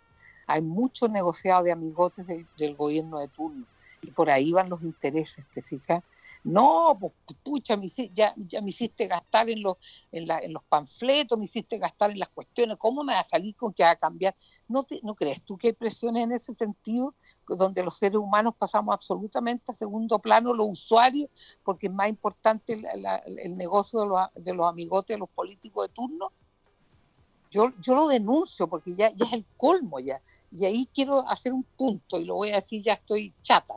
hay 0.47 0.61
mucho 0.61 1.09
negociado 1.09 1.63
de 1.63 1.73
amigotes 1.73 2.25
del 2.25 2.75
gobierno 2.75 3.19
de 3.19 3.27
turno 3.27 3.65
y 4.01 4.11
por 4.11 4.29
ahí 4.29 4.51
van 4.51 4.69
los 4.69 4.81
intereses, 4.81 5.45
¿te 5.53 5.61
fijas? 5.61 6.03
No, 6.43 6.97
pues 6.99 7.13
pucha, 7.43 7.77
ya, 8.13 8.33
ya 8.37 8.61
me 8.61 8.69
hiciste 8.69 9.07
gastar 9.07 9.49
en 9.49 9.61
los, 9.61 9.75
en, 10.11 10.25
la, 10.25 10.39
en 10.39 10.53
los 10.53 10.63
panfletos, 10.63 11.37
me 11.37 11.45
hiciste 11.45 11.77
gastar 11.77 12.11
en 12.11 12.19
las 12.19 12.29
cuestiones, 12.29 12.77
¿cómo 12.77 13.03
me 13.03 13.13
va 13.13 13.19
a 13.19 13.25
salir 13.25 13.55
con 13.55 13.73
que 13.73 13.83
va 13.83 13.91
a 13.91 13.95
cambiar? 13.97 14.35
¿No, 14.67 14.87
¿No 15.03 15.15
crees 15.15 15.41
tú 15.41 15.57
que 15.57 15.67
hay 15.67 15.73
presiones 15.73 16.23
en 16.23 16.31
ese 16.31 16.53
sentido, 16.55 17.13
donde 17.47 17.83
los 17.83 17.97
seres 17.97 18.17
humanos 18.17 18.53
pasamos 18.57 18.93
absolutamente 18.93 19.71
a 19.71 19.75
segundo 19.75 20.19
plano, 20.19 20.53
los 20.53 20.67
usuarios, 20.69 21.29
porque 21.63 21.87
es 21.87 21.93
más 21.93 22.07
importante 22.07 22.73
el, 22.73 23.57
negocio 23.57 23.99
de 23.99 24.07
los, 24.07 24.19
de 24.35 24.53
los 24.53 24.65
amigotes 24.67 25.15
de 25.15 25.19
los 25.19 25.29
políticos 25.29 25.87
de 25.87 25.93
turno? 25.93 26.31
Yo, 27.51 27.73
yo 27.81 27.95
lo 27.95 28.07
denuncio 28.07 28.67
porque 28.67 28.95
ya, 28.95 29.11
ya 29.13 29.25
es 29.25 29.33
el 29.33 29.45
colmo 29.57 29.99
ya. 29.99 30.21
Y 30.51 30.65
ahí 30.65 30.87
quiero 30.93 31.27
hacer 31.27 31.51
un 31.51 31.63
punto 31.63 32.19
y 32.19 32.25
lo 32.25 32.35
voy 32.35 32.51
a 32.51 32.57
decir, 32.57 32.81
ya 32.83 32.93
estoy 32.93 33.33
chata 33.41 33.75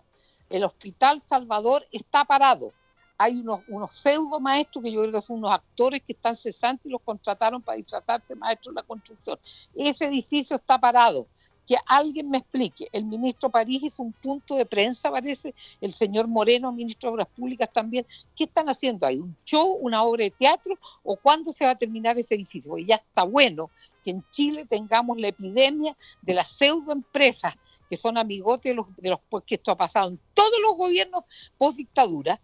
el 0.52 0.64
Hospital 0.64 1.22
Salvador 1.26 1.86
está 1.90 2.24
parado. 2.24 2.72
Hay 3.16 3.40
unos, 3.40 3.60
unos 3.68 3.92
pseudo 3.92 4.38
maestros 4.38 4.84
que 4.84 4.92
yo 4.92 5.00
creo 5.00 5.12
que 5.12 5.22
son 5.22 5.38
unos 5.38 5.52
actores 5.52 6.02
que 6.06 6.12
están 6.12 6.36
cesantes 6.36 6.86
y 6.86 6.90
los 6.90 7.00
contrataron 7.00 7.62
para 7.62 7.78
disfrazarse 7.78 8.34
maestros 8.34 8.74
de 8.74 8.80
la 8.80 8.86
construcción. 8.86 9.38
Ese 9.74 10.06
edificio 10.06 10.56
está 10.56 10.78
parado. 10.78 11.26
Que 11.66 11.76
alguien 11.86 12.28
me 12.28 12.38
explique. 12.38 12.88
El 12.92 13.04
ministro 13.04 13.48
París 13.48 13.80
hizo 13.84 14.02
un 14.02 14.12
punto 14.12 14.56
de 14.56 14.66
prensa, 14.66 15.10
parece, 15.10 15.54
el 15.80 15.94
señor 15.94 16.26
Moreno, 16.26 16.72
ministro 16.72 17.10
de 17.10 17.14
Obras 17.14 17.28
Públicas 17.28 17.70
también. 17.72 18.04
¿Qué 18.36 18.44
están 18.44 18.68
haciendo 18.68 19.06
ahí? 19.06 19.18
¿Un 19.18 19.36
show, 19.44 19.78
una 19.80 20.02
obra 20.02 20.24
de 20.24 20.32
teatro? 20.32 20.76
¿O 21.04 21.16
cuándo 21.16 21.52
se 21.52 21.64
va 21.64 21.70
a 21.70 21.78
terminar 21.78 22.18
ese 22.18 22.34
edificio? 22.34 22.76
Y 22.76 22.86
ya 22.86 22.96
está 22.96 23.22
bueno 23.22 23.70
que 24.04 24.10
en 24.10 24.24
Chile 24.32 24.66
tengamos 24.66 25.18
la 25.18 25.28
epidemia 25.28 25.96
de 26.20 26.34
las 26.34 26.48
pseudoempresas 26.50 27.54
que 27.92 27.98
son 27.98 28.16
amigotes 28.16 28.70
de 28.70 28.74
los, 28.74 28.86
de 28.96 29.10
los 29.10 29.20
pues, 29.28 29.44
que 29.44 29.56
esto 29.56 29.70
ha 29.70 29.76
pasado 29.76 30.08
en 30.08 30.18
todos 30.32 30.58
los 30.62 30.78
gobiernos 30.78 31.24
post 31.58 31.76
dictadura, 31.76 32.40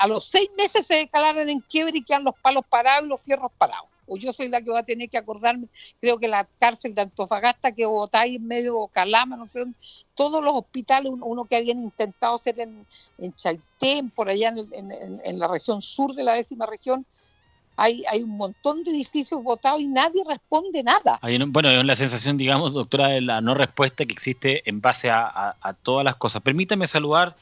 a 0.00 0.06
los 0.08 0.24
seis 0.24 0.48
meses 0.56 0.86
se 0.86 0.94
declaran 0.94 1.50
en 1.50 1.60
quiebre 1.60 1.98
y 1.98 2.02
quedan 2.02 2.24
los 2.24 2.34
palos 2.36 2.64
parados 2.66 3.04
y 3.04 3.08
los 3.10 3.20
fierros 3.20 3.52
parados. 3.58 3.90
O 4.06 4.16
yo 4.16 4.32
soy 4.32 4.48
la 4.48 4.62
que 4.62 4.70
va 4.70 4.78
a 4.78 4.84
tener 4.84 5.10
que 5.10 5.18
acordarme, 5.18 5.68
creo 6.00 6.18
que 6.18 6.28
la 6.28 6.48
cárcel 6.58 6.94
de 6.94 7.02
Antofagasta, 7.02 7.72
que 7.72 7.86
ahí 8.12 8.36
en 8.36 8.46
medio 8.46 8.86
Calama, 8.86 9.36
no 9.36 9.46
sé 9.46 9.58
dónde, 9.58 9.76
todos 10.14 10.42
los 10.42 10.54
hospitales, 10.54 11.12
uno, 11.14 11.44
que 11.44 11.56
habían 11.56 11.82
intentado 11.82 12.36
hacer 12.36 12.58
en, 12.58 12.86
en 13.18 13.36
Chaitén, 13.36 14.08
por 14.08 14.30
allá 14.30 14.54
en, 14.56 15.20
en, 15.22 15.38
la 15.38 15.46
región 15.46 15.82
sur 15.82 16.14
de 16.14 16.24
la 16.24 16.32
décima 16.32 16.64
región, 16.64 17.04
hay, 17.76 18.04
hay 18.10 18.22
un 18.22 18.36
montón 18.36 18.84
de 18.84 18.90
edificios 18.90 19.42
votados 19.42 19.80
y 19.80 19.86
nadie 19.86 20.22
responde 20.26 20.82
nada. 20.82 21.18
bueno, 21.46 21.70
es 21.70 21.84
la 21.84 21.96
sensación, 21.96 22.36
digamos, 22.36 22.72
doctora, 22.72 23.08
de 23.08 23.20
la 23.20 23.40
no 23.40 23.54
respuesta 23.54 24.04
que 24.04 24.12
existe 24.12 24.68
en 24.68 24.80
base 24.80 25.10
a, 25.10 25.56
todas 25.82 26.04
las 26.04 26.16
cosas. 26.16 26.42
Permítame 26.42 26.86
saludar 26.86 27.36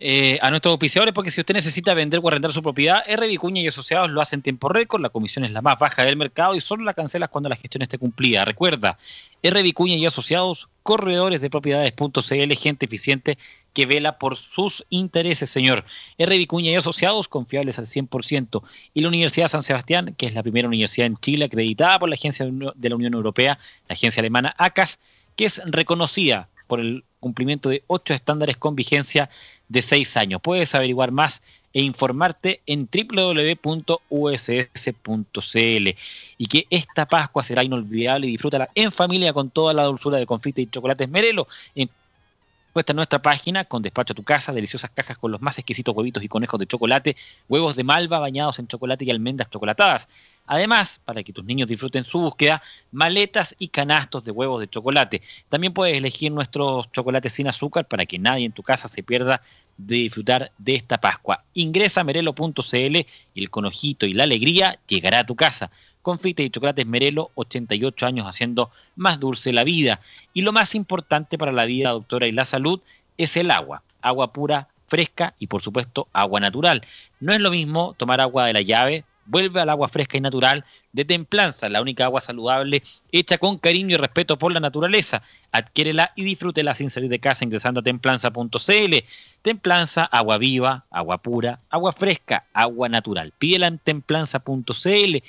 eh, 0.00 0.38
a 0.42 0.50
nuestros 0.50 0.74
oficiadores 0.74 1.14
porque 1.14 1.30
si 1.30 1.40
usted 1.40 1.54
necesita 1.54 1.94
vender 1.94 2.20
o 2.22 2.28
arrendar 2.28 2.52
su 2.52 2.62
propiedad, 2.62 3.04
R. 3.06 3.26
Vicuña 3.28 3.60
y 3.60 3.68
Asociados 3.68 4.10
lo 4.10 4.20
hacen 4.20 4.38
en 4.38 4.42
tiempo 4.42 4.68
récord, 4.68 5.00
la 5.00 5.10
comisión 5.10 5.44
es 5.44 5.52
la 5.52 5.62
más 5.62 5.78
baja 5.78 6.04
del 6.04 6.16
mercado 6.16 6.56
y 6.56 6.60
solo 6.60 6.84
la 6.84 6.94
cancelas 6.94 7.28
cuando 7.28 7.48
la 7.48 7.56
gestión 7.56 7.82
esté 7.82 7.98
cumplida. 7.98 8.44
Recuerda, 8.44 8.98
R. 9.42 9.62
Vicuña 9.62 9.94
y 9.94 10.06
Asociados, 10.06 10.68
corredores 10.82 11.40
de 11.40 11.50
propiedades.cl, 11.50 12.52
gente 12.56 12.86
eficiente 12.86 13.38
que 13.72 13.86
vela 13.86 14.18
por 14.18 14.36
sus 14.36 14.84
intereses, 14.90 15.50
señor. 15.50 15.84
R. 16.18 16.36
Vicuña 16.36 16.72
y 16.72 16.74
Asociados, 16.74 17.28
confiables 17.28 17.78
al 17.78 17.86
100%. 17.86 18.62
Y 18.94 19.00
la 19.02 19.08
Universidad 19.08 19.48
San 19.48 19.62
Sebastián, 19.62 20.14
que 20.18 20.26
es 20.26 20.34
la 20.34 20.42
primera 20.42 20.68
universidad 20.68 21.06
en 21.06 21.16
Chile 21.16 21.44
acreditada 21.44 21.98
por 21.98 22.08
la 22.08 22.16
Agencia 22.16 22.44
de 22.46 22.88
la 22.88 22.96
Unión 22.96 23.14
Europea, 23.14 23.58
la 23.88 23.94
agencia 23.94 24.20
alemana 24.20 24.54
ACAS, 24.58 24.98
que 25.36 25.46
es 25.46 25.60
reconocida 25.64 26.48
por 26.66 26.80
el 26.80 27.04
cumplimiento 27.20 27.68
de 27.68 27.84
ocho 27.86 28.14
estándares 28.14 28.56
con 28.56 28.74
vigencia 28.74 29.30
de 29.72 29.82
seis 29.82 30.16
años. 30.16 30.40
Puedes 30.42 30.74
averiguar 30.74 31.10
más 31.10 31.42
e 31.72 31.82
informarte 31.82 32.60
en 32.66 32.88
www.uss.cl. 32.92 33.98
Y 36.38 36.46
que 36.46 36.66
esta 36.70 37.06
Pascua 37.06 37.42
será 37.42 37.64
inolvidable 37.64 38.26
y 38.26 38.32
disfrútala 38.32 38.68
en 38.74 38.92
familia 38.92 39.32
con 39.32 39.50
toda 39.50 39.72
la 39.72 39.84
dulzura 39.84 40.18
de 40.18 40.26
confite 40.26 40.62
y 40.62 40.66
chocolates 40.66 41.08
Merelo. 41.08 41.48
En 41.74 41.88
Puesta 42.72 42.92
en 42.92 42.96
nuestra 42.96 43.20
página 43.20 43.66
con 43.66 43.82
despacho 43.82 44.14
a 44.14 44.16
tu 44.16 44.22
casa, 44.22 44.50
deliciosas 44.50 44.90
cajas 44.90 45.18
con 45.18 45.30
los 45.30 45.42
más 45.42 45.58
exquisitos 45.58 45.94
huevitos 45.94 46.22
y 46.22 46.28
conejos 46.28 46.58
de 46.58 46.66
chocolate, 46.66 47.16
huevos 47.46 47.76
de 47.76 47.84
malva 47.84 48.18
bañados 48.18 48.58
en 48.58 48.66
chocolate 48.66 49.04
y 49.04 49.10
almendras 49.10 49.50
chocolatadas. 49.50 50.08
Además, 50.46 51.00
para 51.04 51.22
que 51.22 51.32
tus 51.32 51.44
niños 51.44 51.68
disfruten 51.68 52.04
su 52.04 52.18
búsqueda, 52.18 52.62
maletas 52.90 53.54
y 53.58 53.68
canastos 53.68 54.24
de 54.24 54.32
huevos 54.32 54.60
de 54.60 54.68
chocolate. 54.68 55.22
También 55.48 55.72
puedes 55.72 55.96
elegir 55.96 56.32
nuestros 56.32 56.90
chocolates 56.92 57.32
sin 57.32 57.48
azúcar 57.48 57.86
para 57.86 58.06
que 58.06 58.18
nadie 58.18 58.46
en 58.46 58.52
tu 58.52 58.62
casa 58.62 58.88
se 58.88 59.02
pierda 59.02 59.42
de 59.76 59.96
disfrutar 59.96 60.52
de 60.58 60.74
esta 60.74 60.98
Pascua. 60.98 61.44
Ingresa 61.54 62.00
a 62.00 62.04
merelo.cl 62.04 62.96
y 62.96 63.06
el 63.34 63.50
conojito 63.50 64.06
y 64.06 64.12
la 64.12 64.24
alegría 64.24 64.78
llegará 64.86 65.20
a 65.20 65.26
tu 65.26 65.36
casa. 65.36 65.70
Confite 66.02 66.42
y 66.42 66.50
chocolates 66.50 66.84
Merelo, 66.84 67.30
88 67.36 68.06
años 68.06 68.26
haciendo 68.26 68.70
más 68.96 69.20
dulce 69.20 69.52
la 69.52 69.62
vida. 69.62 70.00
Y 70.34 70.42
lo 70.42 70.52
más 70.52 70.74
importante 70.74 71.38
para 71.38 71.52
la 71.52 71.64
vida, 71.64 71.90
doctora, 71.90 72.26
y 72.26 72.32
la 72.32 72.44
salud 72.44 72.80
es 73.16 73.36
el 73.36 73.52
agua. 73.52 73.82
Agua 74.00 74.32
pura, 74.32 74.68
fresca 74.88 75.34
y 75.38 75.46
por 75.46 75.62
supuesto 75.62 76.08
agua 76.12 76.40
natural. 76.40 76.84
No 77.20 77.32
es 77.32 77.40
lo 77.40 77.50
mismo 77.50 77.94
tomar 77.96 78.20
agua 78.20 78.46
de 78.46 78.52
la 78.52 78.62
llave, 78.62 79.04
vuelve 79.26 79.60
al 79.60 79.70
agua 79.70 79.88
fresca 79.88 80.16
y 80.16 80.20
natural 80.20 80.64
de 80.92 81.04
Templanza, 81.04 81.68
la 81.68 81.80
única 81.80 82.04
agua 82.04 82.20
saludable 82.20 82.82
hecha 83.10 83.38
con 83.38 83.58
cariño 83.58 83.94
y 83.94 83.98
respeto 83.98 84.38
por 84.38 84.52
la 84.52 84.60
naturaleza. 84.60 85.22
Adquiérela 85.52 86.12
y 86.16 86.24
disfrútela 86.24 86.74
sin 86.74 86.90
salir 86.90 87.08
de 87.08 87.18
casa 87.18 87.44
ingresando 87.44 87.80
a 87.80 87.82
templanza.cl. 87.82 88.94
Templanza, 89.42 90.04
agua 90.04 90.38
viva, 90.38 90.84
agua 90.90 91.18
pura, 91.18 91.58
agua 91.70 91.92
fresca, 91.92 92.44
agua 92.52 92.88
natural. 92.88 93.32
Pídela 93.38 93.66
en 93.66 93.78
templanza.cl 93.78 95.22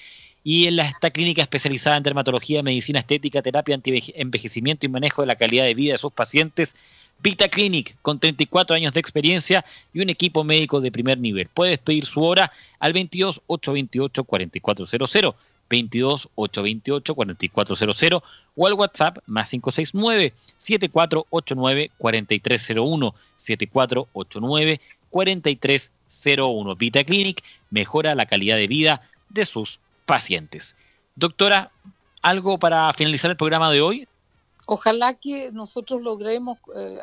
y 0.43 0.67
en 0.67 0.79
esta 0.79 1.09
clínica 1.09 1.41
especializada 1.41 1.97
en 1.97 2.03
dermatología, 2.03 2.63
medicina 2.63 2.99
estética, 2.99 3.41
terapia 3.41 3.75
anti-envejecimiento 3.75 4.85
y 4.85 4.89
manejo 4.89 5.21
de 5.21 5.27
la 5.27 5.35
calidad 5.35 5.63
de 5.63 5.73
vida 5.73 5.93
de 5.93 5.97
sus 5.97 6.11
pacientes, 6.11 6.75
Vita 7.23 7.47
Clinic, 7.47 7.95
con 8.01 8.19
34 8.19 8.75
años 8.75 8.93
de 8.93 8.99
experiencia 8.99 9.63
y 9.93 10.01
un 10.01 10.09
equipo 10.09 10.43
médico 10.43 10.81
de 10.81 10.91
primer 10.91 11.19
nivel. 11.19 11.47
Puedes 11.47 11.77
pedir 11.77 12.05
su 12.05 12.21
hora 12.21 12.51
al 12.79 12.91
22 12.91 13.41
828 13.47 14.25
4400, 14.25 15.35
22 15.69 16.29
828 16.35 17.15
4400 17.15 18.23
o 18.57 18.67
al 18.67 18.73
WhatsApp 18.73 19.19
más 19.25 19.49
569 19.49 20.33
7489 20.57 21.91
4301, 21.97 23.15
7489 23.37 24.81
4301. 25.09 26.75
Vita 26.75 27.05
Clinic 27.05 27.41
mejora 27.69 28.15
la 28.15 28.25
calidad 28.25 28.57
de 28.57 28.67
vida 28.67 29.01
de 29.29 29.45
sus 29.45 29.79
pacientes. 30.05 30.75
Doctora, 31.15 31.71
¿algo 32.21 32.59
para 32.59 32.91
finalizar 32.91 33.31
el 33.31 33.37
programa 33.37 33.71
de 33.71 33.79
hoy? 33.79 34.07
Ojalá 34.65 35.13
que 35.13 35.51
nosotros 35.51 36.01
logremos 36.01 36.57
eh, 36.75 36.99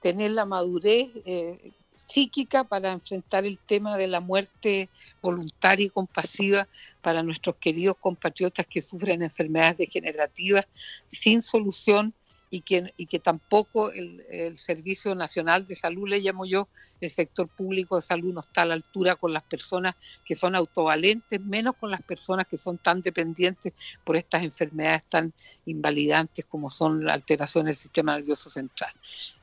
tener 0.00 0.32
la 0.32 0.44
madurez 0.44 1.10
eh, 1.24 1.72
psíquica 1.92 2.64
para 2.64 2.92
enfrentar 2.92 3.44
el 3.44 3.58
tema 3.58 3.96
de 3.96 4.06
la 4.06 4.20
muerte 4.20 4.88
voluntaria 5.20 5.86
y 5.86 5.90
compasiva 5.90 6.68
para 7.02 7.22
nuestros 7.22 7.56
queridos 7.56 7.96
compatriotas 7.98 8.66
que 8.66 8.82
sufren 8.82 9.22
enfermedades 9.22 9.78
degenerativas 9.78 10.68
sin 11.08 11.42
solución 11.42 12.14
y 12.50 12.62
que, 12.62 12.92
y 12.96 13.06
que 13.06 13.18
tampoco 13.18 13.90
el, 13.90 14.24
el, 14.30 14.56
Servicio 14.56 15.14
Nacional 15.14 15.66
de 15.66 15.74
Salud, 15.74 16.08
le 16.08 16.20
llamo 16.20 16.46
yo, 16.46 16.68
el 17.00 17.10
sector 17.10 17.48
público 17.48 17.96
de 17.96 18.02
salud 18.02 18.34
no 18.34 18.40
está 18.40 18.62
a 18.62 18.66
la 18.66 18.74
altura 18.74 19.16
con 19.16 19.32
las 19.32 19.44
personas 19.44 19.94
que 20.24 20.34
son 20.34 20.56
autovalentes, 20.56 21.40
menos 21.40 21.76
con 21.76 21.90
las 21.90 22.02
personas 22.02 22.46
que 22.46 22.58
son 22.58 22.78
tan 22.78 23.02
dependientes 23.02 23.72
por 24.04 24.16
estas 24.16 24.42
enfermedades 24.42 25.04
tan 25.08 25.32
invalidantes 25.66 26.44
como 26.44 26.70
son 26.70 27.04
la 27.04 27.14
alteración 27.14 27.66
del 27.66 27.76
sistema 27.76 28.16
nervioso 28.16 28.50
central. 28.50 28.92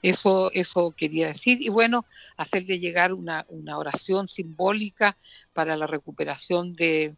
Eso, 0.01 0.51
eso 0.53 0.93
quería 0.97 1.27
decir. 1.27 1.61
Y 1.61 1.69
bueno, 1.69 2.05
hacerle 2.35 2.79
llegar 2.79 3.13
una, 3.13 3.45
una 3.49 3.77
oración 3.77 4.27
simbólica 4.27 5.17
para 5.53 5.77
la 5.77 5.87
recuperación 5.87 6.75
de, 6.75 7.15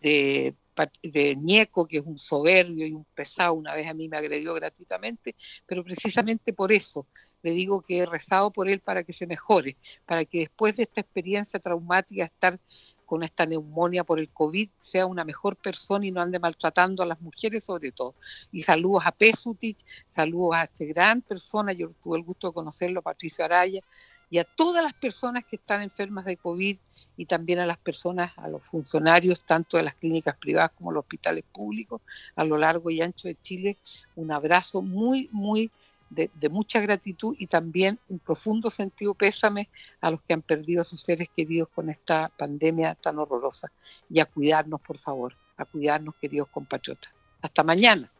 de 0.00 0.54
de 1.02 1.36
Ñeco, 1.36 1.86
que 1.86 1.98
es 1.98 2.04
un 2.04 2.18
soberbio 2.18 2.86
y 2.86 2.92
un 2.92 3.04
pesado, 3.14 3.54
una 3.54 3.74
vez 3.74 3.88
a 3.88 3.94
mí 3.94 4.08
me 4.08 4.16
agredió 4.16 4.54
gratuitamente, 4.54 5.34
pero 5.66 5.84
precisamente 5.84 6.52
por 6.52 6.72
eso 6.72 7.06
le 7.42 7.50
digo 7.50 7.82
que 7.82 7.98
he 7.98 8.06
rezado 8.06 8.50
por 8.50 8.68
él 8.68 8.80
para 8.80 9.04
que 9.04 9.12
se 9.12 9.26
mejore, 9.26 9.76
para 10.06 10.24
que 10.24 10.40
después 10.40 10.76
de 10.76 10.84
esta 10.84 11.02
experiencia 11.02 11.60
traumática, 11.60 12.24
estar 12.24 12.58
con 13.04 13.22
esta 13.22 13.44
neumonía 13.44 14.02
por 14.02 14.18
el 14.18 14.30
COVID, 14.30 14.70
sea 14.78 15.04
una 15.04 15.24
mejor 15.24 15.56
persona 15.56 16.06
y 16.06 16.10
no 16.10 16.22
ande 16.22 16.38
maltratando 16.38 17.02
a 17.02 17.06
las 17.06 17.20
mujeres 17.20 17.64
sobre 17.64 17.92
todo. 17.92 18.14
Y 18.50 18.62
saludos 18.62 19.02
a 19.04 19.12
Pesutich, 19.12 19.84
saludos 20.08 20.54
a 20.54 20.64
esta 20.64 20.84
gran 20.86 21.20
persona, 21.20 21.72
yo 21.74 21.90
tuve 22.02 22.16
el 22.16 22.24
gusto 22.24 22.48
de 22.48 22.54
conocerlo, 22.54 23.02
Patricio 23.02 23.44
Araya, 23.44 23.82
y 24.30 24.38
a 24.38 24.44
todas 24.44 24.82
las 24.82 24.94
personas 24.94 25.44
que 25.44 25.56
están 25.56 25.82
enfermas 25.82 26.24
de 26.24 26.36
COVID 26.36 26.76
y 27.16 27.26
también 27.26 27.60
a 27.60 27.66
las 27.66 27.78
personas, 27.78 28.32
a 28.36 28.48
los 28.48 28.62
funcionarios, 28.62 29.40
tanto 29.44 29.76
de 29.76 29.84
las 29.84 29.94
clínicas 29.94 30.36
privadas 30.36 30.72
como 30.76 30.92
los 30.92 31.02
hospitales 31.02 31.44
públicos, 31.52 32.00
a 32.34 32.44
lo 32.44 32.58
largo 32.58 32.90
y 32.90 33.00
ancho 33.00 33.28
de 33.28 33.36
Chile, 33.40 33.76
un 34.16 34.32
abrazo 34.32 34.82
muy, 34.82 35.28
muy 35.32 35.70
de, 36.10 36.48
mucha 36.48 36.80
gratitud 36.80 37.34
y 37.38 37.46
también 37.46 37.98
un 38.08 38.18
profundo 38.18 38.70
sentido 38.70 39.14
pésame 39.14 39.68
a 40.00 40.10
los 40.10 40.22
que 40.22 40.34
han 40.34 40.42
perdido 40.42 40.82
a 40.82 40.84
sus 40.84 41.02
seres 41.02 41.28
queridos 41.34 41.68
con 41.74 41.90
esta 41.90 42.30
pandemia 42.36 42.94
tan 42.96 43.18
horrorosa. 43.18 43.70
Y 44.08 44.20
a 44.20 44.26
cuidarnos, 44.26 44.80
por 44.80 44.98
favor, 44.98 45.34
a 45.56 45.64
cuidarnos, 45.64 46.14
queridos 46.20 46.48
compatriotas. 46.48 47.12
Hasta 47.42 47.62
mañana. 47.62 48.10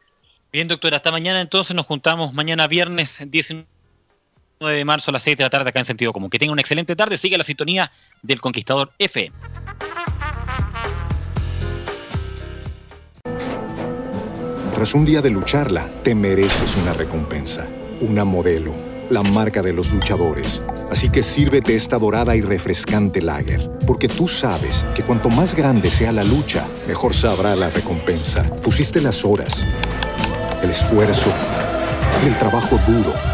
Bien, 0.52 0.68
doctora, 0.68 0.98
hasta 0.98 1.10
mañana 1.10 1.40
entonces 1.40 1.74
nos 1.74 1.86
juntamos 1.86 2.32
mañana 2.32 2.66
viernes 2.66 3.20
19 3.26 3.66
de 4.68 4.84
marzo 4.84 5.10
a 5.10 5.12
las 5.12 5.22
6 5.22 5.36
de 5.36 5.44
la 5.44 5.50
tarde 5.50 5.70
acá 5.70 5.78
en 5.78 5.84
Sentido 5.84 6.12
Común. 6.12 6.30
Que 6.30 6.38
tenga 6.38 6.52
una 6.52 6.60
excelente 6.60 6.96
tarde, 6.96 7.18
siga 7.18 7.38
la 7.38 7.44
sintonía 7.44 7.90
del 8.22 8.40
Conquistador 8.40 8.92
F. 8.98 9.32
Tras 14.74 14.92
un 14.94 15.04
día 15.04 15.22
de 15.22 15.30
lucharla, 15.30 15.88
te 16.02 16.14
mereces 16.14 16.76
una 16.76 16.92
recompensa, 16.92 17.68
una 18.00 18.24
modelo, 18.24 18.74
la 19.08 19.22
marca 19.22 19.62
de 19.62 19.72
los 19.72 19.92
luchadores. 19.92 20.62
Así 20.90 21.10
que 21.10 21.22
sírvete 21.22 21.74
esta 21.74 21.96
dorada 21.96 22.34
y 22.34 22.40
refrescante 22.40 23.22
lager, 23.22 23.70
porque 23.86 24.08
tú 24.08 24.26
sabes 24.26 24.84
que 24.94 25.02
cuanto 25.02 25.30
más 25.30 25.54
grande 25.54 25.90
sea 25.90 26.10
la 26.12 26.24
lucha, 26.24 26.68
mejor 26.88 27.14
sabrá 27.14 27.54
la 27.54 27.70
recompensa. 27.70 28.42
Pusiste 28.62 29.00
las 29.00 29.24
horas, 29.24 29.64
el 30.62 30.70
esfuerzo, 30.70 31.32
el 32.26 32.36
trabajo 32.36 32.78
duro. 32.86 33.33